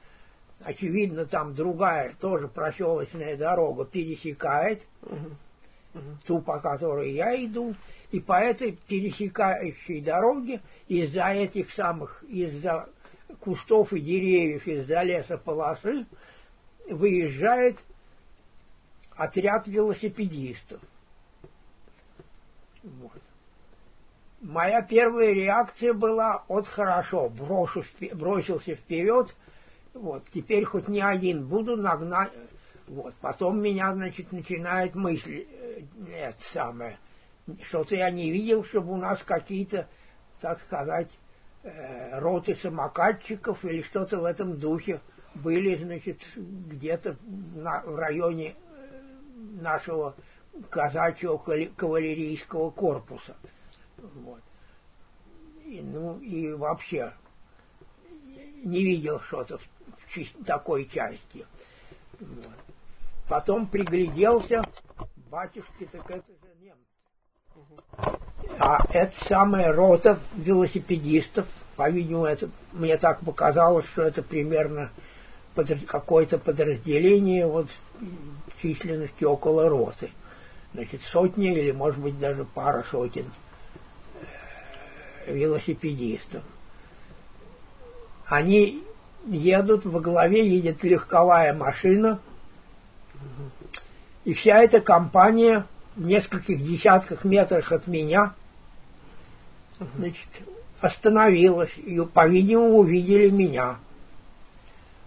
[0.62, 4.82] очевидно, там другая тоже проселочная дорога пересекает
[6.26, 7.74] ту, по которой я иду,
[8.10, 12.88] и по этой пересекающей дороге из-за этих самых, из-за
[13.40, 16.06] кустов и деревьев, из-за лесополосы
[16.88, 17.78] выезжает
[19.16, 20.80] отряд велосипедистов.
[22.82, 23.12] Вот.
[24.40, 29.36] Моя первая реакция была, вот хорошо, брошу, бросился вперед,
[29.94, 32.32] вот, теперь хоть не один буду нагнать,
[32.92, 36.98] вот, потом меня, значит, начинает мысль, э, это самое,
[37.62, 39.88] что-то я не видел, чтобы у нас какие-то,
[40.42, 41.08] так сказать,
[41.62, 45.00] э, роты самокатчиков или что-то в этом духе
[45.34, 49.00] были, значит, где-то в районе э,
[49.62, 50.14] нашего
[50.68, 51.38] казачьего
[51.74, 53.34] кавалерийского корпуса.
[53.96, 54.42] Вот.
[55.64, 57.14] И, ну и вообще
[58.64, 59.66] не видел что-то в,
[60.14, 61.46] в такой части.
[62.20, 62.71] Вот.
[63.32, 64.62] Потом пригляделся,
[65.30, 67.82] батюшки, так это же немцы.
[68.58, 71.46] А это самая рота велосипедистов,
[71.76, 74.90] по-видимому, это мне так показалось, что это примерно
[75.86, 77.70] какое-то подразделение вот
[78.60, 80.10] численностью около роты
[80.74, 83.24] значит, сотни или, может быть, даже пара сотен
[85.24, 86.42] э, велосипедистов.
[88.26, 88.84] Они
[89.24, 92.20] едут, во главе едет легковая машина,
[94.24, 95.66] и вся эта компания
[95.96, 98.34] в нескольких десятках метрах от меня
[99.94, 100.28] значит,
[100.80, 103.76] остановилась, и, по-видимому, увидели меня.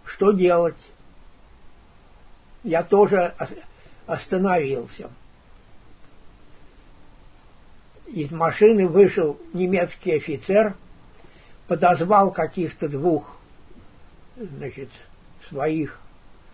[0.03, 0.89] Что делать?
[2.63, 3.33] Я тоже
[4.05, 5.09] остановился
[8.07, 10.75] из машины вышел немецкий офицер,
[11.67, 13.35] подозвал каких-то двух
[14.37, 14.89] значит,
[15.49, 15.99] своих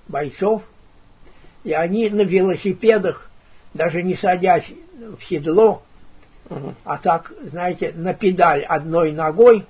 [0.07, 0.63] бойцов,
[1.63, 3.29] и они на велосипедах,
[3.73, 4.71] даже не садясь
[5.17, 5.83] в седло,
[6.49, 6.73] uh-huh.
[6.83, 9.65] а так, знаете, на педаль одной ногой,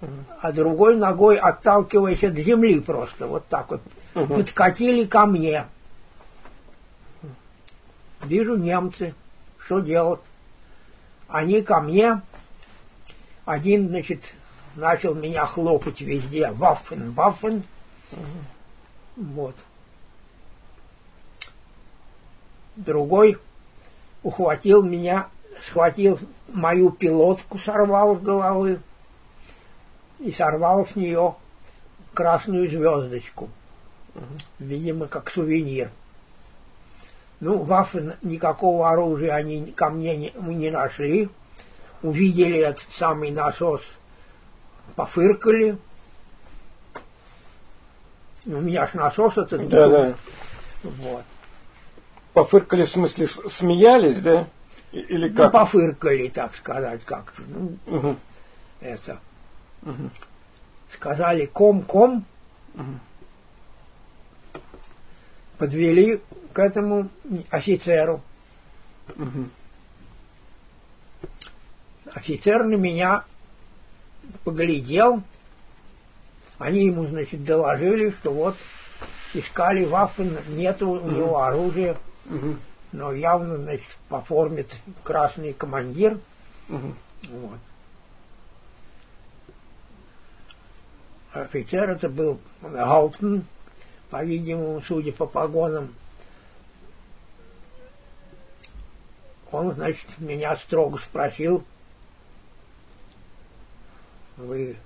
[0.00, 0.08] uh-huh.
[0.40, 3.80] а другой ногой отталкиваясь от земли просто, вот так вот,
[4.14, 4.26] uh-huh.
[4.26, 5.66] подкатили ко мне.
[8.24, 9.14] Вижу немцы,
[9.58, 10.20] что делать?
[11.34, 12.20] они ко мне,
[13.44, 14.22] один, значит,
[14.76, 16.50] начал меня хлопать везде.
[16.52, 17.62] Ваффен, ваффен.
[19.16, 19.56] Вот.
[22.76, 23.38] Другой
[24.22, 25.28] ухватил меня,
[25.60, 26.18] схватил
[26.48, 28.80] мою пилотку, сорвал с головы
[30.18, 31.36] и сорвал с нее
[32.14, 33.48] красную звездочку.
[34.58, 35.90] Видимо, как сувенир.
[37.40, 41.28] Ну, вафы никакого оружия они ко мне не, мы не нашли.
[42.02, 43.82] Увидели этот самый насос,
[44.94, 45.78] пофыркали.
[48.46, 49.90] У меня ж насос этот да, был.
[49.90, 50.14] Да.
[50.82, 51.24] Вот.
[52.34, 54.48] Пофыркали, в смысле, смеялись, да?
[54.90, 55.52] Или ну, как?
[55.52, 57.42] Ну, пофыркали, так сказать, как-то.
[57.46, 58.16] Ну, угу.
[58.80, 59.20] это.
[59.82, 60.10] Угу.
[60.92, 62.24] Сказали ком-ком.
[62.74, 62.84] Угу.
[65.58, 66.20] Подвели
[66.52, 67.08] к этому
[67.50, 68.20] офицеру.
[69.16, 69.48] Угу.
[72.14, 73.24] Офицер на меня
[74.42, 75.22] поглядел.
[76.58, 78.56] Они ему, значит, доложили, что вот
[79.34, 81.96] искали Ваффен, нет у него оружия.
[82.26, 82.56] Угу.
[82.92, 84.66] Но явно, значит, по форме
[85.02, 86.18] красный командир.
[86.68, 86.94] Угу.
[87.30, 87.58] Вот.
[91.32, 93.44] Офицер это был Гауптман,
[94.10, 95.92] по-видимому, судя по погонам.
[99.50, 101.64] Он, значит, меня строго спросил,
[104.36, 104.76] вы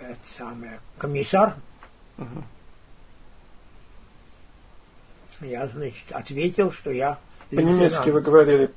[0.00, 1.54] это самое, комиссар?
[2.18, 2.44] Угу.
[5.40, 7.18] Я, значит, ответил, что я
[7.50, 8.70] По-немецки вы говорили.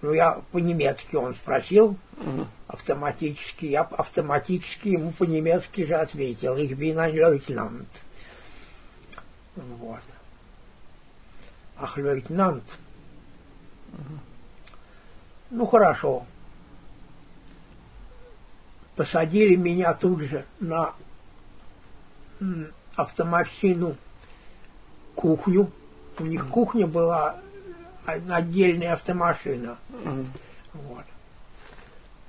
[0.00, 2.46] Ну, я по-немецки он спросил, угу.
[2.68, 3.66] автоматически.
[3.66, 6.56] Я автоматически ему по-немецки же ответил.
[6.56, 7.86] Ich bin ein Leutnant.
[9.56, 10.00] Вот.
[11.78, 12.64] Ах, лейтенант.
[13.92, 14.18] Угу.
[15.50, 16.26] Ну, хорошо.
[18.94, 20.94] Посадили меня тут же на
[22.94, 23.96] автомашину
[25.14, 25.70] кухню
[26.18, 27.36] у них кухня была
[28.06, 29.76] отдельная автомашина.
[29.90, 30.26] Mm-hmm.
[30.74, 31.04] Вот.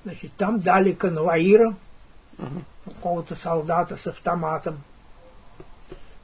[0.03, 1.75] Значит, там дали конвоира,
[2.37, 2.63] mm-hmm.
[2.85, 4.81] какого-то солдата с автоматом.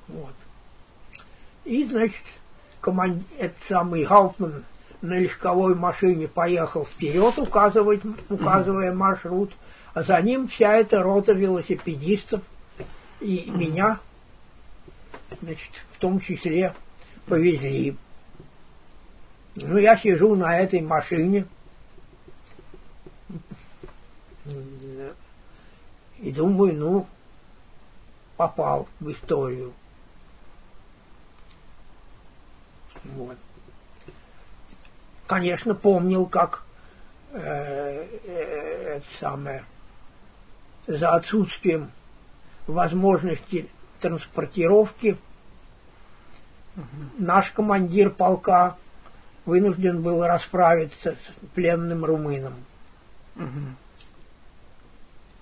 [0.07, 0.33] Вот.
[1.65, 2.23] И, значит,
[2.81, 3.23] команд...
[3.37, 4.63] этот самый Гауптман
[5.01, 8.95] на легковой машине поехал вперед, указывать, указывая mm-hmm.
[8.95, 9.51] маршрут,
[9.93, 12.41] а за ним вся эта рота велосипедистов
[13.19, 13.57] и mm-hmm.
[13.57, 13.99] меня,
[15.41, 16.73] значит, в том числе
[17.25, 17.95] повезли.
[19.55, 21.45] Ну, я сижу на этой машине
[26.19, 27.07] и думаю, ну,
[28.37, 29.73] попал в историю.
[33.03, 33.37] Вот.
[35.27, 36.63] Конечно, помнил, как
[37.31, 39.65] э, э, это самое,
[40.87, 41.91] за отсутствием
[42.67, 43.67] возможности
[43.99, 45.17] транспортировки
[47.17, 48.77] Наш командир полка
[49.45, 52.53] вынужден был расправиться с пленным румыном.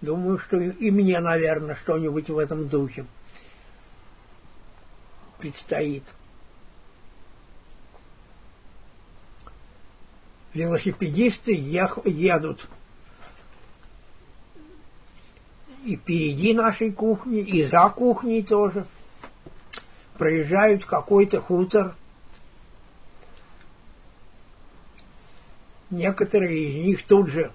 [0.02, 3.06] Думаю, что и мне, наверное, что-нибудь в этом духе
[5.38, 6.03] предстоит.
[10.53, 12.68] Велосипедисты едут
[15.86, 18.86] и впереди нашей кухни, и за кухней тоже–
[20.18, 21.96] проезжают какой-то хутор.
[25.90, 27.52] Некоторые из них тут же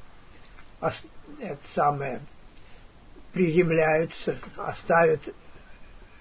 [1.40, 2.20] это самое,
[3.32, 5.20] приземляются, оставят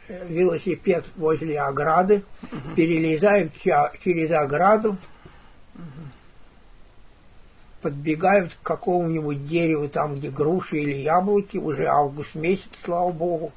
[0.08, 2.76] э, велосипед возле ограды, угу.
[2.76, 4.98] перелезают через ограду,
[5.76, 5.84] угу.
[7.82, 13.54] подбегают к какому-нибудь дереву, там, где груши или яблоки, уже август месяц, слава богу,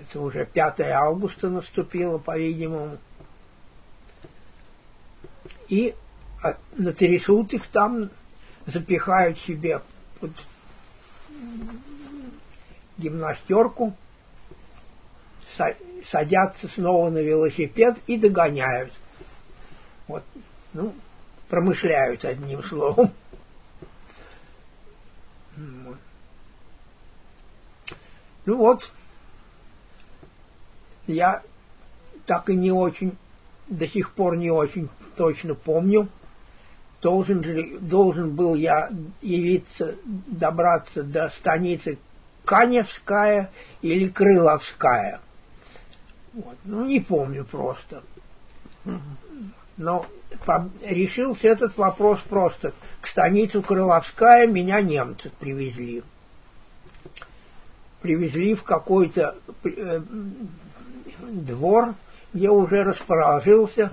[0.00, 2.98] это уже 5 августа наступило, по-видимому.
[5.68, 5.94] И
[6.76, 8.10] натрясут их там,
[8.66, 9.80] запихают себе
[10.20, 10.32] под
[12.98, 13.94] гимнастерку,
[16.04, 18.92] садятся снова на велосипед и догоняют.
[20.06, 20.22] Вот,
[20.72, 20.94] ну,
[21.48, 23.12] промышляют одним словом.
[28.44, 28.92] Ну вот,
[31.06, 31.42] я
[32.26, 33.16] так и не очень,
[33.68, 36.08] до сих пор не очень точно помню,
[37.00, 38.90] должен, же, должен был я
[39.22, 41.98] явиться, добраться до станицы
[42.44, 43.50] Каневская
[43.82, 45.20] или Крыловская.
[46.32, 46.56] Вот.
[46.64, 48.02] Ну, не помню просто.
[49.76, 50.06] Но
[50.82, 52.72] решился этот вопрос просто.
[53.00, 56.02] К станицу Крыловская меня немцы привезли.
[58.00, 60.02] Привезли в какой-то э,
[61.26, 61.94] двор,
[62.32, 63.92] где уже расположился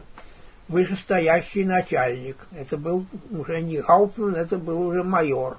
[0.67, 2.37] вышестоящий начальник.
[2.51, 5.57] Это был уже не Гауптман, это был уже майор.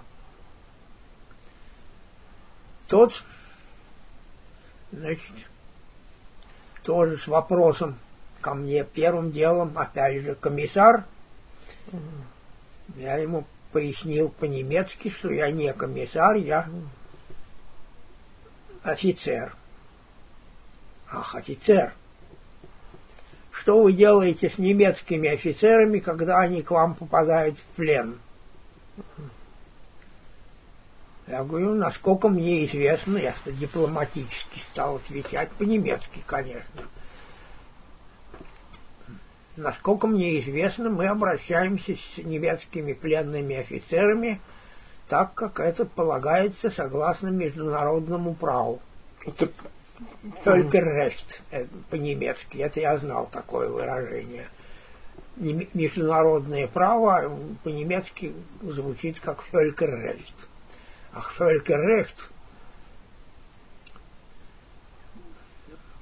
[2.89, 3.23] Тот,
[4.93, 5.33] значит,
[6.83, 7.97] тоже с вопросом
[8.41, 11.05] ко мне первым делом, опять же, комиссар.
[12.97, 16.69] Я ему пояснил по-немецки, что я не комиссар, я
[18.83, 19.57] офицер.
[21.17, 21.93] Ах, офицер.
[23.53, 28.19] Что вы делаете с немецкими офицерами, когда они к вам попадают в плен?
[31.29, 36.83] Я говорю, насколько мне известно, я дипломатически стал отвечать по-немецки, конечно.
[39.57, 44.41] Насколько мне известно, мы обращаемся с немецкими пленными офицерами
[45.09, 48.81] так, как это полагается согласно международному праву.
[49.25, 49.49] Это
[50.45, 52.59] Völkerrecht э, по-немецки.
[52.59, 54.49] Это я знал такое выражение.
[55.37, 58.33] Международное право по-немецки
[58.63, 60.35] звучит как Völkerrecht.
[61.13, 62.31] Ах, Völkerrecht.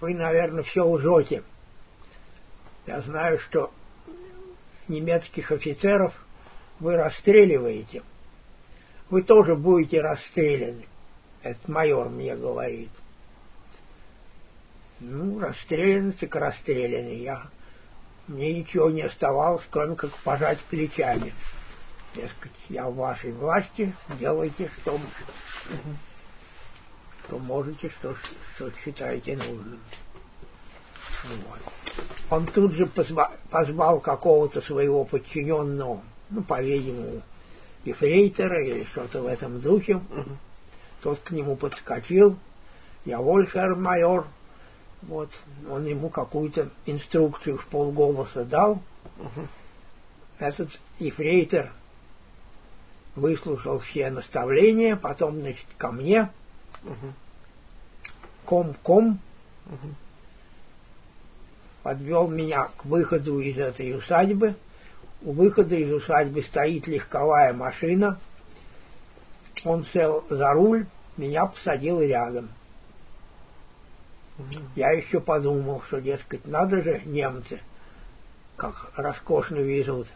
[0.00, 1.42] Вы, наверное, все лжете.
[2.86, 3.72] Я знаю, что
[4.88, 6.12] немецких офицеров
[6.80, 8.02] вы расстреливаете.
[9.10, 10.86] Вы тоже будете расстреляны.
[11.42, 12.90] Это майор мне говорит.
[15.04, 17.16] Ну, расстрелян, так расстреляны.
[17.16, 17.42] Я,
[18.28, 21.32] мне ничего не оставалось, кроме как пожать плечами.
[22.14, 25.00] Дескать, я в вашей власти, делайте, что,
[27.24, 28.14] что можете, что,
[28.54, 29.80] что считаете нужным.
[31.24, 31.72] Вот.
[32.30, 36.00] Он тут же позвал какого-то своего подчиненного,
[36.30, 37.22] ну, по-видимому,
[37.84, 40.00] ефрейтора или что-то в этом духе.
[41.02, 42.36] Тот к нему подскочил.
[43.04, 44.26] Я вольхер майор.
[45.02, 45.30] Вот,
[45.68, 48.80] он ему какую-то инструкцию в полголоса дал.
[50.38, 51.70] Этот ефрейтор
[53.16, 56.30] выслушал все наставления, потом, значит, ко мне.
[58.44, 59.18] Ком-ком.
[59.66, 59.94] Угу
[61.82, 64.54] подвел меня к выходу из этой усадьбы.
[65.22, 68.18] У выхода из усадьбы стоит легковая машина.
[69.64, 72.48] Он сел за руль, меня посадил рядом.
[74.74, 77.60] Я еще подумал, что, дескать, надо же немцы,
[78.56, 80.08] как роскошно везут.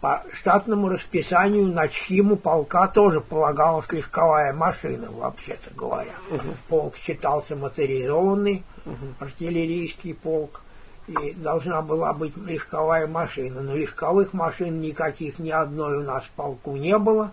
[0.00, 6.14] По штатному расписанию на чьему полка тоже полагалась легковая машина, вообще-то говоря.
[6.30, 6.48] Угу.
[6.68, 9.14] Полк считался моторизованный, угу.
[9.18, 10.60] артиллерийский полк
[11.06, 13.60] и должна была быть легковая машина.
[13.60, 17.32] Но легковых машин никаких ни одной у нас в полку не было.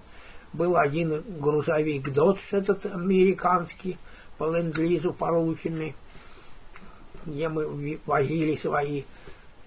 [0.53, 3.97] Был один грузовик «Додж», этот американский,
[4.41, 5.93] по ленд-лизу полученный,
[7.27, 9.03] где мы возили свои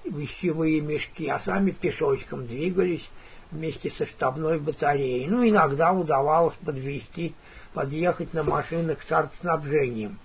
[0.05, 3.09] вещевые мешки, а сами пешочком двигались
[3.53, 5.29] вместе со штабной батареей.
[5.29, 7.35] Ну, иногда удавалось подвести,
[7.73, 10.19] подъехать на машинах с артснабжением.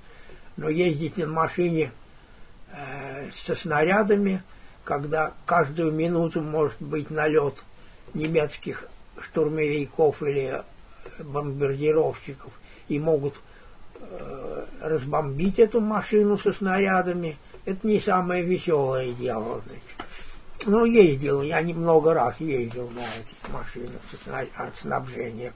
[0.57, 1.91] Но ездить на машине
[2.71, 4.43] Э, со снарядами,
[4.83, 7.55] когда каждую минуту может быть налет
[8.13, 8.85] немецких
[9.21, 10.63] штурмовиков или
[11.17, 12.51] бомбардировщиков
[12.87, 13.35] и могут
[14.81, 19.61] разбомбить эту машину со снарядами, это не самое веселое дело.
[19.65, 20.09] Значит.
[20.65, 24.01] Ну, ездил, я немного раз ездил на этих машинах
[24.55, 25.53] от снабжения.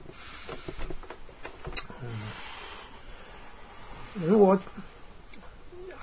[4.16, 4.62] Ну вот,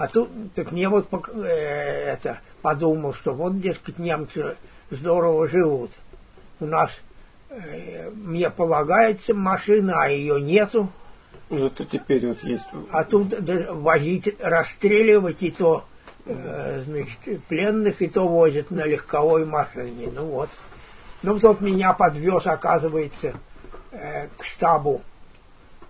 [0.00, 4.56] а тут, так мне вот э, это подумал, что вот, дескать, немцы
[4.90, 5.92] здорово живут.
[6.58, 6.98] У нас
[7.50, 10.90] э, мне полагается машина, а ее нету.
[11.50, 12.66] И теперь вот есть.
[12.90, 13.34] А тут
[13.70, 15.84] возить, расстреливать и то,
[16.26, 20.10] э, значит, пленных, и то возят на легковой машине.
[20.14, 20.48] Ну вот.
[21.22, 23.34] Ну, вот меня подвез, оказывается,
[23.90, 25.02] э, к штабу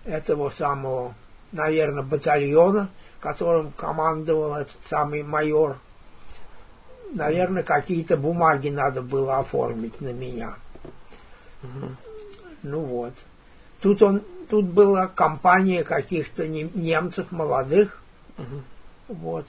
[0.03, 1.13] этого самого,
[1.51, 2.89] наверное, батальона
[3.21, 5.77] которым командовал этот самый майор.
[7.13, 10.55] Наверное, какие-то бумаги надо было оформить на меня.
[11.63, 11.89] Угу.
[12.63, 13.13] Ну вот.
[13.81, 18.03] Тут он, тут была компания каких-то немцев молодых.
[18.37, 19.15] Угу.
[19.15, 19.45] Вот.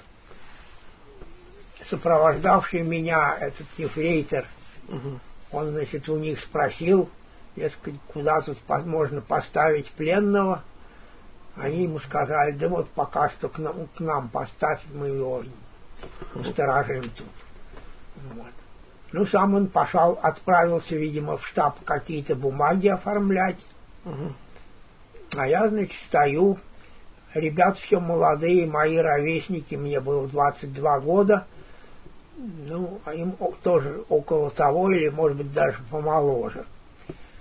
[1.83, 4.45] Сопровождавший меня этот ефрейтор,
[4.87, 5.19] угу.
[5.51, 7.11] он, значит, у них спросил,
[7.57, 8.57] дескать, куда тут
[8.87, 10.63] можно поставить пленного.
[11.57, 15.43] Они ему сказали, да вот пока что к нам, к нам поставь, мы его
[16.45, 17.27] сторожим тут.
[18.37, 18.53] Вот.
[19.11, 23.59] Ну, сам он пошел, отправился, видимо, в штаб какие-то бумаги оформлять.
[24.05, 24.33] Угу.
[25.37, 26.59] А я, значит, стою.
[27.35, 31.47] Ребят все молодые, мои ровесники, мне было 22 года.
[32.37, 36.67] Ну, а им тоже около того, или, может быть, даже помоложе.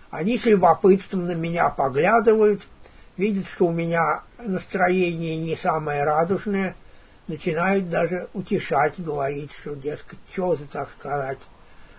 [0.09, 2.61] Они с любопытством на меня поглядывают,
[3.17, 6.75] видят, что у меня настроение не самое радужное,
[7.27, 11.39] начинают даже утешать, говорить, что, дескать, что ты, так сказать,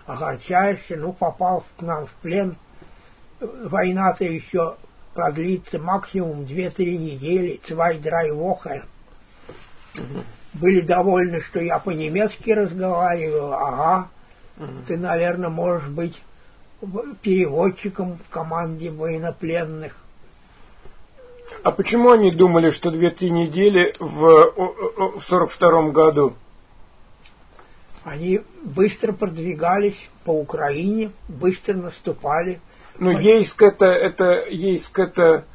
[0.05, 2.55] огорчаешься, ну, попал к нам в плен,
[3.39, 4.75] война-то еще
[5.13, 8.83] продлится максимум 2-3 недели, zwei, drei Wochen.
[10.53, 14.09] Были довольны, что я по-немецки разговариваю, ага,
[14.87, 16.21] ты, наверное, можешь быть
[17.21, 19.95] переводчиком в команде военнопленных.
[21.63, 26.33] А почему они думали, что две-три недели в, в 42 году?
[28.03, 32.59] Они быстро продвигались по Украине, быстро наступали.
[32.99, 35.45] Но Ейск это, это, Ейск это...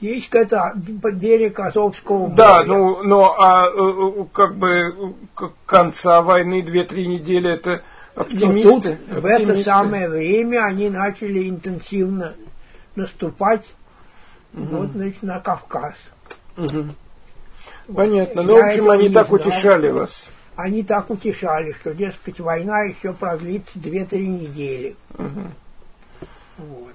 [0.00, 2.34] Ейск это берег Азовского моря.
[2.36, 5.14] Да, ну, но а э, как бы
[5.66, 7.82] конца войны две-три недели это
[8.14, 8.98] оптимисты.
[9.08, 12.34] Но тут, в это самое время они начали интенсивно
[12.94, 13.66] наступать
[14.54, 14.76] угу.
[14.76, 15.96] вот, значит, на Кавказ.
[16.56, 16.84] Угу.
[17.96, 18.42] Понятно.
[18.42, 19.40] Ну, в общем, они так знал.
[19.40, 24.96] утешали вас они так утешали, что, дескать, война еще продлится две-три недели.
[25.14, 25.52] Угу.
[26.58, 26.94] Вот.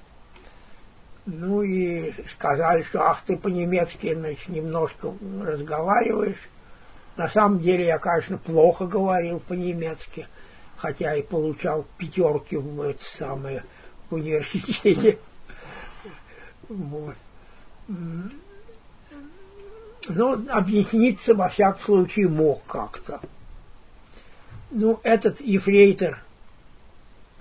[1.26, 5.12] Ну и сказали, что ах, ты по-немецки, значит, немножко
[5.42, 6.48] разговариваешь.
[7.16, 10.26] На самом деле я, конечно, плохо говорил по-немецки,
[10.76, 13.64] хотя и получал пятерки в это самое
[14.10, 15.18] в университете.
[16.68, 17.16] Вот.
[20.08, 23.20] Но объясниться, во всяком случае, мог как-то
[24.74, 26.18] ну, этот ефрейтор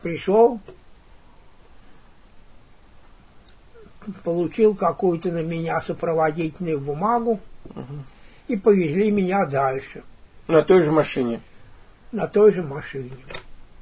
[0.01, 0.59] пришел,
[4.23, 8.03] получил какую-то на меня сопроводительную бумагу угу.
[8.47, 10.03] и повезли меня дальше.
[10.47, 11.41] На той же машине?
[12.11, 13.11] На той же машине.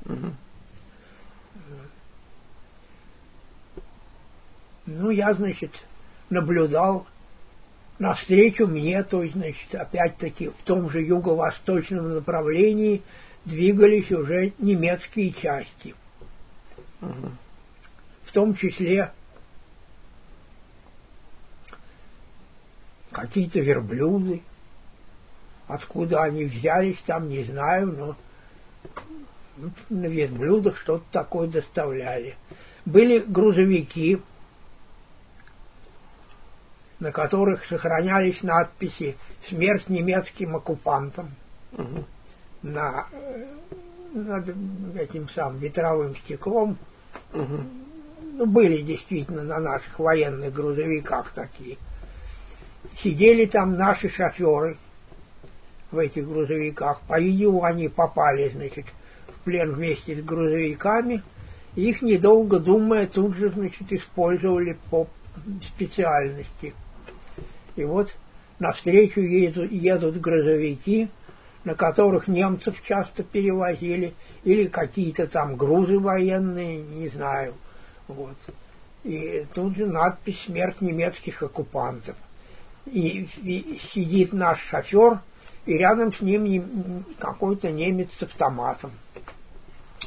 [0.05, 0.33] Угу.
[4.87, 5.71] Ну, я, значит,
[6.29, 7.05] наблюдал
[7.99, 13.03] навстречу мне, то есть, значит, опять-таки в том же юго-восточном направлении
[13.45, 15.95] двигались уже немецкие части.
[17.01, 17.31] Угу.
[18.25, 19.11] В том числе
[23.11, 24.41] какие-то верблюды.
[25.67, 28.15] Откуда они взялись, там не знаю, но
[29.89, 32.35] на верблюдах что-то такое доставляли.
[32.85, 34.21] Были грузовики,
[36.99, 39.15] на которых сохранялись надписи
[39.47, 41.31] «Смерть немецким оккупантам».
[41.73, 42.05] Угу
[42.63, 43.07] на,
[44.13, 44.49] над
[44.95, 46.77] этим самым ветровым стеклом.
[47.33, 47.59] Угу.
[48.33, 51.77] Ну, были действительно на наших военных грузовиках такие.
[52.97, 54.77] Сидели там наши шоферы
[55.91, 57.01] в этих грузовиках.
[57.07, 58.85] По-видимому, они попали, значит,
[59.27, 61.21] в плен вместе с грузовиками.
[61.75, 65.07] Их, недолго думая, тут же, значит, использовали по
[65.63, 66.73] специальности.
[67.75, 68.15] И вот
[68.59, 71.09] навстречу едут, едут грузовики–
[71.63, 74.13] на которых немцев часто перевозили,
[74.43, 77.53] или какие-то там грузы военные, не знаю.
[78.07, 78.37] Вот.
[79.03, 82.15] И тут же надпись «Смерть немецких оккупантов».
[82.85, 85.19] И, и сидит наш шофер,
[85.65, 86.63] и рядом с ним не,
[87.19, 88.91] какой-то немец с автоматом.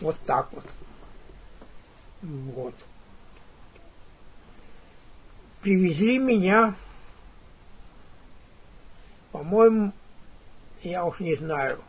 [0.00, 0.64] Вот так вот.
[2.22, 2.74] Вот.
[5.62, 6.74] Привезли меня,
[9.30, 9.92] по-моему,
[10.82, 11.80] я уж не знаю,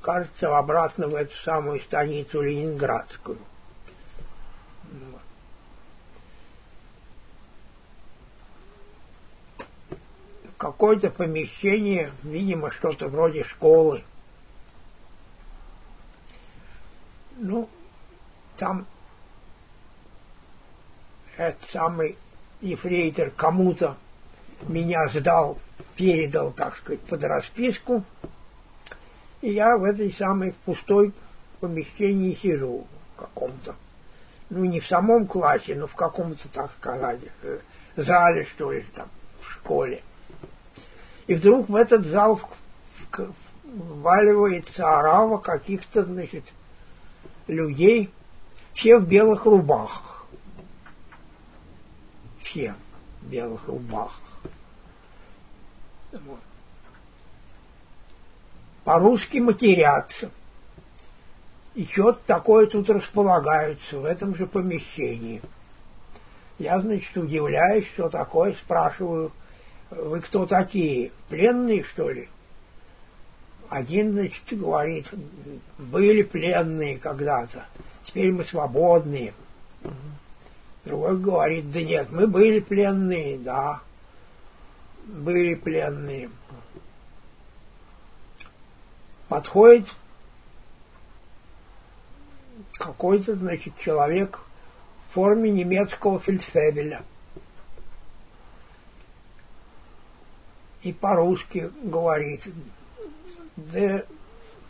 [0.00, 3.38] кажется, обратно в эту самую станицу Ленинградскую.
[10.56, 14.04] Какое-то помещение, видимо, что-то вроде школы.
[17.36, 17.68] Ну,
[18.56, 18.86] там
[21.36, 22.16] этот самый
[22.62, 23.96] ефрейтор кому-то
[24.62, 25.58] меня сдал
[25.96, 28.04] передал, так сказать, под расписку,
[29.42, 31.12] и я в этой самой пустой
[31.60, 33.74] помещении сижу в каком-то,
[34.50, 37.58] ну не в самом классе, но в каком-то, так сказать, э,
[37.96, 39.08] зале, что ли, там,
[39.40, 40.02] в школе.
[41.26, 42.40] И вдруг в этот зал
[43.64, 46.44] вваливается орава каких-то, значит,
[47.46, 48.10] людей,
[48.74, 50.26] все в белых рубахах.
[52.42, 52.74] Все
[53.22, 54.20] в белых рубахах.
[58.84, 60.30] По-русски матерятся.
[61.74, 65.42] И что-то такое тут располагаются в этом же помещении.
[66.58, 69.32] Я, значит, удивляюсь, что такое, спрашиваю,
[69.90, 72.28] вы кто такие, пленные, что ли?
[73.68, 75.08] Один, значит, говорит,
[75.78, 77.66] были пленные когда-то,
[78.04, 79.34] теперь мы свободные.
[80.84, 83.80] Другой говорит, да нет, мы были пленные, да,
[85.04, 86.30] были пленные.
[89.28, 89.88] Подходит
[92.74, 94.40] какой-то, значит, человек
[95.08, 97.02] в форме немецкого фельдфебеля.
[100.86, 102.46] И по-русски говорит,
[103.56, 104.04] да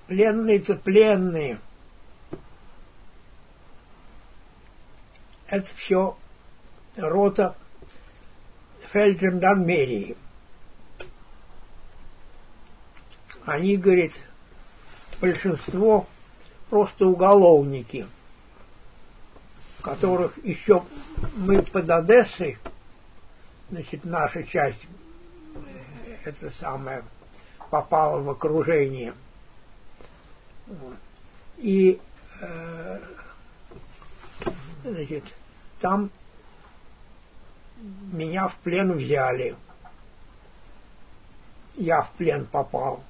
[0.06, 1.60] пленные-то пленные.
[5.46, 6.16] Это все
[6.96, 7.54] рота
[8.80, 10.16] фельджандармерии.
[13.44, 14.18] Они, говорит,
[15.20, 16.06] большинство
[16.70, 18.06] просто уголовники,
[19.82, 20.82] которых еще
[21.34, 22.56] мы под Одессой,
[23.68, 24.80] значит, наша часть,
[26.26, 27.02] это самое,
[27.70, 29.14] попала в окружение.
[31.58, 32.00] И,
[32.40, 32.98] э,
[34.84, 35.24] значит,
[35.80, 36.10] там
[38.12, 39.56] меня в плен взяли.
[41.74, 43.02] Я в плен попал.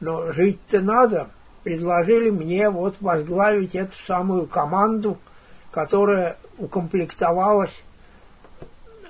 [0.00, 1.30] Но жить-то надо
[1.68, 5.18] предложили мне вот возглавить эту самую команду,
[5.70, 7.82] которая укомплектовалась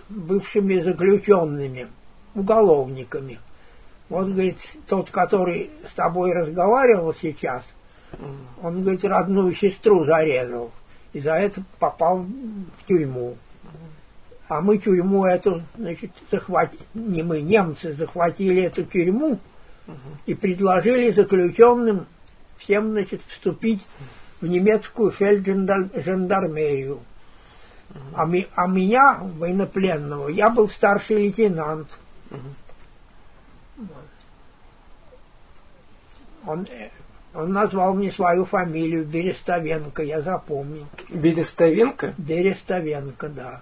[0.08, 1.88] бывшими заключенными,
[2.38, 3.38] уголовниками.
[4.08, 7.62] Вот, говорит, тот, который с тобой разговаривал сейчас,
[8.62, 10.70] он, говорит, родную сестру зарезал.
[11.12, 13.36] И за это попал в тюрьму.
[14.48, 19.38] А мы тюрьму эту, значит, захватили, не мы, немцы захватили эту тюрьму
[20.24, 22.06] и предложили заключенным
[22.56, 23.86] всем, значит, вступить
[24.40, 27.00] в немецкую фельджандармерию.
[28.14, 31.88] А, ми, а меня, военнопленного, я был старший лейтенант.
[36.46, 36.66] Он,
[37.34, 40.86] он назвал мне свою фамилию Берестовенко, я запомнил.
[41.08, 42.14] Берестовенко?
[42.16, 43.60] Берестовенко, да.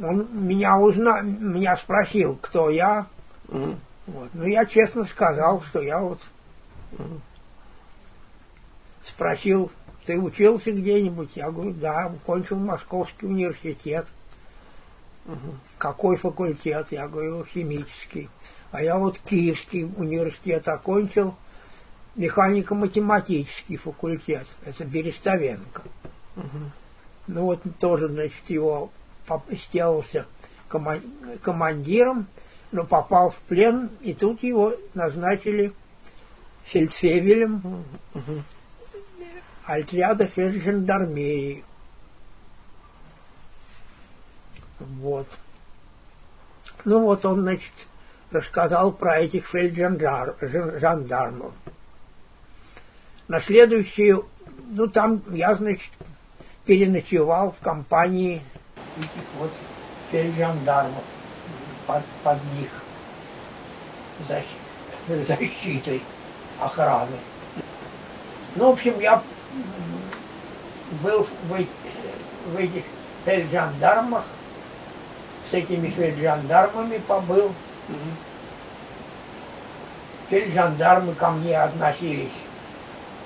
[0.00, 3.06] Он меня узнал, меня спросил, кто я.
[3.48, 3.76] Угу.
[4.08, 4.30] Вот.
[4.34, 6.20] Ну, я честно сказал, что я вот
[9.04, 9.70] Спросил,
[10.04, 11.30] ты учился где-нибудь?
[11.36, 14.06] Я говорю, да, кончил Московский университет.
[15.26, 15.56] Угу.
[15.78, 16.88] Какой факультет?
[16.90, 18.28] Я говорю, химический.
[18.70, 21.34] А я вот Киевский университет окончил,
[22.14, 24.46] механико-математический факультет.
[24.64, 25.82] Это Берестовенко.
[26.36, 26.70] Угу.
[27.28, 28.90] Ну вот тоже, значит, его
[29.50, 30.26] сделался
[30.68, 32.26] командиром,
[32.72, 35.72] но попал в плен, и тут его назначили
[36.64, 37.84] фельдфебелем
[38.14, 38.42] угу.
[39.64, 41.64] отряда фельджандармерии.
[44.80, 45.26] Вот.
[46.84, 47.72] Ну вот он, значит,
[48.30, 51.52] рассказал про этих фельджандармов.
[53.28, 54.26] На следующую,
[54.70, 55.90] ну там я, значит,
[56.64, 58.42] переночевал в компании
[58.96, 59.50] этих вот
[60.10, 61.04] фельджандармов
[61.86, 62.70] под, под них
[65.28, 66.02] защитой
[66.60, 67.16] охраны.
[68.56, 69.22] Ну, в общем, я
[71.02, 72.84] был в, в этих
[73.24, 74.24] фельджандармах,
[75.50, 77.52] с этими фельджандармами побыл.
[80.30, 82.32] Фельджандармы ко мне относились.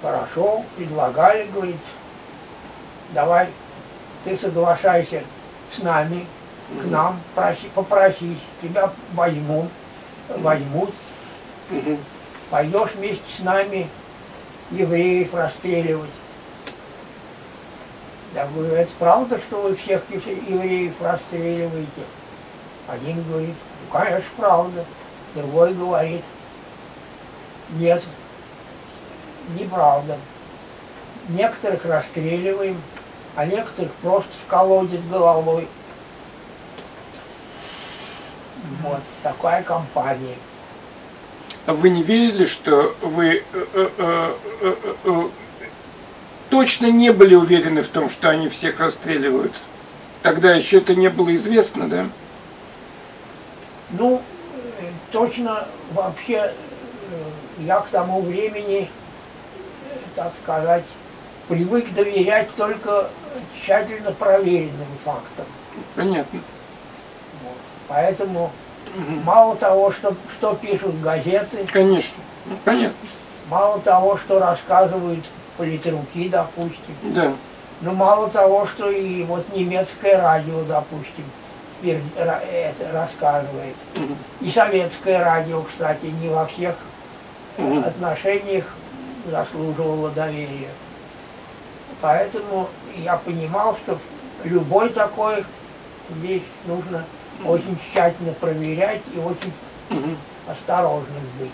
[0.03, 1.77] Хорошо, предлагали, говорит,
[3.13, 3.49] давай
[4.25, 5.23] ты соглашайся
[5.75, 6.27] с нами,
[6.81, 9.71] к нам, проси, попросись, тебя возьмут,
[10.29, 10.93] возьмут.
[12.51, 13.89] Пойдешь вместе с нами
[14.71, 16.11] евреев расстреливать.
[18.35, 22.03] Я говорю, это правда, что вы всех евреев расстреливаете?
[22.87, 24.85] Один говорит, ну, конечно, правда.
[25.35, 26.23] Другой говорит,
[27.71, 28.03] нет,
[29.59, 30.17] неправда.
[31.29, 32.81] Некоторых расстреливаем,
[33.35, 35.69] а некоторых просто в колодец головой.
[38.83, 40.37] Вот такая компания.
[41.67, 44.35] А вы не верили, что вы э, э,
[45.05, 45.29] э,
[46.51, 49.53] точно не были уверены в том, что они всех расстреливают?
[50.23, 52.07] Тогда еще это не было известно, да?
[53.91, 54.21] Ну,
[55.11, 56.53] точно вообще
[57.59, 58.89] я к тому времени,
[60.15, 60.85] так сказать,
[61.49, 63.09] привык доверять только
[63.57, 65.47] тщательно проверенным фактам.
[65.97, 66.41] Понятно.
[67.43, 67.57] Вот.
[67.89, 68.51] Поэтому
[68.95, 69.21] Угу.
[69.25, 71.65] Мало того, что, что пишут газеты.
[71.73, 72.17] Конечно,
[72.47, 72.97] ну, понятно.
[73.49, 75.25] Мало того, что рассказывают
[75.61, 76.95] политруки, допустим.
[77.03, 77.33] Да.
[77.83, 81.25] Но мало того, что и вот немецкое радио, допустим,
[81.83, 82.43] это
[82.93, 83.77] рассказывает.
[83.97, 84.47] Угу.
[84.47, 86.77] И советское радио, кстати, не во всех
[87.59, 87.81] угу.
[87.81, 88.65] отношениях
[89.31, 90.71] заслуживало доверия.
[92.01, 93.99] Поэтому я понимал, что
[94.45, 95.45] любой такой
[96.09, 97.05] вещь нужно
[97.41, 97.53] угу.
[97.53, 99.53] очень тщательно проверять и очень
[99.91, 100.17] угу.
[100.47, 101.51] осторожным быть.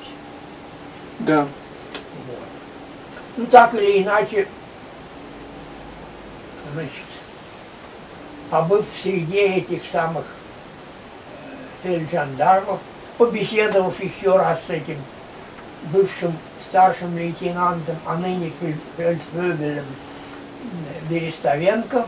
[1.20, 1.40] Да.
[1.40, 2.55] Вот.
[3.36, 4.48] Ну так или иначе,
[6.72, 6.90] значит,
[8.50, 10.24] побыв среди этих самых
[11.82, 12.80] э, фельджандармов,
[13.18, 14.96] побеседовав еще раз с этим
[15.92, 16.32] бывшим
[16.68, 18.52] старшим лейтенантом, а ныне
[18.96, 19.84] фельдфебелем
[21.10, 22.06] Берестовенко.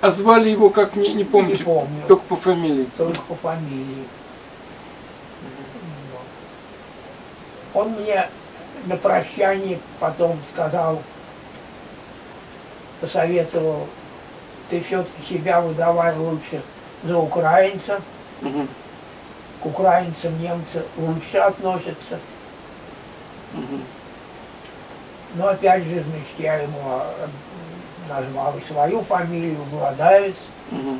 [0.00, 1.58] А звали его как, не, не помните?
[1.58, 2.02] Не помню.
[2.06, 2.88] Только по фамилии?
[2.96, 4.04] Только по фамилии.
[7.74, 8.28] Он мне
[8.86, 11.02] на прощание потом сказал,
[13.00, 13.86] посоветовал,
[14.70, 16.62] ты все-таки себя выдавай лучше
[17.02, 18.00] за украинца.
[18.42, 18.66] Угу.
[19.62, 22.18] К украинцам немцы лучше относятся.
[23.54, 23.80] Угу.
[25.34, 27.26] Но опять же, значит, я ему э,
[28.08, 30.36] назвал свою фамилию, Владаевец,
[30.70, 30.98] угу.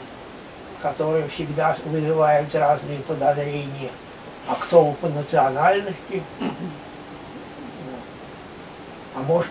[0.82, 3.90] которые всегда вызывают разные подозрения.
[4.48, 6.22] А кто вы по национальности?
[6.40, 6.87] Угу.
[9.18, 9.50] А может,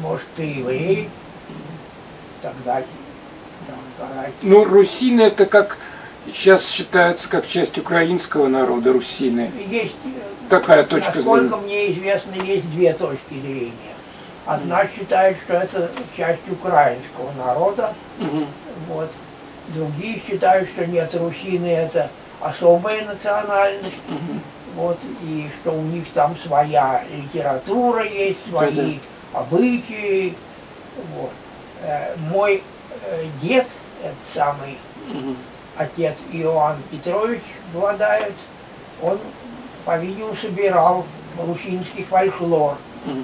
[0.00, 1.08] может ты еврей?
[2.40, 2.82] Тогда
[4.40, 5.76] ну, русины это как
[6.26, 9.50] сейчас считается как часть украинского народа, русины.
[9.68, 9.94] Есть
[10.48, 11.40] такая точка насколько зрения.
[11.42, 13.72] Насколько мне известно, есть две точки зрения.
[14.46, 18.46] Одна считает, что это часть украинского народа, угу.
[18.88, 19.10] вот.
[19.68, 24.40] Другие считают, что нет, русины это особая национальность, угу.
[24.76, 28.98] Вот, и что у них там своя литература есть, свои
[29.32, 30.34] обычаи.
[31.14, 31.30] Вот.
[31.82, 32.62] Э, мой
[33.04, 33.66] э, дед,
[34.02, 34.78] этот самый
[35.10, 35.34] угу.
[35.76, 37.42] отец Иоанн Петрович
[37.72, 38.34] Владаевец,
[39.02, 39.18] он,
[39.84, 41.06] по-видимому, собирал
[41.38, 42.76] русинский фольклор.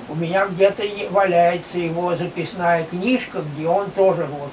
[0.09, 4.51] У меня где-то валяется его записная книжка, где он тоже вот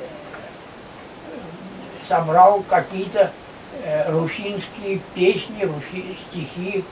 [0.00, 1.36] э,
[2.06, 3.32] собрал какие-то
[4.08, 6.84] русинские песни, руси, стихи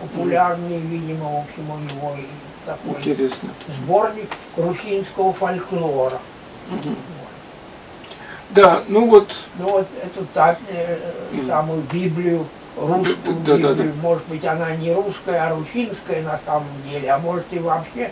[0.00, 2.16] популярные, видимо, в общем, у него
[2.64, 3.48] такой Интересно.
[3.82, 6.18] сборник русинского фольклора.
[6.70, 6.96] Mm-hmm.
[8.50, 9.34] Да, ну вот.
[9.58, 10.98] Ну вот эту так, э,
[11.46, 12.46] самую Библию
[12.76, 13.74] русскую да, Библию.
[13.74, 13.90] Да, да.
[14.00, 18.10] Может быть, она не русская, а русинская на самом деле, а может и вообще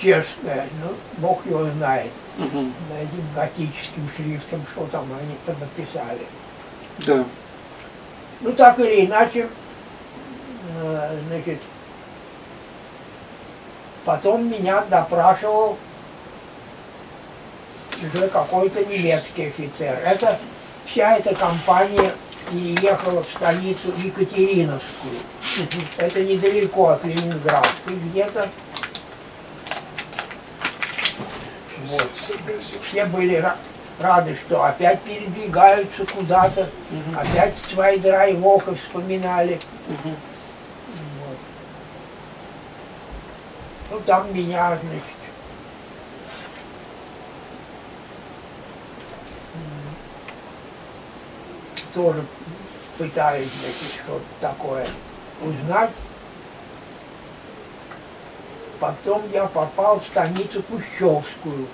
[0.00, 0.66] чешская.
[0.82, 2.10] Ну, Бог его знает.
[2.38, 2.46] Угу.
[2.48, 6.26] Этим готическим шрифтом, что там они там написали.
[7.06, 7.24] Да.
[8.40, 9.48] Ну, так или иначе,
[10.76, 11.60] э, значит,
[14.04, 15.76] потом меня допрашивал
[18.02, 19.98] уже какой-то немецкий офицер.
[20.04, 20.38] Это
[20.86, 22.12] вся эта компания
[22.50, 25.14] переехала в столицу Екатериновскую.
[25.96, 28.48] Это недалеко от Ленинградской где-то.
[31.86, 32.08] Вот.
[32.82, 33.44] Все были
[34.00, 37.18] рады, что опять передвигаются куда-то, угу.
[37.18, 39.58] опять свои драйвохи вспоминали.
[39.88, 40.14] Угу.
[41.24, 41.38] Вот.
[43.90, 45.02] Ну, там меня, значит,
[51.94, 52.24] тоже
[52.96, 54.86] пытаюсь значит, что-то такое
[55.40, 55.90] узнать.
[58.78, 61.66] Потом я попал в станицу Кущевскую.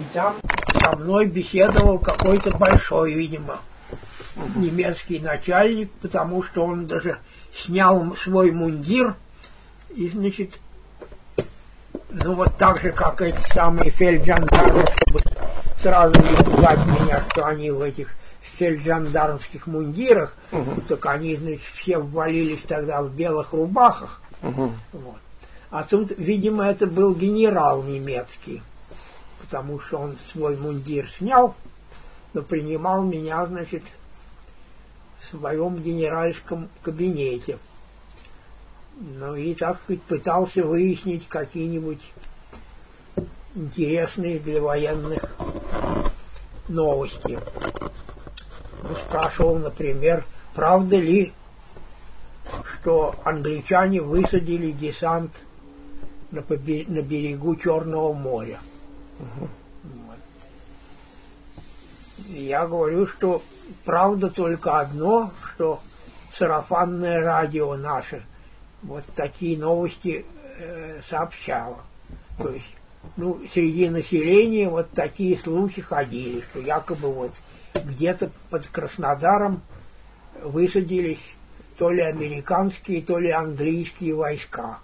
[0.00, 0.36] И там
[0.82, 3.58] со мной беседовал какой-то большой, видимо,
[4.56, 7.18] немецкий начальник, потому что он даже
[7.54, 9.14] снял свой мундир
[9.90, 10.58] и, значит,
[12.08, 15.22] ну вот так же, как эти самые фельджандармы, чтобы
[15.76, 20.80] сразу не пугать меня, что они в этих фельджандармских мундирах, угу.
[20.88, 24.22] так они, значит, все ввалились тогда в белых рубахах.
[24.42, 24.72] Угу.
[24.92, 25.18] Вот.
[25.70, 28.62] А тут, видимо, это был генерал немецкий,
[29.50, 31.56] потому что он свой мундир снял,
[32.34, 33.82] но принимал меня, значит,
[35.18, 37.58] в своем генеральском кабинете.
[39.00, 42.00] Ну и, так сказать, пытался выяснить какие-нибудь
[43.56, 45.34] интересные для военных
[46.68, 47.40] новости
[49.00, 50.24] спрашивал, например,
[50.54, 51.32] правда ли,
[52.64, 55.42] что англичане высадили десант
[56.30, 58.60] на, побе- на берегу Черного моря.
[59.20, 59.48] Угу.
[60.06, 60.16] Вот.
[62.28, 63.42] Я говорю, что
[63.84, 65.80] правда только одно, что
[66.32, 68.22] сарафанное радио наше
[68.82, 70.24] вот такие новости
[70.58, 71.78] э, сообщало.
[72.38, 72.76] То есть,
[73.16, 77.32] ну, среди населения вот такие слухи ходили, что якобы вот
[77.74, 79.62] где-то под Краснодаром
[80.42, 81.22] высадились
[81.76, 84.78] то ли американские, то ли английские войска.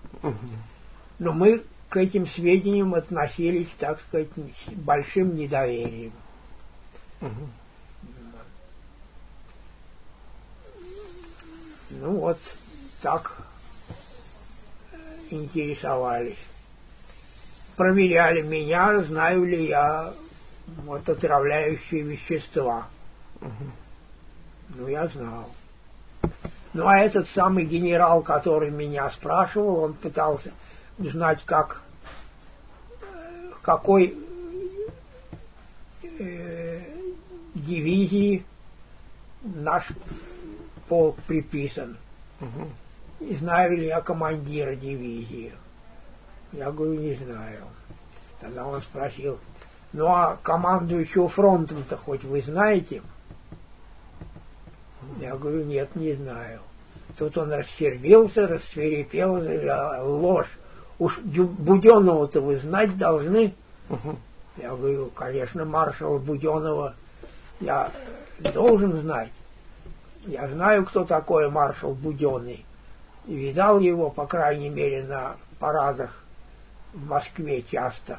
[1.19, 1.63] Но мы
[1.97, 6.13] к этим сведениям относились, так сказать, с большим недоверием.
[11.89, 12.37] Ну вот
[13.01, 13.39] так
[15.31, 16.37] интересовались.
[17.79, 20.13] Проверяли меня, знаю ли я
[20.85, 22.89] вот отравляющие вещества.
[23.41, 25.49] Ну, я знал.
[26.75, 30.53] Ну, а этот самый генерал, который меня спрашивал, он пытался
[30.99, 31.81] узнать, как,
[33.67, 34.17] какой
[36.21, 36.81] э,
[37.55, 38.45] дивизии
[39.43, 39.89] наш
[40.89, 41.97] полк приписан.
[42.41, 43.29] Угу.
[43.29, 45.53] И знаю ли я командира дивизии.
[46.53, 47.65] Я говорю, не знаю.
[48.39, 49.41] Тогда он спросил,
[49.93, 53.03] ну а командующего фронтом-то хоть вы знаете?
[55.21, 56.61] Я говорю, нет, не знаю.
[57.19, 59.43] Тут он рассердился, рассверепел,
[60.21, 60.57] ложь.
[60.99, 63.55] Уж Буденного-то вы знать должны.
[63.91, 64.17] Угу.
[64.57, 66.95] Я говорю, конечно, маршала Буденова
[67.61, 67.91] я
[68.39, 69.33] должен знать.
[70.27, 72.65] Я знаю, кто такой маршал Буденный.
[73.27, 76.23] И видал его, по крайней мере, на парадах
[76.93, 78.19] в Москве часто,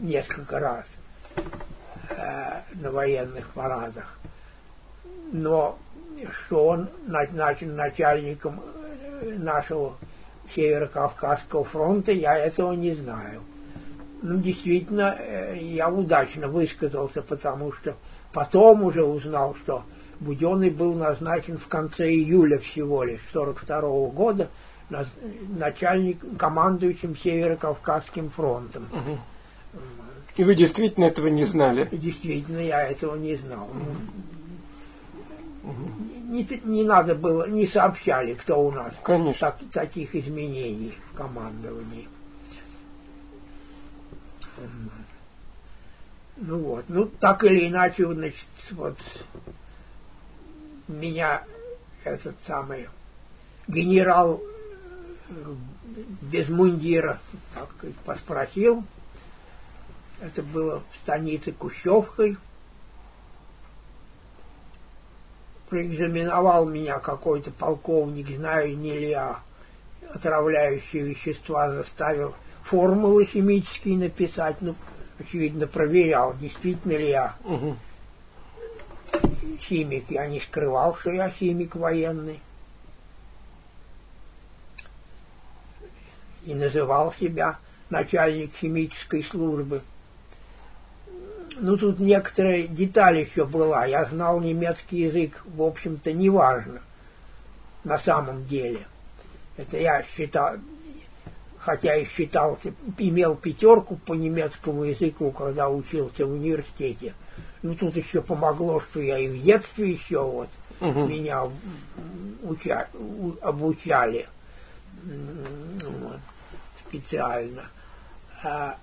[0.00, 0.86] несколько раз
[2.10, 4.18] э, на военных парадах.
[5.32, 5.78] Но
[6.30, 8.60] что он назначен начальником
[9.22, 9.96] э, нашего
[10.54, 13.42] Северо-Кавказского фронта, я этого не знаю.
[14.22, 17.96] Ну, действительно, э, я удачно высказался, потому что
[18.32, 19.84] потом уже узнал, что
[20.20, 24.48] Буденный был назначен в конце июля всего лишь 42 -го года
[25.48, 28.86] начальник, командующим Северо-Кавказским фронтом.
[28.92, 29.18] Угу.
[30.36, 31.88] И вы действительно этого не знали?
[31.92, 33.64] Действительно, я этого не знал.
[33.64, 34.39] Угу.
[35.62, 38.94] Не, не надо было, не сообщали, кто у нас.
[39.02, 39.50] Конечно.
[39.50, 42.08] Так, таких изменений в командовании.
[46.36, 48.98] Ну вот, ну так или иначе, значит, вот
[50.88, 51.44] меня
[52.04, 52.88] этот самый
[53.68, 54.40] генерал
[56.22, 57.18] без мундира
[57.54, 57.68] так
[58.04, 58.84] поспросил.
[60.20, 62.36] Это было в станице Кущевкой.
[65.70, 69.40] Проэкзаменовал меня какой-то полковник, знаю не ли я,
[70.12, 74.56] отравляющие вещества заставил формулы химические написать.
[74.60, 74.74] Ну,
[75.18, 77.76] очевидно, проверял, действительно ли я угу.
[79.60, 80.10] химик.
[80.10, 82.40] Я не скрывал, что я химик военный.
[86.44, 87.58] и называл себя
[87.90, 89.82] начальник химической службы.
[91.58, 93.84] Ну, тут некоторые детали еще была.
[93.84, 96.80] Я знал немецкий язык, в общем-то, неважно
[97.84, 98.86] на самом деле.
[99.56, 100.56] Это я считал,
[101.58, 102.58] хотя и считал,
[102.98, 107.14] имел пятерку по немецкому языку, когда учился в университете.
[107.62, 110.48] Ну, тут еще помогло, что я и в детстве еще вот
[110.80, 111.06] угу.
[111.06, 111.42] меня
[112.42, 112.88] уча,
[113.42, 114.26] обучали
[116.88, 117.68] специально.
[118.42, 118.76] А,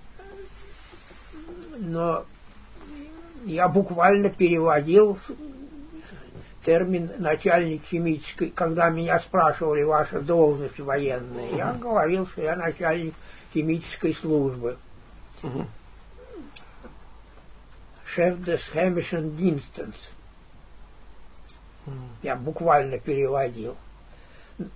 [1.78, 2.24] но
[3.44, 5.18] я буквально переводил
[6.64, 13.14] термин начальник химической, когда меня спрашивали ваша должность военная, я говорил, что я начальник
[13.54, 14.76] химической службы.
[18.04, 19.94] Шеф des Chemischen Dienstes.
[22.22, 23.76] Я буквально переводил.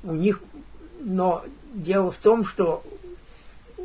[0.02, 0.42] У них,
[1.00, 1.44] но
[1.74, 2.84] дело в том, что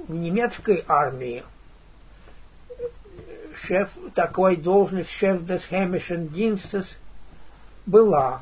[0.08, 1.44] в немецкой армии
[3.58, 6.98] шеф, такой должность шеф Chemischen Dienstes
[7.86, 8.42] была,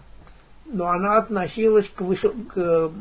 [0.66, 2.92] но она относилась к, высо- к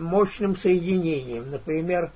[0.00, 2.10] мощным соединениям, например,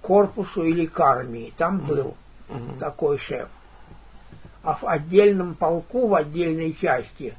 [0.00, 1.52] корпусу или к армии.
[1.56, 2.14] Там был
[2.48, 2.78] mm-hmm.
[2.78, 3.48] такой шеф.
[4.62, 7.34] А в отдельном полку, в отдельной части,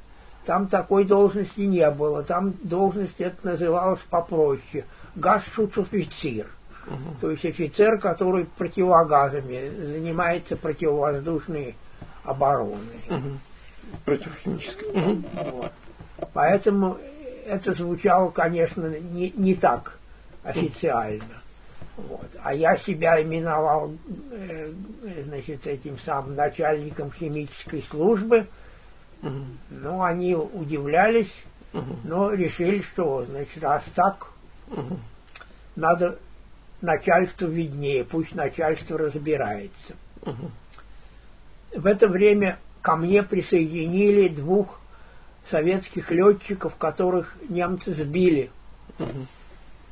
[0.45, 2.23] там такой должности не было.
[2.23, 4.85] Там должность это называлась попроще.
[5.15, 6.47] Гасшуцофицир.
[6.87, 7.15] Угу.
[7.21, 11.75] То есть офицер, который противогазами занимается противовоздушной
[12.23, 12.77] обороной.
[13.09, 13.39] Угу.
[14.05, 14.89] Противохимической.
[14.89, 15.23] Угу.
[15.33, 15.71] Вот.
[16.33, 16.97] Поэтому
[17.47, 19.97] это звучало, конечно, не, не так
[20.43, 21.41] официально.
[21.97, 22.27] Вот.
[22.43, 23.93] А я себя именовал
[24.31, 24.71] э,
[25.23, 28.45] значит, этим самым начальником химической службы.
[29.21, 29.45] Угу.
[29.69, 31.31] Ну, они удивлялись,
[31.75, 31.95] Угу.
[32.05, 34.27] Но решили, что, значит, раз так,
[34.71, 34.97] угу.
[35.75, 36.17] надо
[36.81, 39.93] начальству виднее, пусть начальство разбирается.
[40.21, 40.51] Угу.
[41.77, 44.79] В это время ко мне присоединили двух
[45.49, 48.49] советских летчиков, которых немцы сбили
[48.99, 49.27] угу.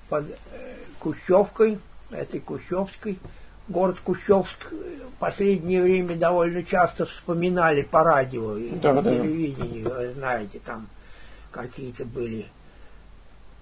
[0.10, 1.80] под э, Кущевкой,
[2.11, 3.19] этой Кущевской.
[3.68, 9.11] Город Кущевск в последнее время довольно часто вспоминали по радио и да, по да.
[9.11, 10.88] телевидению, вы знаете, там
[11.51, 12.47] какие-то были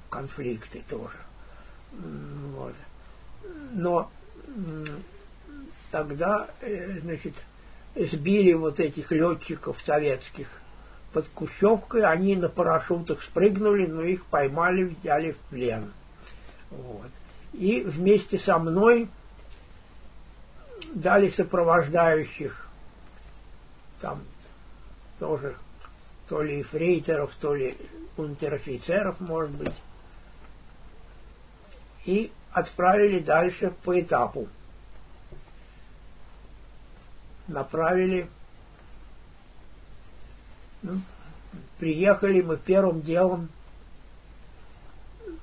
[0.10, 1.18] конфликты тоже.
[1.92, 2.74] Вот.
[3.74, 4.12] Но
[5.92, 7.36] тогда, э, значит,
[7.96, 10.48] сбили вот этих летчиков советских
[11.14, 15.92] под Кущевкой, они на парашютах спрыгнули, но их поймали, взяли в плен.
[16.70, 17.12] Вот.
[17.54, 19.10] И вместе со мной
[20.94, 22.68] дали сопровождающих,
[24.00, 24.22] там
[25.20, 25.56] тоже
[26.30, 27.76] то ли фрейтеров, то ли
[28.16, 29.74] унтер-офицеров, может быть,
[32.06, 34.48] и отправили дальше по этапу.
[37.48, 38.30] Направили
[40.82, 41.00] ну,
[41.78, 43.50] приехали мы первым делом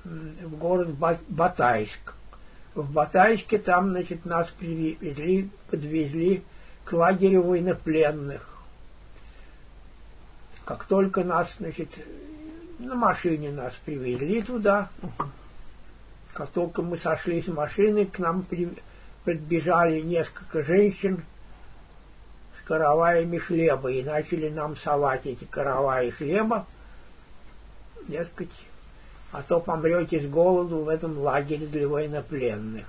[0.05, 0.95] в город
[1.29, 2.15] Батайск.
[2.75, 6.45] В Батайске там, значит, нас привезли, подвезли
[6.85, 8.57] к лагерю военнопленных.
[10.65, 11.89] Как только нас, значит,
[12.79, 14.91] на машине нас привезли туда,
[16.39, 18.43] как только мы сошли с машины, к нам
[19.25, 21.23] подбежали несколько женщин–
[22.69, 26.67] караваями хлеба и начали нам совать эти караваи хлеба,
[28.07, 28.53] дескать,
[29.33, 32.85] а то помрете с голоду в этом лагере для военнопленных.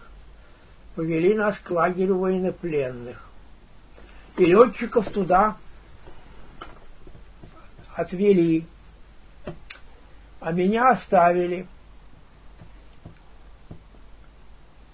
[0.96, 3.24] Повели нас к лагерю военнопленных.
[4.38, 5.56] И летчиков туда
[7.96, 8.66] отвели,
[10.42, 11.68] а меня оставили.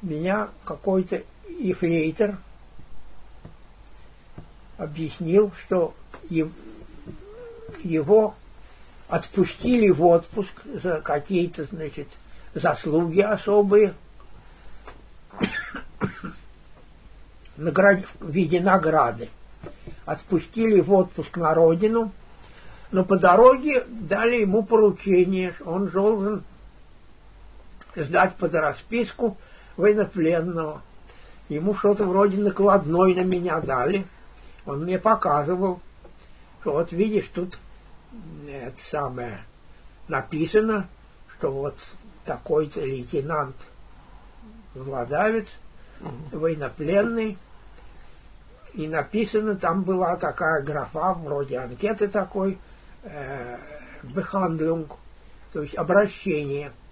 [0.06, 2.38] Меня какой-то ефрейтор–
[4.78, 5.94] объяснил, что
[7.84, 8.36] его
[9.08, 12.08] отпустили в отпуск за какие-то, значит,
[12.54, 13.94] заслуги особые
[17.58, 19.30] в виде награды.
[20.06, 22.12] Отпустили в отпуск на родину,
[22.92, 26.44] но по дороге дали ему поручение, он должен
[27.96, 29.38] сдать под расписку
[29.78, 30.82] военнопленного.
[31.50, 34.06] Ему что-то вроде накладной на меня дали–
[34.66, 35.80] он мне показывал,
[36.62, 37.60] что вот видишь, тут
[38.48, 39.44] это самое
[40.08, 40.88] написано,
[41.34, 41.76] что вот
[42.26, 43.56] такой-то лейтенант
[44.74, 45.48] Владавец,
[46.32, 47.38] военнопленный,
[48.74, 52.58] и написано, там была такая графа, вроде анкеты такой,
[53.04, 53.58] э,
[54.04, 54.92] Behandlung,
[55.54, 56.72] то есть обращение–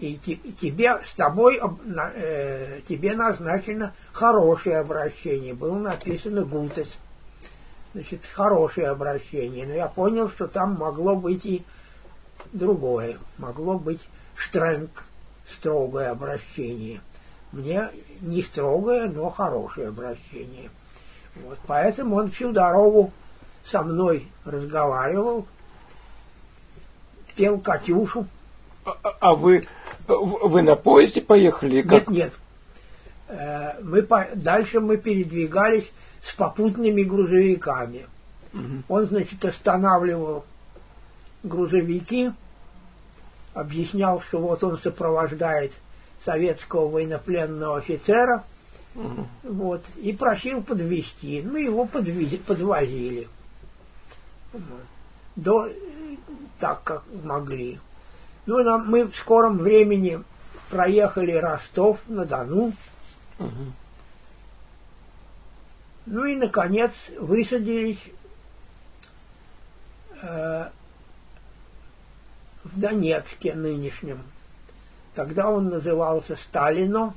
[0.00, 5.54] и тебе, с тобой, э, тебе назначено хорошее обращение.
[5.54, 6.88] Было написано гутес.
[7.92, 9.66] Значит, хорошее обращение.
[9.66, 11.64] Но я понял, что там могло быть и
[12.52, 13.16] другое.
[13.38, 14.06] Могло быть
[14.36, 14.90] штренг,
[15.50, 17.00] строгое обращение.
[17.52, 17.88] Мне
[18.20, 20.70] не строгое, но хорошее обращение.
[21.36, 23.12] Вот, поэтому он всю дорогу
[23.64, 25.46] со мной разговаривал,
[27.34, 28.26] пел Катюшу.
[28.84, 29.64] А, а, а вы
[30.08, 31.82] вы на поезде поехали?
[31.82, 32.08] Как?
[32.08, 32.32] Нет, нет.
[33.28, 34.26] Э, мы по...
[34.34, 35.90] Дальше мы передвигались
[36.22, 38.06] с попутными грузовиками.
[38.52, 38.82] Угу.
[38.88, 40.44] Он, значит, останавливал
[41.42, 42.32] грузовики,
[43.54, 45.72] объяснял, что вот он сопровождает
[46.24, 48.44] советского военнопленного офицера,
[48.94, 49.26] угу.
[49.42, 51.42] вот, и просил подвести.
[51.42, 53.28] Мы его подвези, подвозили.
[55.36, 55.68] До,
[56.58, 57.78] так, как могли.
[58.46, 60.22] Ну, нам, мы в скором времени
[60.70, 62.72] проехали Ростов-на-Дону.
[63.38, 63.72] Угу.
[66.06, 68.02] Ну и, наконец, высадились
[70.22, 70.68] э,
[72.62, 74.22] в Донецке нынешнем.
[75.16, 77.14] Тогда он назывался Сталино,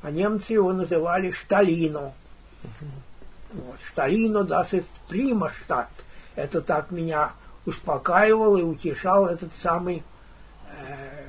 [0.00, 2.14] а немцы его называли Шталино.
[2.62, 3.62] Угу.
[3.64, 4.74] Вот, Шталино даст
[5.08, 5.90] Примаштадт.
[6.34, 7.32] Это так меня
[7.66, 10.02] успокаивал и утешал этот самый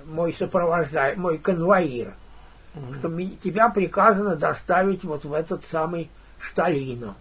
[0.06, 2.14] мой сопровождающий, мой конвоир,
[2.74, 3.00] mm-hmm.
[3.00, 6.10] что тебя приказано доставить вот в этот самый
[6.40, 7.16] Шталино.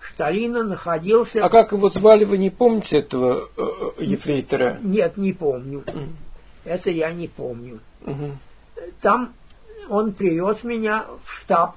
[0.00, 1.44] Шталино находился...
[1.44, 3.62] А как его звали, вы не помните этого э,
[3.98, 4.78] э ефрейтора?
[4.82, 5.80] Нет, не помню.
[5.86, 6.08] Mm-hmm.
[6.64, 7.80] Это я не помню.
[8.02, 8.32] Mm-hmm.
[9.00, 9.32] Там
[9.88, 11.76] он привез меня в штаб.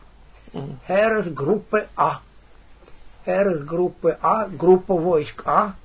[0.87, 2.21] Херес группы А.
[3.27, 5.75] РС группы А, группа войск А.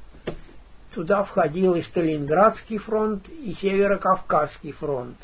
[0.95, 5.17] Туда входил и Сталинградский фронт, и Северокавказский фронт.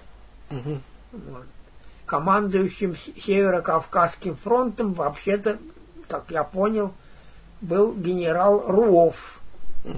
[0.51, 0.81] Угу.
[1.13, 1.45] Вот.
[2.07, 5.59] Командующим Северокавказским фронтом вообще-то,
[6.09, 6.95] как я понял,
[7.61, 9.41] был генерал Руов.
[9.85, 9.95] Угу.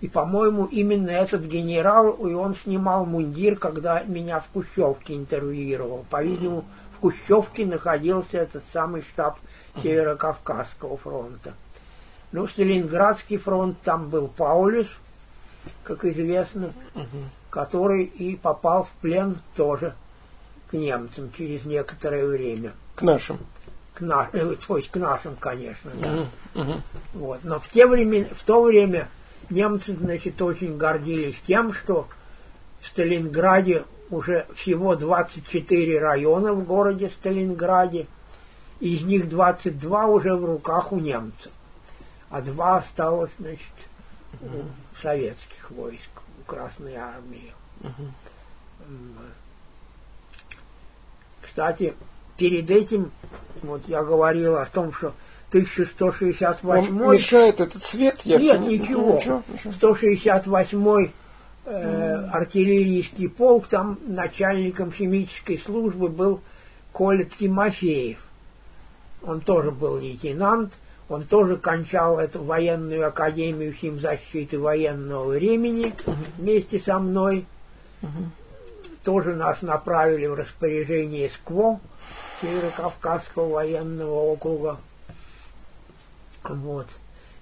[0.00, 6.04] И, по-моему, именно этот генерал, и он снимал мундир, когда меня в Кущевке интервьюировал.
[6.10, 9.38] По-видимому, в Кущевке находился этот самый штаб
[9.82, 11.54] Северо-Кавказского фронта.
[12.32, 14.88] Ну, Сталинградский фронт, там был Паулюс,
[15.82, 16.72] как известно,
[17.50, 19.94] который и попал в плен тоже
[20.70, 22.72] к немцам через некоторое время.
[22.94, 23.38] К нашим.
[23.94, 26.26] К, на, э, то есть к нашим, конечно, да.
[26.60, 26.72] Угу.
[27.14, 27.40] Вот.
[27.44, 29.08] Но в, те время, в то время
[29.50, 32.08] немцы, значит, очень гордились тем, что
[32.80, 38.06] в Сталинграде уже всего 24 района в городе Сталинграде,
[38.80, 41.50] из них 22 уже в руках у немцев,
[42.30, 43.72] а два осталось, значит,
[44.40, 46.10] у советских войск,
[46.40, 47.52] у Красной Армии.
[51.40, 51.94] Кстати,
[52.36, 53.10] перед этим,
[53.62, 55.14] вот я говорил о том, что
[55.50, 58.20] 1168 Вам мешает этот свет?
[58.24, 59.16] Я Нет, ничего.
[59.16, 59.72] ничего, ничего.
[59.72, 61.10] 168
[61.64, 66.40] э, артиллерийский полк, там начальником химической службы был
[66.92, 68.18] Коля Тимофеев.
[69.22, 70.74] Он тоже был лейтенант,
[71.08, 75.94] он тоже кончал эту военную академию химзащиты военного времени
[76.36, 77.46] вместе со мной.
[79.02, 81.80] Тоже нас направили в распоряжение СКВО,
[82.42, 84.78] Северо-Кавказского военного округа.
[86.44, 86.86] Вот.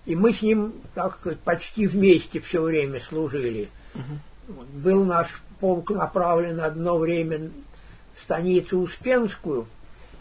[0.05, 3.69] И мы с ним, так сказать, почти вместе все время служили.
[3.95, 4.63] Угу.
[4.75, 7.51] Был наш полк направлен одно время
[8.15, 9.67] в станицу Успенскую,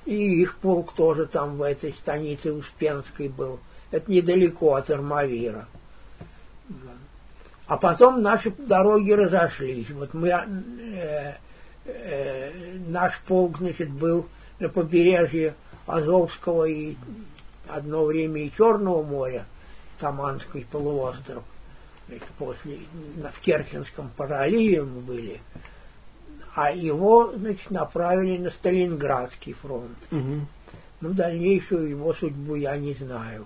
[0.05, 3.59] и их полк тоже там в этой станице Успенской был.
[3.91, 5.67] Это недалеко от Армавира.
[7.67, 9.89] А потом наши дороги разошлись.
[9.89, 11.35] Вот мы, э,
[11.85, 14.27] э, наш полк, значит, был
[14.59, 15.55] на побережье
[15.87, 16.95] Азовского и
[17.67, 19.45] одно время и Черного моря,
[19.99, 21.43] Таманский полуостров.
[22.07, 22.77] Значит, после,
[23.33, 25.41] в Керченском проливе мы были.
[26.55, 29.97] А его, значит, направили на Сталинградский фронт.
[30.09, 30.47] Угу.
[31.01, 33.45] Ну, дальнейшую его судьбу я не знаю.